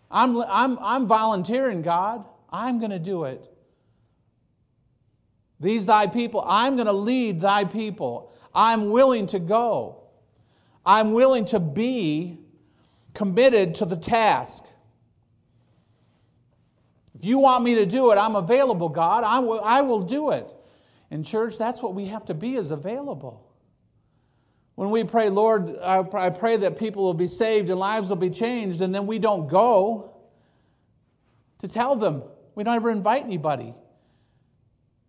I'm, 0.09 0.37
I'm, 0.37 0.79
I'm 0.79 1.07
volunteering, 1.07 1.81
God. 1.81 2.25
I'm 2.49 2.79
going 2.79 2.91
to 2.91 2.99
do 2.99 3.25
it. 3.25 3.43
These 5.63 5.85
thy 5.85 6.07
people, 6.07 6.43
I'm 6.45 6.75
going 6.75 6.87
to 6.87 6.93
lead 6.93 7.39
thy 7.39 7.63
people. 7.63 8.31
I'm 8.53 8.89
willing 8.89 9.27
to 9.27 9.39
go. 9.39 10.03
I'm 10.85 11.13
willing 11.13 11.45
to 11.45 11.59
be 11.59 12.37
committed 13.13 13.75
to 13.75 13.85
the 13.85 13.95
task. 13.95 14.63
If 17.15 17.23
you 17.23 17.39
want 17.39 17.63
me 17.63 17.75
to 17.75 17.85
do 17.85 18.11
it, 18.11 18.17
I'm 18.17 18.35
available, 18.35 18.89
God. 18.89 19.23
I 19.23 19.39
will, 19.39 19.61
I 19.63 19.81
will 19.81 20.01
do 20.01 20.31
it. 20.31 20.45
In 21.09 21.23
church, 21.23 21.57
that's 21.57 21.81
what 21.81 21.93
we 21.95 22.07
have 22.07 22.25
to 22.25 22.33
be 22.33 22.55
is 22.55 22.71
available. 22.71 23.49
When 24.75 24.89
we 24.89 25.03
pray, 25.05 25.29
Lord, 25.29 25.77
I 25.81 26.29
pray 26.29 26.57
that 26.57 26.77
people 26.77 27.03
will 27.03 27.13
be 27.13 27.27
saved 27.27 27.69
and 27.69 27.79
lives 27.79 28.09
will 28.09 28.17
be 28.17 28.31
changed, 28.31 28.81
and 28.81 28.93
then 28.93 29.07
we 29.07 29.19
don't 29.19 29.47
go 29.47 30.15
to 31.59 31.67
tell 31.67 31.95
them. 31.95 32.23
We 32.55 32.63
don't 32.63 32.75
ever 32.75 32.91
invite 32.91 33.23
anybody. 33.23 33.75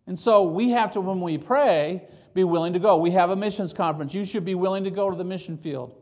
And 0.07 0.19
so 0.19 0.43
we 0.43 0.71
have 0.71 0.93
to, 0.93 1.01
when 1.01 1.21
we 1.21 1.39
pray, 1.39 2.03
be 2.35 2.45
willing 2.45 2.73
to 2.73 2.79
go. 2.79 2.97
We 2.97 3.13
have 3.13 3.31
a 3.31 3.37
missions 3.37 3.73
conference. 3.73 4.13
You 4.13 4.25
should 4.25 4.45
be 4.45 4.55
willing 4.55 4.85
to 4.85 4.91
go 4.91 5.11
to 5.11 5.17
the 5.17 5.25
mission 5.25 5.57
field. 5.57 5.95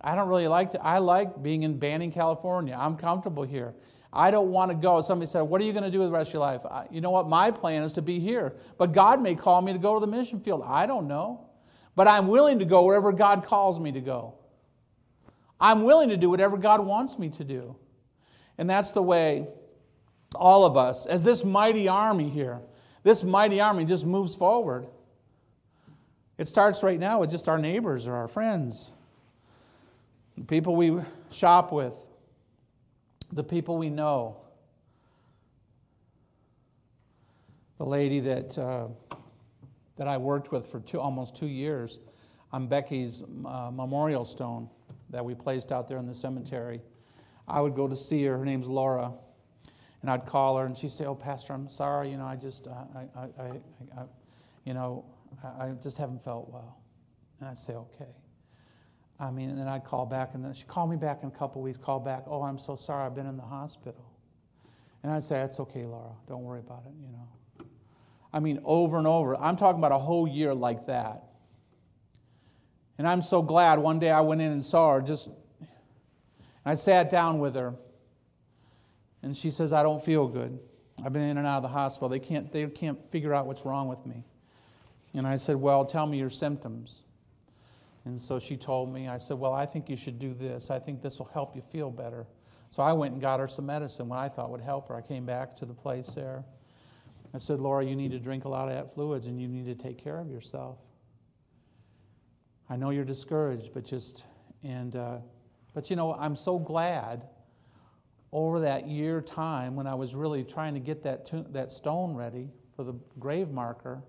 I 0.00 0.14
don't 0.14 0.28
really 0.28 0.48
like 0.48 0.70
to, 0.72 0.82
I 0.82 0.98
like 0.98 1.42
being 1.42 1.62
in 1.62 1.78
Banning, 1.78 2.12
California. 2.12 2.76
I'm 2.78 2.96
comfortable 2.96 3.42
here. 3.42 3.74
I 4.12 4.30
don't 4.30 4.50
want 4.50 4.70
to 4.70 4.76
go. 4.76 5.00
Somebody 5.00 5.30
said, 5.30 5.42
What 5.42 5.60
are 5.60 5.64
you 5.64 5.72
going 5.72 5.84
to 5.84 5.90
do 5.90 5.98
with 5.98 6.08
the 6.08 6.12
rest 6.12 6.30
of 6.30 6.34
your 6.34 6.42
life? 6.42 6.62
I, 6.64 6.86
you 6.90 7.00
know 7.00 7.10
what? 7.10 7.28
My 7.28 7.50
plan 7.50 7.82
is 7.82 7.92
to 7.94 8.02
be 8.02 8.18
here. 8.18 8.54
But 8.76 8.92
God 8.92 9.22
may 9.22 9.34
call 9.34 9.62
me 9.62 9.72
to 9.72 9.78
go 9.78 9.94
to 9.94 10.00
the 10.00 10.10
mission 10.10 10.40
field. 10.40 10.62
I 10.66 10.86
don't 10.86 11.06
know. 11.06 11.46
But 11.94 12.08
I'm 12.08 12.28
willing 12.28 12.58
to 12.60 12.64
go 12.64 12.84
wherever 12.84 13.12
God 13.12 13.44
calls 13.44 13.78
me 13.78 13.92
to 13.92 14.00
go. 14.00 14.34
I'm 15.60 15.84
willing 15.84 16.08
to 16.08 16.16
do 16.16 16.30
whatever 16.30 16.56
God 16.56 16.80
wants 16.84 17.18
me 17.18 17.28
to 17.30 17.44
do. 17.44 17.76
And 18.58 18.68
that's 18.68 18.92
the 18.92 19.02
way 19.02 19.46
all 20.34 20.64
of 20.64 20.76
us, 20.76 21.06
as 21.06 21.22
this 21.22 21.44
mighty 21.44 21.88
army 21.88 22.28
here, 22.28 22.60
this 23.02 23.24
mighty 23.24 23.60
army 23.60 23.84
just 23.84 24.04
moves 24.04 24.34
forward. 24.34 24.86
It 26.38 26.48
starts 26.48 26.82
right 26.82 26.98
now 26.98 27.20
with 27.20 27.30
just 27.30 27.48
our 27.48 27.58
neighbors 27.58 28.06
or 28.06 28.14
our 28.14 28.28
friends, 28.28 28.92
the 30.36 30.44
people 30.44 30.74
we 30.74 30.98
shop 31.30 31.70
with, 31.72 31.94
the 33.32 33.44
people 33.44 33.76
we 33.76 33.90
know. 33.90 34.36
The 37.78 37.86
lady 37.86 38.20
that, 38.20 38.58
uh, 38.58 38.88
that 39.96 40.06
I 40.06 40.18
worked 40.18 40.52
with 40.52 40.66
for 40.66 40.80
two, 40.80 41.00
almost 41.00 41.34
two 41.34 41.46
years 41.46 42.00
on 42.52 42.66
Becky's 42.66 43.22
uh, 43.22 43.70
memorial 43.72 44.24
stone 44.24 44.68
that 45.10 45.24
we 45.24 45.34
placed 45.34 45.72
out 45.72 45.88
there 45.88 45.98
in 45.98 46.06
the 46.06 46.14
cemetery. 46.14 46.80
I 47.48 47.60
would 47.60 47.74
go 47.74 47.88
to 47.88 47.96
see 47.96 48.24
her. 48.24 48.36
Her 48.38 48.44
name's 48.44 48.66
Laura. 48.66 49.12
And 50.02 50.10
I'd 50.10 50.24
call 50.26 50.56
her, 50.58 50.66
and 50.66 50.76
she'd 50.76 50.90
say, 50.90 51.04
"Oh, 51.04 51.14
Pastor, 51.14 51.52
I'm 51.52 51.68
sorry. 51.68 52.10
You 52.10 52.16
know, 52.16 52.26
I 52.26 52.36
just, 52.36 52.66
uh, 52.66 52.70
I, 52.94 53.20
I, 53.20 53.22
I, 53.22 53.46
I, 53.98 54.04
you 54.64 54.74
know, 54.74 55.04
I 55.42 55.70
just 55.82 55.98
haven't 55.98 56.24
felt 56.24 56.50
well." 56.50 56.78
And 57.38 57.48
I'd 57.48 57.58
say, 57.58 57.74
"Okay." 57.74 58.10
I 59.18 59.30
mean, 59.30 59.50
and 59.50 59.58
then 59.58 59.68
I'd 59.68 59.84
call 59.84 60.06
back, 60.06 60.30
and 60.34 60.42
then 60.42 60.54
she'd 60.54 60.68
call 60.68 60.86
me 60.86 60.96
back 60.96 61.22
in 61.22 61.28
a 61.28 61.32
couple 61.32 61.60
weeks. 61.60 61.76
Call 61.76 62.00
back. 62.00 62.24
Oh, 62.26 62.42
I'm 62.42 62.58
so 62.58 62.76
sorry. 62.76 63.04
I've 63.04 63.14
been 63.14 63.26
in 63.26 63.36
the 63.36 63.42
hospital. 63.42 64.10
And 65.02 65.12
I'd 65.12 65.22
say, 65.22 65.36
"That's 65.36 65.60
okay, 65.60 65.84
Laura. 65.84 66.12
Don't 66.26 66.42
worry 66.42 66.60
about 66.60 66.84
it." 66.86 66.92
You 67.00 67.12
know. 67.12 67.28
I 68.32 68.40
mean, 68.40 68.60
over 68.64 68.96
and 68.96 69.06
over. 69.06 69.36
I'm 69.40 69.56
talking 69.56 69.80
about 69.80 69.92
a 69.92 69.98
whole 69.98 70.26
year 70.26 70.54
like 70.54 70.86
that. 70.86 71.24
And 72.98 73.08
I'm 73.08 73.22
so 73.22 73.42
glad 73.42 73.78
one 73.78 73.98
day 73.98 74.10
I 74.10 74.20
went 74.20 74.40
in 74.40 74.52
and 74.52 74.64
saw 74.64 74.94
her. 74.94 75.02
Just, 75.02 75.30
I 76.64 76.74
sat 76.74 77.10
down 77.10 77.38
with 77.38 77.54
her. 77.54 77.74
And 79.22 79.36
she 79.36 79.50
says, 79.50 79.72
I 79.72 79.82
don't 79.82 80.02
feel 80.02 80.26
good. 80.26 80.58
I've 81.04 81.12
been 81.12 81.22
in 81.22 81.38
and 81.38 81.46
out 81.46 81.58
of 81.58 81.62
the 81.62 81.68
hospital. 81.68 82.08
They 82.08 82.18
can't, 82.18 82.52
they 82.52 82.66
can't 82.66 82.98
figure 83.10 83.34
out 83.34 83.46
what's 83.46 83.64
wrong 83.64 83.88
with 83.88 84.04
me. 84.06 84.24
And 85.14 85.26
I 85.26 85.36
said, 85.36 85.56
Well, 85.56 85.84
tell 85.84 86.06
me 86.06 86.18
your 86.18 86.30
symptoms. 86.30 87.02
And 88.04 88.18
so 88.18 88.38
she 88.38 88.56
told 88.56 88.92
me, 88.92 89.08
I 89.08 89.18
said, 89.18 89.38
Well, 89.38 89.52
I 89.52 89.66
think 89.66 89.88
you 89.88 89.96
should 89.96 90.18
do 90.18 90.34
this. 90.34 90.70
I 90.70 90.78
think 90.78 91.02
this 91.02 91.18
will 91.18 91.30
help 91.32 91.54
you 91.54 91.62
feel 91.70 91.90
better. 91.90 92.26
So 92.70 92.82
I 92.82 92.92
went 92.92 93.12
and 93.12 93.20
got 93.20 93.40
her 93.40 93.48
some 93.48 93.66
medicine, 93.66 94.08
what 94.08 94.18
I 94.18 94.28
thought 94.28 94.50
would 94.50 94.60
help 94.60 94.88
her. 94.88 94.96
I 94.96 95.00
came 95.00 95.26
back 95.26 95.56
to 95.56 95.66
the 95.66 95.74
place 95.74 96.08
there. 96.08 96.44
I 97.34 97.38
said, 97.38 97.60
Laura, 97.60 97.84
you 97.84 97.96
need 97.96 98.12
to 98.12 98.18
drink 98.18 98.44
a 98.44 98.48
lot 98.48 98.68
of 98.68 98.74
that 98.74 98.94
fluids 98.94 99.26
and 99.26 99.40
you 99.40 99.48
need 99.48 99.66
to 99.66 99.74
take 99.74 99.98
care 99.98 100.18
of 100.18 100.28
yourself. 100.28 100.78
I 102.68 102.76
know 102.76 102.90
you're 102.90 103.04
discouraged, 103.04 103.72
but 103.74 103.84
just, 103.84 104.24
and, 104.62 104.94
uh, 104.94 105.18
but 105.74 105.90
you 105.90 105.96
know, 105.96 106.14
I'm 106.14 106.36
so 106.36 106.58
glad 106.58 107.24
over 108.32 108.60
that 108.60 108.86
year 108.86 109.20
time 109.20 109.74
when 109.74 109.86
I 109.86 109.94
was 109.94 110.14
really 110.14 110.44
trying 110.44 110.74
to 110.74 110.80
get 110.80 111.02
that, 111.02 111.26
to, 111.26 111.44
that 111.50 111.70
stone 111.72 112.14
ready 112.14 112.48
for 112.76 112.84
the 112.84 112.94
grave 113.18 113.50
marker. 113.50 114.02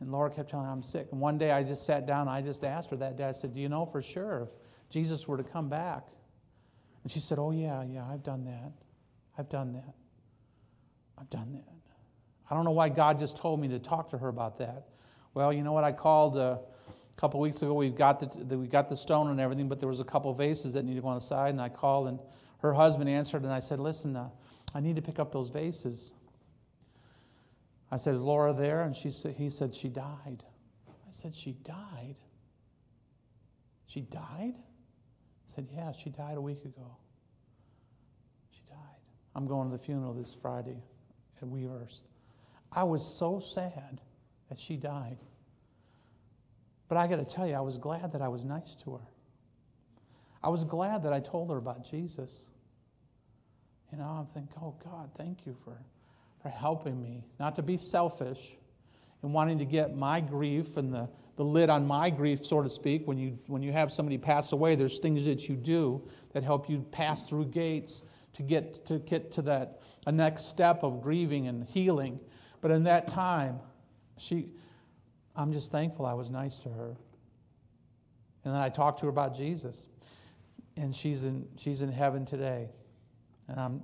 And 0.00 0.12
Laura 0.12 0.30
kept 0.30 0.50
telling 0.50 0.66
me 0.66 0.72
I'm 0.72 0.82
sick. 0.82 1.08
And 1.10 1.20
one 1.20 1.38
day 1.38 1.50
I 1.50 1.62
just 1.62 1.84
sat 1.84 2.06
down 2.06 2.28
I 2.28 2.42
just 2.42 2.64
asked 2.64 2.90
her 2.90 2.96
that 2.96 3.16
day, 3.16 3.24
I 3.24 3.32
said, 3.32 3.54
Do 3.54 3.60
you 3.60 3.68
know 3.68 3.86
for 3.86 4.02
sure 4.02 4.42
if 4.42 4.48
Jesus 4.90 5.26
were 5.26 5.36
to 5.36 5.44
come 5.44 5.68
back? 5.68 6.06
And 7.02 7.10
she 7.10 7.20
said, 7.20 7.38
Oh, 7.38 7.50
yeah, 7.50 7.82
yeah, 7.82 8.04
I've 8.04 8.22
done 8.22 8.44
that. 8.44 8.72
I've 9.38 9.48
done 9.48 9.72
that. 9.72 9.94
I've 11.18 11.30
done 11.30 11.52
that. 11.54 11.72
I 12.50 12.54
don't 12.54 12.64
know 12.64 12.70
why 12.70 12.88
God 12.88 13.18
just 13.18 13.36
told 13.36 13.60
me 13.60 13.68
to 13.68 13.78
talk 13.78 14.10
to 14.10 14.18
her 14.18 14.28
about 14.28 14.58
that. 14.58 14.86
Well, 15.34 15.52
you 15.52 15.62
know 15.62 15.72
what? 15.72 15.84
I 15.84 15.92
called 15.92 16.36
uh, 16.36 16.58
a 16.88 17.20
couple 17.20 17.40
weeks 17.40 17.60
ago. 17.62 17.74
We've 17.74 17.96
got 17.96 18.20
the, 18.20 18.56
we 18.56 18.66
got 18.68 18.88
the 18.88 18.96
stone 18.96 19.30
and 19.30 19.40
everything, 19.40 19.68
but 19.68 19.80
there 19.80 19.88
was 19.88 20.00
a 20.00 20.04
couple 20.04 20.32
vases 20.32 20.74
that 20.74 20.84
needed 20.84 20.96
to 20.96 21.02
go 21.02 21.08
on 21.08 21.16
the 21.16 21.20
side. 21.20 21.50
And 21.50 21.60
I 21.60 21.68
called, 21.68 22.08
and 22.08 22.18
her 22.58 22.72
husband 22.72 23.08
answered, 23.08 23.42
and 23.42 23.52
I 23.52 23.60
said, 23.60 23.78
Listen, 23.78 24.16
uh, 24.16 24.30
I 24.74 24.80
need 24.80 24.96
to 24.96 25.02
pick 25.02 25.18
up 25.18 25.32
those 25.32 25.50
vases. 25.50 26.12
I 27.90 27.96
said, 27.96 28.14
Is 28.14 28.20
Laura 28.20 28.52
there? 28.52 28.82
And 28.82 28.94
she 28.94 29.10
said, 29.10 29.34
he 29.34 29.50
said, 29.50 29.74
She 29.74 29.88
died. 29.88 30.42
I 30.88 31.10
said, 31.10 31.34
She 31.34 31.52
died? 31.52 32.16
She 33.86 34.00
died? 34.00 34.54
I 34.56 35.46
said, 35.46 35.68
Yeah, 35.72 35.92
she 35.92 36.10
died 36.10 36.36
a 36.36 36.40
week 36.40 36.64
ago. 36.64 36.96
She 38.50 38.62
died. 38.68 38.78
I'm 39.34 39.46
going 39.46 39.70
to 39.70 39.76
the 39.76 39.82
funeral 39.82 40.14
this 40.14 40.32
Friday 40.32 40.82
at 41.40 41.48
Weavers. 41.48 42.02
I 42.72 42.82
was 42.82 43.06
so 43.06 43.40
sad 43.40 44.00
that 44.48 44.58
she 44.58 44.76
died. 44.76 45.18
But 46.88 46.98
I 46.98 47.06
got 47.06 47.16
to 47.16 47.24
tell 47.24 47.46
you, 47.46 47.54
I 47.54 47.60
was 47.60 47.78
glad 47.78 48.12
that 48.12 48.22
I 48.22 48.28
was 48.28 48.44
nice 48.44 48.74
to 48.84 48.94
her. 48.94 49.06
I 50.42 50.48
was 50.48 50.64
glad 50.64 51.02
that 51.02 51.12
I 51.12 51.20
told 51.20 51.50
her 51.50 51.56
about 51.56 51.88
Jesus. 51.88 52.48
You 53.92 53.98
know, 53.98 54.04
I'm 54.04 54.26
thinking, 54.26 54.52
oh 54.60 54.74
God, 54.84 55.10
thank 55.16 55.46
you 55.46 55.56
for, 55.64 55.76
for 56.42 56.48
helping 56.48 57.00
me 57.00 57.24
not 57.38 57.56
to 57.56 57.62
be 57.62 57.76
selfish 57.76 58.56
and 59.22 59.32
wanting 59.32 59.58
to 59.58 59.64
get 59.64 59.96
my 59.96 60.20
grief 60.20 60.76
and 60.76 60.92
the, 60.92 61.08
the 61.36 61.44
lid 61.44 61.70
on 61.70 61.86
my 61.86 62.10
grief, 62.10 62.44
so 62.44 62.62
to 62.62 62.68
speak. 62.68 63.06
When 63.06 63.18
you, 63.18 63.38
when 63.46 63.62
you 63.62 63.72
have 63.72 63.92
somebody 63.92 64.18
pass 64.18 64.52
away, 64.52 64.74
there's 64.74 64.98
things 64.98 65.24
that 65.24 65.48
you 65.48 65.56
do 65.56 66.02
that 66.32 66.42
help 66.42 66.68
you 66.68 66.84
pass 66.90 67.28
through 67.28 67.46
gates 67.46 68.02
to 68.34 68.42
get 68.42 68.84
to, 68.86 68.98
get 68.98 69.32
to 69.32 69.42
that 69.42 69.80
a 70.06 70.12
next 70.12 70.48
step 70.48 70.82
of 70.82 71.02
grieving 71.02 71.48
and 71.48 71.64
healing. 71.64 72.20
But 72.60 72.70
in 72.70 72.82
that 72.84 73.08
time, 73.08 73.58
she, 74.18 74.50
I'm 75.34 75.52
just 75.52 75.72
thankful 75.72 76.04
I 76.04 76.12
was 76.12 76.30
nice 76.30 76.58
to 76.60 76.68
her. 76.68 76.96
And 78.44 78.54
then 78.54 78.60
I 78.60 78.68
talked 78.68 79.00
to 79.00 79.06
her 79.06 79.10
about 79.10 79.34
Jesus. 79.34 79.86
And 80.76 80.94
she's 80.94 81.24
in, 81.24 81.48
she's 81.56 81.82
in 81.82 81.90
heaven 81.90 82.26
today. 82.26 82.68
And 83.48 83.58
I'm 83.58 83.82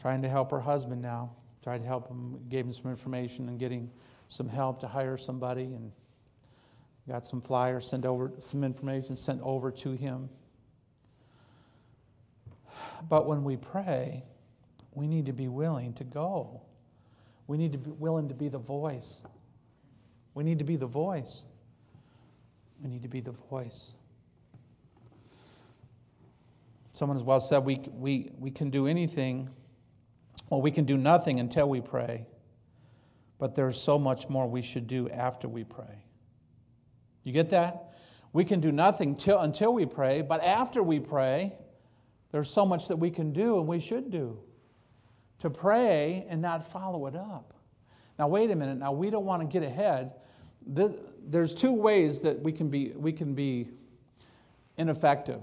trying 0.00 0.22
to 0.22 0.28
help 0.28 0.50
her 0.50 0.60
husband 0.60 1.02
now. 1.02 1.30
Tried 1.62 1.78
to 1.78 1.86
help 1.86 2.08
him, 2.08 2.38
gave 2.48 2.66
him 2.66 2.72
some 2.72 2.90
information 2.90 3.48
and 3.48 3.58
getting 3.58 3.90
some 4.28 4.48
help 4.48 4.80
to 4.80 4.86
hire 4.86 5.16
somebody 5.16 5.64
and 5.64 5.90
got 7.08 7.26
some 7.26 7.40
flyers 7.40 7.86
sent 7.86 8.04
over, 8.04 8.32
some 8.50 8.64
information 8.64 9.16
sent 9.16 9.40
over 9.42 9.70
to 9.70 9.92
him. 9.92 10.28
But 13.08 13.26
when 13.26 13.44
we 13.44 13.56
pray, 13.56 14.24
we 14.92 15.06
need 15.06 15.26
to 15.26 15.32
be 15.32 15.48
willing 15.48 15.92
to 15.94 16.04
go. 16.04 16.62
We 17.46 17.58
need 17.58 17.72
to 17.72 17.78
be 17.78 17.90
willing 17.90 18.28
to 18.28 18.34
be 18.34 18.48
the 18.48 18.58
voice. 18.58 19.22
We 20.34 20.44
need 20.44 20.58
to 20.58 20.64
be 20.64 20.76
the 20.76 20.86
voice. 20.86 21.44
We 22.82 22.88
need 22.88 23.02
to 23.02 23.08
be 23.08 23.20
the 23.20 23.32
voice. 23.32 23.92
Someone 26.94 27.16
has 27.18 27.24
well 27.24 27.40
said 27.40 27.64
we, 27.64 27.80
we, 27.92 28.30
we 28.38 28.52
can 28.52 28.70
do 28.70 28.86
anything, 28.86 29.50
or 30.48 30.62
we 30.62 30.70
can 30.70 30.84
do 30.84 30.96
nothing 30.96 31.40
until 31.40 31.68
we 31.68 31.80
pray, 31.80 32.24
but 33.40 33.56
there's 33.56 33.80
so 33.80 33.98
much 33.98 34.28
more 34.28 34.48
we 34.48 34.62
should 34.62 34.86
do 34.86 35.08
after 35.10 35.48
we 35.48 35.64
pray. 35.64 36.04
You 37.24 37.32
get 37.32 37.50
that? 37.50 37.94
We 38.32 38.44
can 38.44 38.60
do 38.60 38.70
nothing 38.70 39.16
till, 39.16 39.40
until 39.40 39.74
we 39.74 39.86
pray, 39.86 40.22
but 40.22 40.42
after 40.44 40.84
we 40.84 41.00
pray, 41.00 41.52
there's 42.30 42.48
so 42.48 42.64
much 42.64 42.86
that 42.86 42.96
we 42.96 43.10
can 43.10 43.32
do 43.32 43.58
and 43.58 43.66
we 43.66 43.80
should 43.80 44.12
do 44.12 44.38
to 45.40 45.50
pray 45.50 46.24
and 46.28 46.40
not 46.40 46.70
follow 46.70 47.06
it 47.06 47.16
up. 47.16 47.54
Now, 48.20 48.28
wait 48.28 48.52
a 48.52 48.54
minute. 48.56 48.78
Now, 48.78 48.92
we 48.92 49.10
don't 49.10 49.24
want 49.24 49.42
to 49.42 49.48
get 49.48 49.66
ahead. 49.66 50.12
There's 50.64 51.54
two 51.54 51.72
ways 51.72 52.20
that 52.20 52.40
we 52.40 52.52
can 52.52 52.68
be, 52.68 52.92
we 52.94 53.12
can 53.12 53.34
be 53.34 53.68
ineffective. 54.76 55.40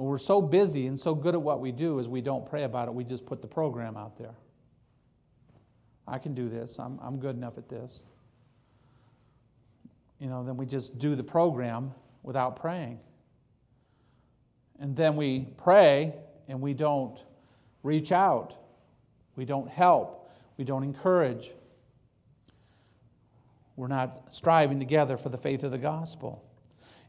We're 0.00 0.16
so 0.16 0.40
busy 0.40 0.86
and 0.86 0.98
so 0.98 1.14
good 1.14 1.34
at 1.34 1.42
what 1.42 1.60
we 1.60 1.72
do 1.72 1.98
is 1.98 2.08
we 2.08 2.22
don't 2.22 2.48
pray 2.48 2.62
about 2.62 2.88
it, 2.88 2.94
we 2.94 3.04
just 3.04 3.26
put 3.26 3.42
the 3.42 3.48
program 3.48 3.98
out 3.98 4.16
there. 4.16 4.34
I 6.08 6.18
can 6.18 6.34
do 6.34 6.48
this, 6.48 6.78
I'm, 6.78 6.98
I'm 7.02 7.18
good 7.18 7.36
enough 7.36 7.58
at 7.58 7.68
this. 7.68 8.02
You 10.18 10.28
know, 10.28 10.42
then 10.42 10.56
we 10.56 10.64
just 10.64 10.98
do 10.98 11.14
the 11.14 11.22
program 11.22 11.92
without 12.22 12.56
praying. 12.56 12.98
And 14.78 14.96
then 14.96 15.16
we 15.16 15.48
pray 15.58 16.14
and 16.48 16.62
we 16.62 16.72
don't 16.72 17.22
reach 17.82 18.10
out, 18.10 18.54
we 19.36 19.44
don't 19.44 19.68
help, 19.68 20.30
we 20.56 20.64
don't 20.64 20.82
encourage. 20.82 21.50
We're 23.76 23.88
not 23.88 24.32
striving 24.32 24.78
together 24.78 25.18
for 25.18 25.28
the 25.28 25.38
faith 25.38 25.62
of 25.62 25.72
the 25.72 25.78
gospel. 25.78 26.42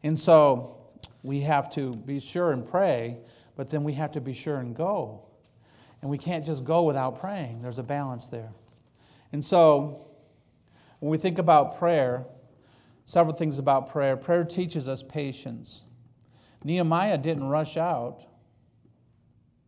And 0.03 0.19
so 0.19 0.80
we 1.23 1.39
have 1.41 1.69
to 1.71 1.93
be 1.93 2.19
sure 2.19 2.51
and 2.51 2.67
pray, 2.67 3.17
but 3.55 3.69
then 3.69 3.83
we 3.83 3.93
have 3.93 4.11
to 4.13 4.21
be 4.21 4.33
sure 4.33 4.57
and 4.57 4.75
go. 4.75 5.25
And 6.01 6.09
we 6.09 6.17
can't 6.17 6.45
just 6.45 6.63
go 6.63 6.83
without 6.83 7.19
praying. 7.19 7.61
There's 7.61 7.77
a 7.77 7.83
balance 7.83 8.27
there. 8.27 8.51
And 9.31 9.43
so, 9.43 10.07
when 10.99 11.11
we 11.11 11.17
think 11.17 11.37
about 11.37 11.77
prayer, 11.77 12.25
several 13.05 13.35
things 13.35 13.59
about 13.59 13.91
prayer. 13.91 14.15
Prayer 14.15 14.43
teaches 14.43 14.87
us 14.87 15.03
patience. 15.03 15.83
Nehemiah 16.63 17.17
didn't 17.17 17.43
rush 17.43 17.75
out, 17.75 18.23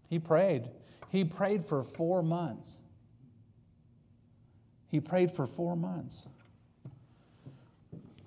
He 0.10 0.20
prayed. 0.20 0.70
He 1.10 1.24
prayed 1.24 1.66
for 1.66 1.84
four 1.84 2.24
months. 2.24 2.80
He 4.88 5.00
prayed 5.00 5.32
for 5.32 5.46
four 5.46 5.76
months. 5.76 6.28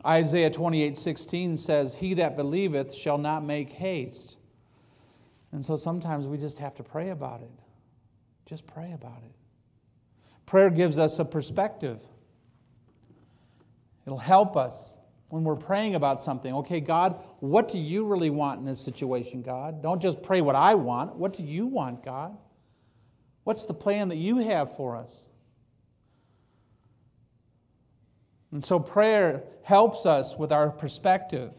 Isaiah 0.06 0.50
28 0.50 0.96
16 0.96 1.56
says, 1.56 1.94
He 1.94 2.14
that 2.14 2.36
believeth 2.36 2.94
shall 2.94 3.18
not 3.18 3.44
make 3.44 3.70
haste. 3.70 4.36
And 5.52 5.64
so 5.64 5.76
sometimes 5.76 6.26
we 6.26 6.38
just 6.38 6.58
have 6.58 6.74
to 6.76 6.82
pray 6.82 7.10
about 7.10 7.42
it. 7.42 7.50
Just 8.44 8.66
pray 8.66 8.92
about 8.92 9.22
it. 9.24 9.32
Prayer 10.46 10.70
gives 10.70 10.98
us 10.98 11.18
a 11.18 11.24
perspective, 11.24 11.98
it'll 14.06 14.18
help 14.18 14.56
us 14.56 14.94
when 15.28 15.42
we're 15.42 15.56
praying 15.56 15.96
about 15.96 16.20
something. 16.20 16.54
Okay, 16.54 16.80
God, 16.80 17.20
what 17.40 17.68
do 17.68 17.78
you 17.78 18.04
really 18.04 18.30
want 18.30 18.60
in 18.60 18.64
this 18.64 18.80
situation, 18.80 19.42
God? 19.42 19.82
Don't 19.82 20.00
just 20.00 20.22
pray 20.22 20.40
what 20.40 20.54
I 20.54 20.74
want. 20.76 21.16
What 21.16 21.32
do 21.32 21.42
you 21.42 21.66
want, 21.66 22.04
God? 22.04 22.36
What's 23.42 23.64
the 23.64 23.74
plan 23.74 24.08
that 24.08 24.16
you 24.16 24.38
have 24.38 24.76
for 24.76 24.96
us? 24.96 25.26
And 28.52 28.64
so 28.64 28.78
prayer 28.78 29.42
helps 29.62 30.06
us 30.06 30.36
with 30.36 30.52
our 30.52 30.70
perspective, 30.70 31.52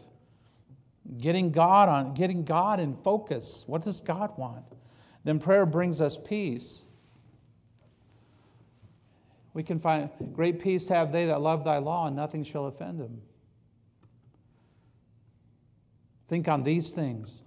getting 1.18 1.52
God 1.52 1.88
on, 1.88 2.14
getting 2.14 2.44
God 2.44 2.80
in 2.80 2.96
focus. 2.96 3.64
What 3.66 3.82
does 3.82 4.00
God 4.00 4.36
want? 4.36 4.64
Then 5.24 5.38
prayer 5.38 5.66
brings 5.66 6.00
us 6.00 6.16
peace. 6.16 6.84
We 9.54 9.62
can 9.62 9.78
find 9.78 10.08
great 10.32 10.60
peace 10.60 10.88
have 10.88 11.12
they 11.12 11.26
that 11.26 11.40
love 11.40 11.64
thy 11.64 11.78
law, 11.78 12.06
and 12.06 12.16
nothing 12.16 12.44
shall 12.44 12.66
offend 12.66 13.00
them. 13.00 13.20
Think 16.28 16.48
on 16.48 16.62
these 16.62 16.92
things. 16.92 17.42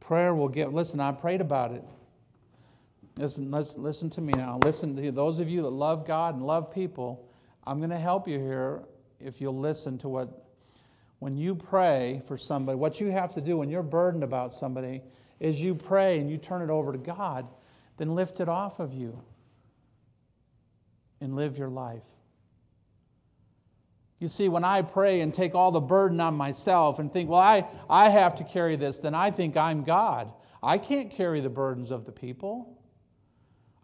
Prayer 0.00 0.34
will 0.34 0.48
get, 0.48 0.72
listen, 0.72 1.00
I 1.00 1.12
prayed 1.12 1.40
about 1.40 1.72
it. 1.72 1.84
Listen, 3.18 3.50
listen, 3.50 3.82
listen 3.82 4.10
to 4.10 4.20
me 4.20 4.32
now. 4.34 4.58
Listen 4.62 4.94
to 4.96 5.10
those 5.10 5.38
of 5.38 5.48
you 5.48 5.62
that 5.62 5.70
love 5.70 6.06
God 6.06 6.34
and 6.34 6.46
love 6.46 6.72
people. 6.72 7.25
I'm 7.66 7.78
going 7.78 7.90
to 7.90 7.98
help 7.98 8.28
you 8.28 8.38
here 8.38 8.82
if 9.18 9.40
you'll 9.40 9.58
listen 9.58 9.98
to 9.98 10.08
what, 10.08 10.46
when 11.18 11.36
you 11.36 11.54
pray 11.54 12.22
for 12.26 12.36
somebody, 12.36 12.76
what 12.76 13.00
you 13.00 13.10
have 13.10 13.32
to 13.34 13.40
do 13.40 13.56
when 13.56 13.68
you're 13.68 13.82
burdened 13.82 14.22
about 14.22 14.52
somebody 14.52 15.02
is 15.40 15.60
you 15.60 15.74
pray 15.74 16.18
and 16.18 16.30
you 16.30 16.38
turn 16.38 16.62
it 16.62 16.70
over 16.70 16.92
to 16.92 16.98
God, 16.98 17.46
then 17.96 18.14
lift 18.14 18.40
it 18.40 18.48
off 18.48 18.78
of 18.78 18.92
you 18.94 19.22
and 21.20 21.34
live 21.34 21.58
your 21.58 21.68
life. 21.68 22.04
You 24.18 24.28
see, 24.28 24.48
when 24.48 24.64
I 24.64 24.82
pray 24.82 25.20
and 25.20 25.34
take 25.34 25.54
all 25.54 25.70
the 25.70 25.80
burden 25.80 26.20
on 26.20 26.34
myself 26.34 26.98
and 26.98 27.12
think, 27.12 27.28
well, 27.28 27.40
I, 27.40 27.66
I 27.90 28.08
have 28.08 28.36
to 28.36 28.44
carry 28.44 28.76
this, 28.76 28.98
then 28.98 29.14
I 29.14 29.30
think 29.30 29.56
I'm 29.56 29.82
God. 29.82 30.32
I 30.62 30.78
can't 30.78 31.10
carry 31.10 31.40
the 31.40 31.50
burdens 31.50 31.90
of 31.90 32.06
the 32.06 32.12
people. 32.12 32.75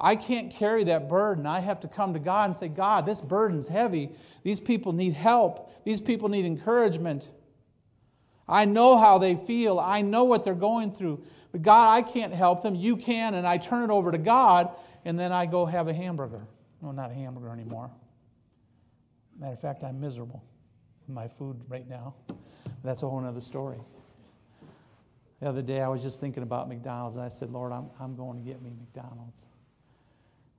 I 0.03 0.17
can't 0.17 0.51
carry 0.51 0.83
that 0.85 1.09
burden. 1.09 1.47
I 1.47 1.61
have 1.61 1.79
to 1.81 1.89
come 1.89 2.13
to 2.15 2.19
God 2.19 2.51
and 2.51 2.57
say, 2.57 2.67
God, 2.67 3.07
this 3.07 3.21
burden's 3.21 3.69
heavy. 3.69 4.11
These 4.43 4.59
people 4.59 4.93
need 4.93 5.15
help. 5.15 5.71
These 5.85 6.01
people 6.01 6.29
need 6.29 6.45
encouragement. 6.45 7.31
I 8.49 8.65
know 8.65 8.99
how 8.99 9.19
they 9.19 9.37
feel. 9.37 9.79
I 9.79 10.03
know 10.03 10.25
what 10.25 10.43
they're 10.43 10.55
going 10.55 10.93
through. 10.93 11.23
But 11.53 11.63
God, 11.63 11.93
I 11.93 12.03
can't 12.03 12.35
help 12.35 12.63
them. 12.63 12.75
You 12.75 12.97
can. 12.97 13.35
And 13.35 13.47
I 13.47 13.59
turn 13.59 13.89
it 13.89 13.93
over 13.93 14.11
to 14.11 14.19
God, 14.19 14.71
and 15.05 15.17
then 15.17 15.31
I 15.31 15.47
go 15.47 15.65
have 15.65 15.87
a 15.87 15.95
hamburger. 15.95 16.43
No, 16.83 16.91
not 16.91 17.13
a 17.13 17.15
hamburger 17.15 17.51
anymore. 17.51 17.89
Matter 19.39 19.53
of 19.53 19.61
fact, 19.61 19.85
I'm 19.85 20.01
miserable 20.01 20.43
with 21.07 21.15
my 21.15 21.29
food 21.29 21.61
right 21.69 21.89
now. 21.89 22.15
That's 22.83 23.05
a 23.05 23.09
whole 23.09 23.25
other 23.25 23.41
story. 23.41 23.79
The 25.41 25.49
other 25.49 25.63
day, 25.63 25.81
I 25.81 25.89
was 25.89 26.03
just 26.03 26.21
thinking 26.21 26.43
about 26.43 26.69
McDonald's, 26.69 27.15
and 27.15 27.25
I 27.25 27.29
said, 27.29 27.51
Lord, 27.51 27.73
I'm, 27.73 27.87
I'm 28.01 28.17
going 28.17 28.37
to 28.37 28.43
get 28.45 28.61
me 28.63 28.71
McDonald's. 28.79 29.47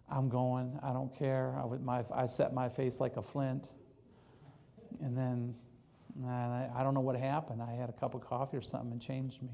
I'm 0.09 0.29
going. 0.29 0.79
I 0.83 0.93
don't 0.93 1.13
care. 1.15 1.55
I, 1.57 1.77
my, 1.77 2.03
I 2.13 2.25
set 2.25 2.53
my 2.53 2.69
face 2.69 2.99
like 2.99 3.17
a 3.17 3.21
flint. 3.23 3.69
And 5.01 5.17
then 5.17 5.55
and 6.15 6.29
I, 6.29 6.69
I 6.75 6.83
don't 6.83 6.93
know 6.93 7.01
what 7.01 7.15
happened. 7.15 7.61
I 7.61 7.73
had 7.73 7.89
a 7.89 7.93
cup 7.93 8.13
of 8.13 8.21
coffee 8.21 8.57
or 8.57 8.61
something 8.61 8.91
and 8.91 9.01
changed 9.01 9.41
me. 9.41 9.49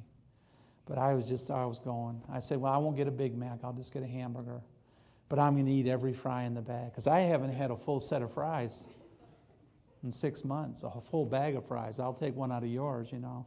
But 0.86 0.98
I 0.98 1.14
was 1.14 1.28
just, 1.28 1.52
I 1.52 1.66
was 1.66 1.80
going. 1.80 2.22
I 2.32 2.40
said, 2.40 2.60
well, 2.60 2.74
I 2.74 2.78
won't 2.78 2.98
get 2.98 3.08
a 3.08 3.12
Big 3.12 3.38
Mac. 3.38 3.60
I'll 3.64 3.74
just 3.74 3.94
get 3.94 4.04
a 4.04 4.08
hamburger. 4.08 4.62
But 5.30 5.38
I'm 5.40 5.54
going 5.54 5.68
to 5.68 5.72
eat 5.72 5.88
every 5.88 6.14
fry 6.14 6.44
in 6.44 6.56
the 6.56 6.62
bag 6.62 6.92
because 6.92 7.06
I 7.06 7.20
haven't 7.20 7.54
had 7.54 7.70
a 7.70 7.78
full 7.78 8.00
set 8.00 8.22
of 8.22 8.34
fries 8.34 8.88
in 10.04 10.12
six 10.12 10.44
months, 10.44 10.84
a 10.84 11.02
full 11.02 11.26
bag 11.26 11.56
of 11.56 11.68
fries. 11.68 12.00
I'll 12.00 12.14
take 12.14 12.36
one 12.36 12.52
out 12.52 12.64
of 12.64 12.70
yours, 12.70 13.12
you 13.12 13.20
know. 13.20 13.46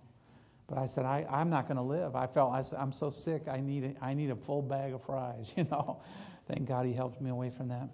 But 0.68 0.78
I 0.78 0.86
said, 0.86 1.05
I, 1.05 1.26
I'm 1.28 1.50
not 1.50 1.66
going 1.66 1.76
to 1.76 1.82
live. 1.82 2.14
I 2.14 2.26
felt, 2.26 2.53
I 2.53 2.62
said, 2.62 2.78
I'm 2.78 2.92
so 2.92 3.11
sick, 3.11 3.42
I 3.48 3.59
need, 3.61 3.84
a, 3.84 4.05
I 4.05 4.14
need 4.14 4.30
a 4.30 4.36
full 4.36 4.62
bag 4.62 4.94
of 4.94 5.03
fries, 5.03 5.53
you 5.57 5.64
know. 5.64 6.00
Thank 6.53 6.68
God 6.68 6.84
he 6.84 6.92
helped 6.92 7.18
me 7.22 7.30
away 7.30 7.48
from 7.48 7.68
that. 7.68 7.88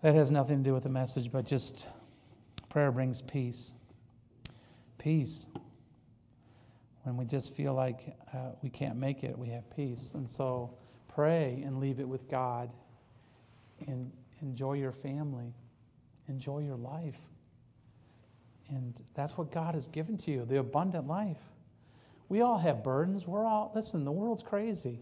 That 0.00 0.14
has 0.14 0.30
nothing 0.30 0.58
to 0.58 0.64
do 0.64 0.72
with 0.72 0.84
the 0.84 0.88
message, 0.88 1.30
but 1.30 1.44
just 1.44 1.84
prayer 2.70 2.90
brings 2.90 3.20
peace. 3.20 3.74
Peace. 4.96 5.46
When 7.02 7.18
we 7.18 7.26
just 7.26 7.54
feel 7.54 7.74
like 7.74 8.16
uh, 8.32 8.52
we 8.62 8.70
can't 8.70 8.96
make 8.96 9.22
it, 9.22 9.36
we 9.36 9.48
have 9.48 9.68
peace. 9.76 10.12
And 10.14 10.28
so 10.28 10.72
pray 11.08 11.62
and 11.66 11.78
leave 11.78 12.00
it 12.00 12.08
with 12.08 12.26
God. 12.30 12.70
And 13.86 14.10
enjoy 14.40 14.74
your 14.74 14.92
family, 14.92 15.52
enjoy 16.28 16.60
your 16.60 16.76
life. 16.76 17.20
And 18.70 18.98
that's 19.12 19.36
what 19.36 19.52
God 19.52 19.74
has 19.74 19.86
given 19.88 20.16
to 20.18 20.30
you 20.30 20.46
the 20.46 20.60
abundant 20.60 21.06
life. 21.06 21.42
We 22.30 22.40
all 22.40 22.56
have 22.56 22.82
burdens. 22.82 23.26
We're 23.26 23.44
all, 23.44 23.72
listen, 23.74 24.06
the 24.06 24.12
world's 24.12 24.42
crazy. 24.42 25.00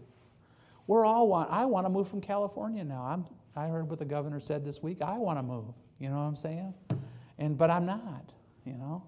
We're 0.89 1.05
all 1.05 1.27
want, 1.27 1.51
I 1.51 1.65
want 1.65 1.85
to 1.85 1.89
move 1.91 2.07
from 2.07 2.19
California 2.19 2.83
now. 2.83 3.03
I'm, 3.03 3.23
I 3.55 3.67
heard 3.67 3.87
what 3.87 3.99
the 3.99 4.05
governor 4.05 4.39
said 4.39 4.65
this 4.65 4.81
week. 4.81 5.03
I 5.03 5.19
want 5.19 5.37
to 5.37 5.43
move. 5.43 5.65
You 5.99 6.09
know 6.09 6.15
what 6.15 6.23
I'm 6.23 6.35
saying? 6.35 6.73
And, 7.37 7.55
but 7.55 7.69
I'm 7.69 7.85
not, 7.85 8.33
you 8.65 8.73
know. 8.73 9.03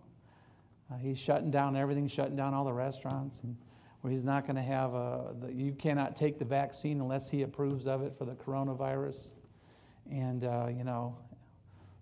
Uh, 0.92 0.98
he's 0.98 1.18
shutting 1.18 1.50
down 1.50 1.76
everything, 1.76 2.08
shutting 2.08 2.36
down 2.36 2.54
all 2.54 2.66
the 2.66 2.72
restaurants, 2.72 3.42
and 3.42 3.58
where 4.02 4.14
he's 4.14 4.24
not 4.24 4.46
going 4.46 4.58
to 4.58 4.62
have 4.62 4.94
a, 4.94 5.34
the, 5.42 5.52
you 5.52 5.72
cannot 5.72 6.16
take 6.16 6.38
the 6.38 6.46
vaccine 6.46 7.02
unless 7.02 7.32
he 7.32 7.42
approves 7.42 7.88
of 7.88 8.04
it 8.04 8.16
for 8.16 8.26
the 8.26 8.34
coronavirus. 8.34 9.32
And, 10.12 10.44
uh, 10.44 10.68
you 10.70 10.84
know, 10.84 11.18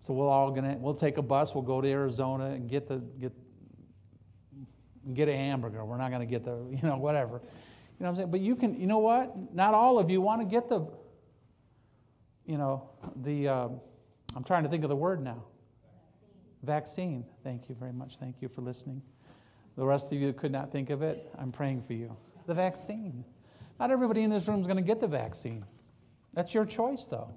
so 0.01 0.11
we're 0.11 0.27
all 0.27 0.51
going 0.51 0.73
to, 0.73 0.77
we'll 0.77 0.93
take 0.93 1.15
a 1.15 1.21
bus, 1.21 1.55
we'll 1.55 1.63
go 1.63 1.79
to 1.79 1.87
Arizona 1.87 2.47
and 2.47 2.69
get 2.69 2.85
the, 2.85 2.97
get, 3.17 3.31
get 5.13 5.29
a 5.29 5.35
hamburger. 5.37 5.85
We're 5.85 5.95
not 5.95 6.11
going 6.11 6.27
to 6.27 6.29
get 6.29 6.43
the, 6.43 6.57
you 6.69 6.85
know, 6.85 6.97
whatever. 6.97 7.39
You 7.99 8.05
know 8.05 8.11
what 8.11 8.11
I'm 8.11 8.15
saying? 8.17 8.31
But 8.31 8.39
you 8.39 8.55
can, 8.55 8.79
you 8.79 8.87
know 8.87 8.99
what? 8.99 9.53
Not 9.53 9.73
all 9.73 9.99
of 9.99 10.09
you 10.09 10.21
want 10.21 10.41
to 10.41 10.45
get 10.45 10.69
the, 10.69 10.87
you 12.45 12.57
know, 12.57 12.89
the, 13.23 13.47
uh, 13.47 13.67
I'm 14.35 14.43
trying 14.45 14.63
to 14.63 14.69
think 14.69 14.83
of 14.83 14.89
the 14.89 14.95
word 14.95 15.21
now. 15.21 15.43
Vaccine. 16.63 17.25
Thank 17.43 17.67
you 17.67 17.75
very 17.75 17.91
much. 17.91 18.17
Thank 18.17 18.41
you 18.41 18.47
for 18.47 18.61
listening. 18.61 19.01
The 19.75 19.85
rest 19.85 20.11
of 20.11 20.19
you 20.19 20.31
could 20.31 20.51
not 20.51 20.71
think 20.71 20.89
of 20.89 21.01
it, 21.01 21.29
I'm 21.37 21.51
praying 21.51 21.83
for 21.83 21.93
you. 21.93 22.15
The 22.47 22.53
vaccine. 22.53 23.23
Not 23.79 23.91
everybody 23.91 24.23
in 24.23 24.29
this 24.29 24.47
room 24.47 24.61
is 24.61 24.67
going 24.67 24.77
to 24.77 24.83
get 24.83 24.99
the 24.99 25.07
vaccine. 25.07 25.65
That's 26.33 26.53
your 26.53 26.65
choice, 26.65 27.05
though. 27.05 27.33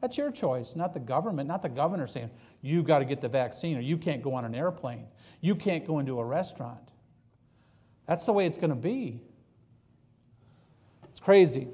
That's 0.00 0.18
your 0.18 0.30
choice, 0.30 0.76
not 0.76 0.92
the 0.92 1.00
government, 1.00 1.48
not 1.48 1.62
the 1.62 1.68
governor 1.68 2.06
saying, 2.06 2.30
you've 2.60 2.84
got 2.84 2.98
to 2.98 3.04
get 3.06 3.20
the 3.20 3.28
vaccine 3.28 3.76
or 3.78 3.80
you 3.80 3.96
can't 3.96 4.22
go 4.22 4.34
on 4.34 4.44
an 4.44 4.54
airplane. 4.54 5.06
You 5.40 5.54
can't 5.54 5.86
go 5.86 5.98
into 6.00 6.18
a 6.18 6.24
restaurant. 6.24 6.92
That's 8.06 8.24
the 8.24 8.32
way 8.32 8.46
it's 8.46 8.58
going 8.58 8.70
to 8.70 8.76
be. 8.76 9.22
Crazy. 11.26 11.66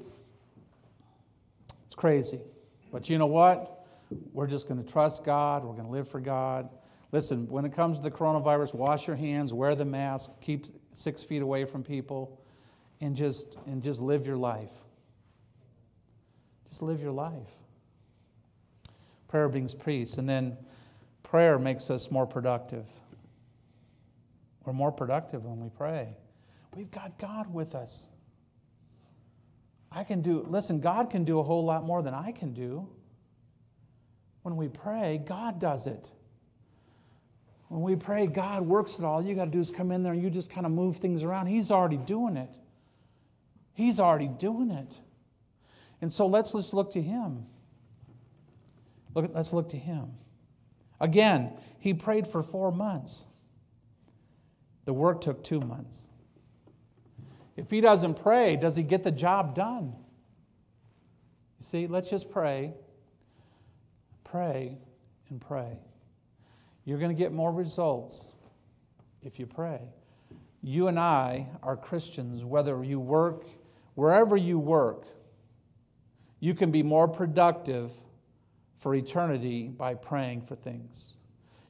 It's 1.85 1.93
crazy. 1.93 2.39
But 2.91 3.07
you 3.07 3.19
know 3.19 3.27
what? 3.27 3.85
We're 4.31 4.47
just 4.47 4.67
going 4.67 4.83
to 4.83 4.91
trust 4.91 5.23
God. 5.23 5.63
We're 5.63 5.73
going 5.73 5.85
to 5.85 5.91
live 5.91 6.07
for 6.07 6.19
God. 6.19 6.69
Listen, 7.11 7.47
when 7.47 7.63
it 7.63 7.71
comes 7.71 7.97
to 7.97 8.03
the 8.03 8.09
coronavirus, 8.09 8.73
wash 8.73 9.05
your 9.05 9.15
hands, 9.15 9.53
wear 9.53 9.75
the 9.75 9.85
mask, 9.85 10.31
keep 10.41 10.65
six 10.93 11.21
feet 11.23 11.43
away 11.43 11.65
from 11.65 11.83
people, 11.83 12.41
and 12.99 13.15
just, 13.15 13.59
and 13.67 13.83
just 13.83 14.01
live 14.01 14.25
your 14.25 14.37
life. 14.37 14.71
Just 16.67 16.81
live 16.81 16.99
your 16.99 17.11
life. 17.11 17.51
Prayer 19.27 19.47
brings 19.49 19.75
peace, 19.75 20.17
and 20.17 20.27
then 20.27 20.57
prayer 21.21 21.59
makes 21.59 21.91
us 21.91 22.09
more 22.09 22.25
productive. 22.25 22.87
We're 24.65 24.73
more 24.73 24.91
productive 24.91 25.45
when 25.45 25.61
we 25.61 25.69
pray. 25.69 26.17
We've 26.75 26.89
got 26.89 27.19
God 27.19 27.53
with 27.53 27.75
us. 27.75 28.07
I 29.95 30.03
can 30.03 30.21
do, 30.21 30.45
listen, 30.49 30.79
God 30.79 31.09
can 31.09 31.23
do 31.23 31.39
a 31.39 31.43
whole 31.43 31.63
lot 31.63 31.83
more 31.83 32.01
than 32.01 32.13
I 32.13 32.31
can 32.31 32.53
do. 32.53 32.87
When 34.41 34.57
we 34.57 34.67
pray, 34.67 35.21
God 35.23 35.59
does 35.59 35.87
it. 35.87 36.09
When 37.69 37.81
we 37.81 37.95
pray, 37.95 38.27
God 38.27 38.63
works 38.63 38.99
it 38.99 39.05
all. 39.05 39.23
You 39.23 39.35
got 39.35 39.45
to 39.45 39.51
do 39.51 39.59
is 39.59 39.71
come 39.71 39.91
in 39.91 40.03
there 40.03 40.13
and 40.13 40.21
you 40.21 40.29
just 40.29 40.49
kind 40.49 40.65
of 40.65 40.71
move 40.71 40.97
things 40.97 41.23
around. 41.23 41.47
He's 41.47 41.71
already 41.71 41.97
doing 41.97 42.37
it. 42.37 42.49
He's 43.73 43.99
already 43.99 44.27
doing 44.27 44.71
it. 44.71 44.93
And 46.01 46.11
so 46.11 46.27
let's 46.27 46.51
just 46.51 46.73
look 46.73 46.91
to 46.93 47.01
Him. 47.01 47.45
Look, 49.15 49.31
let's 49.33 49.53
look 49.53 49.69
to 49.69 49.77
Him. 49.77 50.11
Again, 50.99 51.53
He 51.79 51.93
prayed 51.93 52.27
for 52.27 52.43
four 52.43 52.71
months. 52.71 53.25
The 54.85 54.93
work 54.93 55.21
took 55.21 55.43
two 55.43 55.61
months. 55.61 56.09
If 57.55 57.69
he 57.69 57.81
doesn't 57.81 58.15
pray, 58.15 58.55
does 58.55 58.75
he 58.75 58.83
get 58.83 59.03
the 59.03 59.11
job 59.11 59.55
done? 59.55 59.93
You 61.59 61.65
see, 61.65 61.87
let's 61.87 62.09
just 62.09 62.29
pray, 62.31 62.73
pray, 64.23 64.77
and 65.29 65.39
pray. 65.39 65.77
You're 66.85 66.99
going 66.99 67.15
to 67.15 67.17
get 67.17 67.31
more 67.31 67.51
results 67.51 68.29
if 69.21 69.39
you 69.39 69.45
pray. 69.45 69.81
You 70.61 70.87
and 70.87 70.99
I 70.99 71.47
are 71.61 71.77
Christians, 71.77 72.43
whether 72.43 72.83
you 72.83 72.99
work, 72.99 73.45
wherever 73.95 74.35
you 74.35 74.59
work, 74.59 75.05
you 76.39 76.53
can 76.53 76.71
be 76.71 76.83
more 76.83 77.07
productive 77.07 77.91
for 78.79 78.95
eternity 78.95 79.69
by 79.69 79.93
praying 79.93 80.41
for 80.41 80.55
things. 80.55 81.13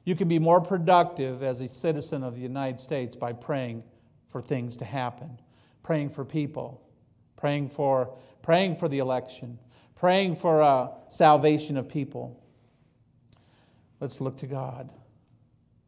You 0.04 0.16
can 0.16 0.28
be 0.28 0.38
more 0.38 0.60
productive 0.60 1.42
as 1.42 1.60
a 1.60 1.68
citizen 1.68 2.24
of 2.24 2.34
the 2.34 2.40
United 2.40 2.80
States 2.80 3.14
by 3.14 3.32
praying 3.32 3.84
for 4.28 4.42
things 4.42 4.76
to 4.78 4.84
happen, 4.84 5.38
praying 5.84 6.10
for 6.10 6.24
people, 6.24 6.82
praying 7.36 7.68
for, 7.68 8.12
praying 8.42 8.74
for 8.74 8.88
the 8.88 8.98
election, 8.98 9.56
praying 9.94 10.34
for 10.34 10.60
uh, 10.60 10.88
salvation 11.10 11.76
of 11.76 11.88
people. 11.88 12.42
Let's 14.00 14.20
look 14.20 14.36
to 14.38 14.46
God. 14.46 14.90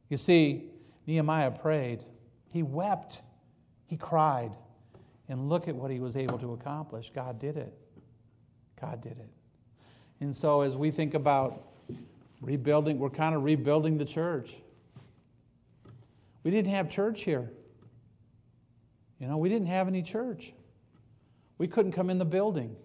You 0.08 0.16
see, 0.16 0.70
Nehemiah 1.08 1.50
prayed, 1.50 2.04
he 2.48 2.62
wept, 2.62 3.22
he 3.86 3.96
cried, 3.96 4.52
and 5.28 5.48
look 5.48 5.66
at 5.66 5.74
what 5.74 5.90
he 5.90 5.98
was 5.98 6.16
able 6.16 6.38
to 6.38 6.52
accomplish. 6.52 7.10
God 7.12 7.40
did 7.40 7.56
it. 7.56 7.76
God 8.80 9.00
did 9.00 9.18
it. 9.18 9.30
And 10.20 10.34
so, 10.34 10.60
as 10.60 10.76
we 10.76 10.90
think 10.90 11.14
about 11.14 11.62
rebuilding, 12.40 12.98
we're 12.98 13.10
kind 13.10 13.34
of 13.34 13.44
rebuilding 13.44 13.98
the 13.98 14.04
church. 14.04 14.52
We 16.42 16.50
didn't 16.50 16.70
have 16.70 16.88
church 16.88 17.22
here. 17.22 17.50
You 19.20 19.26
know, 19.26 19.38
we 19.38 19.48
didn't 19.48 19.68
have 19.68 19.88
any 19.88 20.02
church. 20.02 20.52
We 21.58 21.66
couldn't 21.66 21.92
come 21.92 22.10
in 22.10 22.18
the 22.18 22.24
building. 22.24 22.76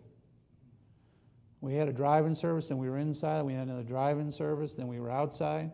We 1.60 1.76
had 1.76 1.88
a 1.88 1.94
drive-in 1.94 2.34
service, 2.34 2.70
and 2.70 2.80
we 2.80 2.90
were 2.90 2.98
inside. 2.98 3.44
We 3.44 3.54
had 3.54 3.68
another 3.68 3.84
drive-in 3.84 4.32
service, 4.32 4.74
then 4.74 4.88
we 4.88 5.00
were 5.00 5.12
outside, 5.12 5.72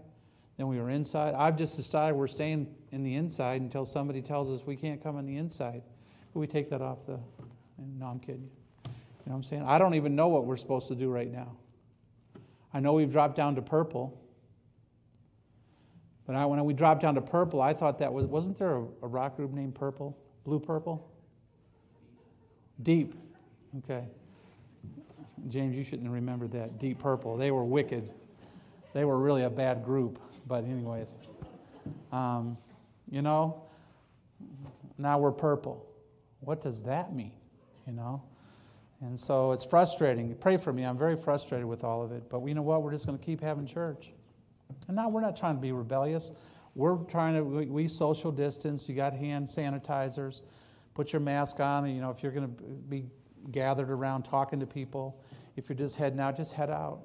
then 0.58 0.68
we 0.68 0.80
were 0.80 0.90
inside. 0.90 1.34
I've 1.36 1.58
just 1.58 1.78
decided 1.78 2.16
we're 2.16 2.28
staying 2.28 2.68
in 2.92 3.04
the 3.04 3.16
inside 3.16 3.62
until 3.62 3.86
somebody 3.86 4.22
tells 4.22 4.50
us 4.50 4.66
we 4.66 4.76
can't 4.76 5.02
come 5.02 5.18
in 5.18 5.26
the 5.26 5.38
inside. 5.38 5.82
But 6.34 6.40
we 6.40 6.48
take 6.48 6.70
that 6.72 6.82
off 6.82 7.06
the. 7.06 7.20
No, 8.00 8.08
I'm 8.08 8.20
kidding 8.20 8.42
you. 8.42 8.50
You 8.84 8.92
know 9.28 9.34
what 9.34 9.36
I'm 9.36 9.44
saying? 9.44 9.64
I 9.64 9.78
don't 9.78 9.94
even 9.94 10.16
know 10.16 10.28
what 10.30 10.46
we're 10.46 10.58
supposed 10.58 10.88
to 10.88 10.96
do 10.96 11.10
right 11.10 11.32
now. 11.32 11.56
I 12.74 12.80
know 12.80 12.94
we've 12.94 13.12
dropped 13.12 13.36
down 13.36 13.56
to 13.56 13.62
purple. 13.62 14.20
But 16.26 16.36
I, 16.36 16.46
when 16.46 16.64
we 16.66 16.74
dropped 16.74 17.02
down 17.02 17.16
to 17.16 17.22
purple, 17.22 17.62
I 17.62 17.74
thought 17.74 17.98
that 18.00 18.12
was, 18.12 18.26
wasn't 18.26 18.58
there 18.58 18.76
a, 18.76 18.86
a 19.04 19.08
rock 19.08 19.38
group 19.38 19.54
named 19.54 19.76
Purple? 19.76 20.18
Blue 20.48 20.62
Purple? 20.62 21.06
Deep. 22.82 23.14
Okay. 23.80 24.06
James, 25.50 25.76
you 25.76 25.84
shouldn't 25.84 26.10
remember 26.10 26.48
that. 26.48 26.80
Deep 26.80 27.00
Purple. 27.00 27.36
They 27.36 27.52
were 27.52 27.66
wicked. 27.66 28.10
They 28.94 29.04
were 29.04 29.18
really 29.20 29.44
a 29.44 29.50
bad 29.50 29.84
group. 29.84 30.20
But, 30.48 30.64
anyways, 30.64 31.18
um, 32.14 32.58
you 33.12 33.22
know, 33.22 33.62
now 34.98 35.20
we're 35.20 35.34
purple. 35.34 35.86
What 36.40 36.62
does 36.62 36.82
that 36.84 37.14
mean? 37.14 37.34
You 37.86 37.92
know? 37.92 38.24
And 39.02 39.20
so 39.20 39.52
it's 39.52 39.66
frustrating. 39.66 40.34
Pray 40.36 40.56
for 40.56 40.72
me. 40.72 40.84
I'm 40.84 40.98
very 40.98 41.18
frustrated 41.18 41.68
with 41.68 41.84
all 41.84 42.02
of 42.02 42.14
it. 42.14 42.30
But 42.30 42.46
you 42.46 42.54
know 42.54 42.62
what? 42.62 42.84
We're 42.84 42.94
just 42.94 43.06
going 43.06 43.20
to 43.20 43.24
keep 43.24 43.42
having 43.42 43.66
church. 43.66 44.12
And 44.88 44.96
now 44.96 45.10
we're 45.10 45.20
not 45.20 45.36
trying 45.36 45.56
to 45.56 45.62
be 45.62 45.74
rebellious. 45.74 46.32
We're 46.78 46.98
trying 47.06 47.34
to, 47.34 47.44
we, 47.44 47.66
we 47.66 47.88
social 47.88 48.32
distance. 48.32 48.88
You 48.88 48.94
got 48.94 49.12
hand 49.12 49.48
sanitizers. 49.48 50.44
Put 50.94 51.12
your 51.12 51.20
mask 51.20 51.60
on. 51.60 51.90
You 51.90 52.02
know, 52.02 52.12
if 52.12 52.22
you're 52.22 52.32
going 52.32 52.56
to 52.56 52.64
be 52.64 53.08
gathered 53.52 53.90
around 53.90 54.26
talking 54.26 54.60
to 54.60 54.68
people, 54.68 55.20
if 55.56 55.68
you're 55.68 55.76
just 55.76 55.96
heading 55.96 56.20
out, 56.20 56.38
just 56.38 56.54
head 56.54 56.70
out. 56.70 57.00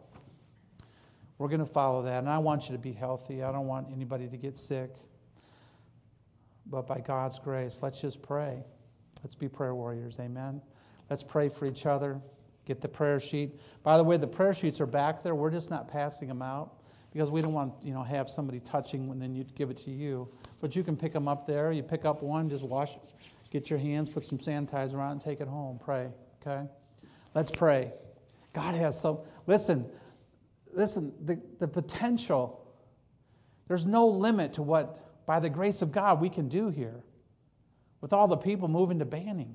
We're 1.39 1.49
going 1.49 1.61
to 1.61 1.67
follow 1.67 2.03
that. 2.03 2.19
And 2.19 2.29
I 2.29 2.37
want 2.37 2.69
you 2.69 2.77
to 2.77 2.79
be 2.79 2.93
healthy. 2.93 3.43
I 3.43 3.51
don't 3.51 3.67
want 3.67 3.87
anybody 3.91 4.29
to 4.29 4.37
get 4.37 4.59
sick. 4.59 4.91
But 6.67 6.87
by 6.87 7.01
God's 7.01 7.39
grace, 7.39 7.79
let's 7.81 7.99
just 7.99 8.21
pray. 8.21 8.63
Let's 9.23 9.35
be 9.35 9.49
prayer 9.49 9.75
warriors. 9.75 10.19
Amen. 10.21 10.61
Let's 11.09 11.23
pray 11.23 11.49
for 11.49 11.65
each 11.65 11.87
other. 11.87 12.21
Get 12.67 12.83
the 12.83 12.89
prayer 12.89 13.19
sheet. 13.19 13.59
By 13.83 13.97
the 13.97 14.05
way, 14.05 14.19
the 14.19 14.27
prayer 14.27 14.53
sheets 14.53 14.83
are 14.83 14.87
back 14.87 15.23
there. 15.23 15.35
We're 15.35 15.51
just 15.51 15.71
not 15.71 15.89
passing 15.89 16.29
them 16.29 16.43
out 16.43 16.82
because 17.13 17.31
we 17.31 17.43
don't 17.43 17.53
want 17.53 17.75
you 17.83 17.93
know 17.93 18.03
have 18.03 18.31
somebody 18.31 18.61
touching 18.61 19.11
and 19.11 19.21
then 19.21 19.35
you 19.35 19.45
give 19.55 19.71
it 19.71 19.77
to 19.79 19.91
you. 19.91 20.29
But 20.61 20.75
you 20.75 20.83
can 20.83 20.97
pick 20.97 21.13
them 21.13 21.29
up 21.29 21.47
there. 21.47 21.73
You 21.73 21.83
pick 21.83 22.05
up 22.05 22.23
one, 22.23 22.49
just 22.49 22.65
wash, 22.65 22.93
get 23.51 23.69
your 23.69 23.79
hands, 23.79 24.09
put 24.09 24.23
some 24.23 24.39
sanitizer 24.39 24.95
on, 24.95 25.13
and 25.13 25.21
take 25.21 25.41
it 25.41 25.49
home. 25.49 25.79
Pray. 25.83 26.09
Okay. 26.41 26.67
Let's 27.35 27.51
pray. 27.51 27.93
God 28.53 28.75
has 28.75 29.01
so. 29.01 29.25
Listen, 29.47 29.87
listen. 30.73 31.13
The 31.25 31.41
the 31.59 31.69
potential. 31.69 32.59
There's 33.69 33.87
no 33.87 34.07
limit 34.07 34.55
to 34.55 34.63
what, 34.63 35.25
by 35.25 35.41
the 35.41 35.49
grace 35.49 35.83
of 35.83 35.93
God, 35.93 36.21
we 36.21 36.29
can 36.29 36.49
do 36.49 36.69
here. 36.69 37.03
With 38.01 38.13
all 38.13 38.27
the 38.27 38.37
people 38.37 38.69
moving 38.69 38.99
to 38.99 39.05
Banning. 39.05 39.55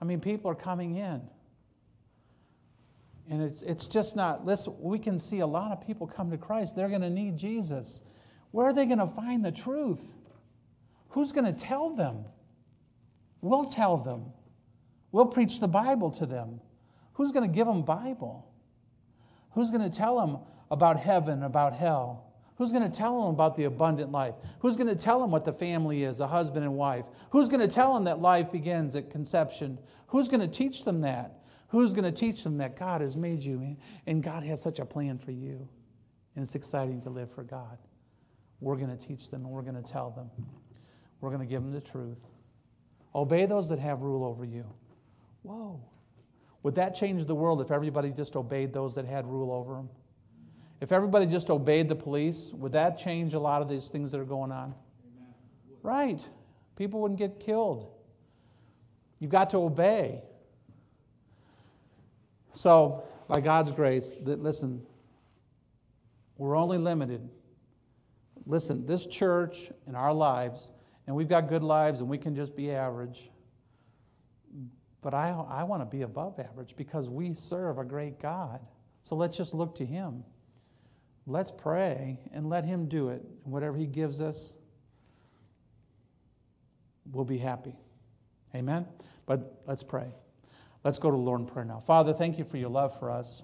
I 0.00 0.04
mean, 0.04 0.20
people 0.20 0.50
are 0.50 0.54
coming 0.54 0.96
in. 0.96 1.22
And 3.30 3.42
it's, 3.42 3.62
it's 3.62 3.86
just 3.86 4.16
not, 4.16 4.44
listen, 4.44 4.74
we 4.78 4.98
can 4.98 5.18
see 5.18 5.40
a 5.40 5.46
lot 5.46 5.70
of 5.70 5.86
people 5.86 6.06
come 6.06 6.30
to 6.30 6.38
Christ. 6.38 6.76
They're 6.76 6.88
going 6.88 7.02
to 7.02 7.10
need 7.10 7.36
Jesus. 7.36 8.02
Where 8.50 8.66
are 8.66 8.72
they 8.72 8.86
going 8.86 8.98
to 8.98 9.06
find 9.06 9.44
the 9.44 9.52
truth? 9.52 10.00
Who's 11.10 11.32
going 11.32 11.46
to 11.46 11.52
tell 11.52 11.90
them? 11.90 12.24
We'll 13.40 13.64
tell 13.66 13.96
them. 13.96 14.26
We'll 15.12 15.26
preach 15.26 15.60
the 15.60 15.68
Bible 15.68 16.10
to 16.12 16.26
them. 16.26 16.60
Who's 17.14 17.32
going 17.32 17.48
to 17.48 17.54
give 17.54 17.66
them 17.66 17.82
Bible? 17.82 18.48
Who's 19.52 19.70
going 19.70 19.88
to 19.88 19.94
tell 19.94 20.18
them 20.18 20.38
about 20.70 20.98
heaven, 20.98 21.42
about 21.42 21.74
hell? 21.74 22.32
Who's 22.56 22.72
going 22.72 22.90
to 22.90 22.96
tell 22.96 23.22
them 23.22 23.34
about 23.34 23.56
the 23.56 23.64
abundant 23.64 24.12
life? 24.12 24.34
Who's 24.60 24.76
going 24.76 24.88
to 24.88 24.96
tell 24.96 25.20
them 25.20 25.30
what 25.30 25.44
the 25.44 25.52
family 25.52 26.04
is, 26.04 26.20
a 26.20 26.26
husband 26.26 26.64
and 26.64 26.74
wife? 26.74 27.04
Who's 27.30 27.48
going 27.48 27.60
to 27.60 27.72
tell 27.72 27.94
them 27.94 28.04
that 28.04 28.20
life 28.20 28.52
begins 28.52 28.94
at 28.94 29.10
conception? 29.10 29.78
Who's 30.08 30.28
going 30.28 30.40
to 30.40 30.48
teach 30.48 30.84
them 30.84 31.00
that? 31.02 31.41
Who's 31.72 31.94
going 31.94 32.04
to 32.04 32.12
teach 32.12 32.44
them 32.44 32.58
that 32.58 32.76
God 32.76 33.00
has 33.00 33.16
made 33.16 33.42
you 33.42 33.78
and 34.06 34.22
God 34.22 34.42
has 34.44 34.60
such 34.60 34.78
a 34.78 34.84
plan 34.84 35.16
for 35.16 35.30
you? 35.30 35.66
And 36.36 36.42
it's 36.42 36.54
exciting 36.54 37.00
to 37.00 37.08
live 37.08 37.32
for 37.32 37.44
God. 37.44 37.78
We're 38.60 38.76
going 38.76 38.94
to 38.94 39.06
teach 39.06 39.30
them 39.30 39.46
and 39.46 39.50
we're 39.50 39.62
going 39.62 39.82
to 39.82 39.92
tell 39.92 40.10
them. 40.10 40.30
We're 41.22 41.30
going 41.30 41.40
to 41.40 41.46
give 41.46 41.62
them 41.62 41.72
the 41.72 41.80
truth. 41.80 42.18
Obey 43.14 43.46
those 43.46 43.70
that 43.70 43.78
have 43.78 44.02
rule 44.02 44.22
over 44.22 44.44
you. 44.44 44.66
Whoa. 45.44 45.80
Would 46.62 46.74
that 46.74 46.94
change 46.94 47.24
the 47.24 47.34
world 47.34 47.62
if 47.62 47.70
everybody 47.70 48.10
just 48.10 48.36
obeyed 48.36 48.74
those 48.74 48.94
that 48.96 49.06
had 49.06 49.26
rule 49.26 49.50
over 49.50 49.72
them? 49.76 49.88
If 50.82 50.92
everybody 50.92 51.24
just 51.24 51.48
obeyed 51.48 51.88
the 51.88 51.96
police, 51.96 52.50
would 52.52 52.72
that 52.72 52.98
change 52.98 53.32
a 53.32 53.40
lot 53.40 53.62
of 53.62 53.70
these 53.70 53.88
things 53.88 54.12
that 54.12 54.20
are 54.20 54.26
going 54.26 54.52
on? 54.52 54.74
Right. 55.82 56.20
People 56.76 57.00
wouldn't 57.00 57.18
get 57.18 57.40
killed. 57.40 57.90
You've 59.20 59.30
got 59.30 59.48
to 59.50 59.56
obey. 59.56 60.22
So, 62.52 63.04
by 63.28 63.40
God's 63.40 63.72
grace, 63.72 64.12
listen, 64.22 64.82
we're 66.36 66.56
only 66.56 66.78
limited. 66.78 67.28
Listen, 68.46 68.84
this 68.84 69.06
church 69.06 69.70
and 69.86 69.96
our 69.96 70.12
lives, 70.12 70.72
and 71.06 71.16
we've 71.16 71.28
got 71.28 71.48
good 71.48 71.62
lives 71.62 72.00
and 72.00 72.08
we 72.08 72.18
can 72.18 72.34
just 72.34 72.54
be 72.54 72.72
average. 72.72 73.30
But 75.00 75.14
I, 75.14 75.30
I 75.30 75.64
want 75.64 75.82
to 75.82 75.86
be 75.86 76.02
above 76.02 76.38
average 76.38 76.76
because 76.76 77.08
we 77.08 77.34
serve 77.34 77.78
a 77.78 77.84
great 77.84 78.20
God. 78.20 78.60
So 79.02 79.16
let's 79.16 79.36
just 79.36 79.52
look 79.52 79.74
to 79.76 79.86
Him. 79.86 80.22
Let's 81.26 81.50
pray 81.50 82.20
and 82.32 82.48
let 82.48 82.64
Him 82.64 82.86
do 82.86 83.08
it. 83.08 83.22
Whatever 83.44 83.76
He 83.76 83.86
gives 83.86 84.20
us, 84.20 84.56
we'll 87.10 87.24
be 87.24 87.38
happy. 87.38 87.74
Amen? 88.54 88.86
But 89.26 89.62
let's 89.66 89.82
pray. 89.82 90.12
Let's 90.84 90.98
go 90.98 91.10
to 91.10 91.16
the 91.16 91.22
Lord 91.22 91.40
in 91.40 91.46
prayer 91.46 91.64
now. 91.64 91.80
Father, 91.80 92.12
thank 92.12 92.38
you 92.38 92.44
for 92.44 92.56
your 92.56 92.68
love 92.68 92.98
for 92.98 93.10
us. 93.10 93.42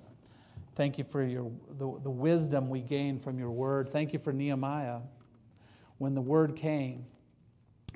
Thank 0.75 0.99
you 0.99 1.05
for 1.05 1.23
your, 1.25 1.51
the, 1.71 2.01
the 2.03 2.11
wisdom 2.11 2.69
we 2.69 2.81
gain 2.81 3.19
from 3.19 3.39
your 3.39 3.51
word. 3.51 3.91
Thank 3.91 4.13
you 4.13 4.19
for 4.19 4.33
Nehemiah. 4.33 5.01
When 5.99 6.15
the 6.15 6.21
word 6.21 6.57
came, 6.57 7.05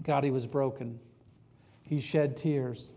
God, 0.02 0.24
he 0.24 0.30
was 0.30 0.46
broken. 0.46 0.98
He 1.82 2.00
shed 2.00 2.36
tears. 2.36 2.92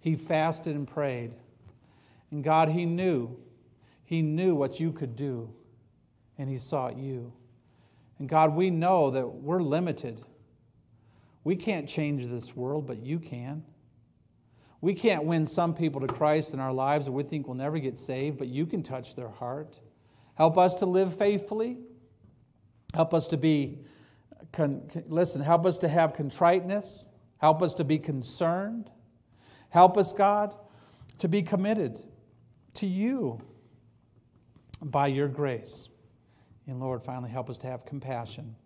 He 0.00 0.16
fasted 0.16 0.74
and 0.74 0.86
prayed. 0.86 1.32
And 2.30 2.42
God, 2.42 2.68
he 2.68 2.86
knew, 2.86 3.36
he 4.04 4.22
knew 4.22 4.54
what 4.54 4.80
you 4.80 4.92
could 4.92 5.16
do 5.16 5.52
and 6.38 6.48
he 6.48 6.58
sought 6.58 6.96
you. 6.96 7.32
And 8.18 8.28
God, 8.28 8.54
we 8.54 8.70
know 8.70 9.10
that 9.10 9.26
we're 9.26 9.60
limited. 9.60 10.20
We 11.44 11.56
can't 11.56 11.88
change 11.88 12.26
this 12.26 12.54
world, 12.54 12.86
but 12.86 12.98
you 13.04 13.18
can. 13.18 13.64
We 14.82 14.94
can't 14.94 15.24
win 15.24 15.46
some 15.46 15.74
people 15.74 16.00
to 16.00 16.08
Christ 16.08 16.54
in 16.54 16.60
our 16.60 16.72
lives 16.72 17.06
that 17.06 17.12
we 17.12 17.22
think 17.22 17.46
will 17.46 17.54
never 17.54 17.78
get 17.78 17.96
saved, 17.98 18.36
but 18.36 18.48
you 18.48 18.66
can 18.66 18.82
touch 18.82 19.14
their 19.14 19.28
heart. 19.28 19.78
Help 20.34 20.58
us 20.58 20.74
to 20.76 20.86
live 20.86 21.16
faithfully. 21.16 21.78
Help 22.92 23.14
us 23.14 23.28
to 23.28 23.36
be, 23.36 23.78
con, 24.50 24.82
listen, 25.06 25.40
help 25.40 25.66
us 25.66 25.78
to 25.78 25.88
have 25.88 26.14
contriteness. 26.14 27.06
Help 27.38 27.62
us 27.62 27.74
to 27.74 27.84
be 27.84 27.96
concerned. 27.96 28.90
Help 29.70 29.96
us, 29.96 30.12
God, 30.12 30.54
to 31.18 31.28
be 31.28 31.42
committed 31.42 32.00
to 32.74 32.86
you 32.86 33.40
by 34.82 35.06
your 35.06 35.28
grace. 35.28 35.88
And 36.66 36.80
Lord, 36.80 37.04
finally, 37.04 37.30
help 37.30 37.48
us 37.48 37.58
to 37.58 37.68
have 37.68 37.86
compassion. 37.86 38.56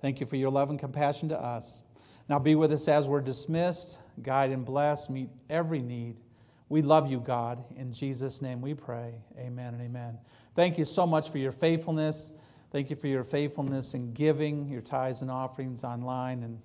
Thank 0.00 0.20
you 0.20 0.26
for 0.26 0.36
your 0.36 0.50
love 0.50 0.70
and 0.70 0.78
compassion 0.78 1.28
to 1.30 1.40
us. 1.40 1.82
Now 2.28 2.38
be 2.38 2.54
with 2.54 2.72
us 2.72 2.86
as 2.86 3.08
we're 3.08 3.20
dismissed. 3.20 3.98
Guide 4.22 4.50
and 4.50 4.64
bless, 4.64 5.10
meet 5.10 5.28
every 5.50 5.80
need. 5.80 6.20
We 6.68 6.82
love 6.82 7.10
you, 7.10 7.20
God. 7.20 7.62
In 7.76 7.92
Jesus' 7.92 8.42
name 8.42 8.60
we 8.60 8.74
pray. 8.74 9.14
Amen 9.38 9.74
and 9.74 9.82
amen. 9.82 10.18
Thank 10.54 10.78
you 10.78 10.84
so 10.84 11.06
much 11.06 11.30
for 11.30 11.38
your 11.38 11.52
faithfulness. 11.52 12.32
Thank 12.72 12.90
you 12.90 12.96
for 12.96 13.06
your 13.06 13.24
faithfulness 13.24 13.94
in 13.94 14.12
giving 14.12 14.68
your 14.68 14.80
tithes 14.80 15.22
and 15.22 15.30
offerings 15.30 15.84
online 15.84 16.42
and, 16.42 16.58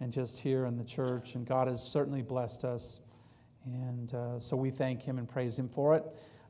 and 0.00 0.12
just 0.12 0.38
here 0.38 0.66
in 0.66 0.76
the 0.76 0.84
church. 0.84 1.34
And 1.34 1.46
God 1.46 1.68
has 1.68 1.82
certainly 1.82 2.22
blessed 2.22 2.64
us. 2.64 2.98
And 3.64 4.12
uh, 4.14 4.38
so 4.38 4.56
we 4.56 4.70
thank 4.70 5.02
Him 5.02 5.18
and 5.18 5.28
praise 5.28 5.58
Him 5.58 5.68
for 5.68 5.96
it. 5.96 6.04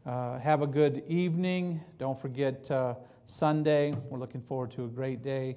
Uh, 0.07 0.38
have 0.38 0.62
a 0.62 0.66
good 0.66 1.05
evening. 1.07 1.80
Don't 1.99 2.18
forget 2.18 2.68
uh, 2.70 2.95
Sunday. 3.24 3.95
We're 4.09 4.18
looking 4.18 4.41
forward 4.41 4.70
to 4.72 4.84
a 4.84 4.88
great 4.88 5.22
day, 5.22 5.57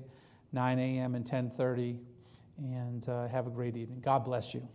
9 0.52 0.78
a.m. 0.78 1.16
and 1.16 1.26
10:30. 1.26 1.98
And 2.58 3.08
uh, 3.10 3.28
have 3.28 3.48
a 3.48 3.50
great 3.50 3.76
evening. 3.76 4.02
God 4.02 4.24
bless 4.26 4.54
you. 4.54 4.68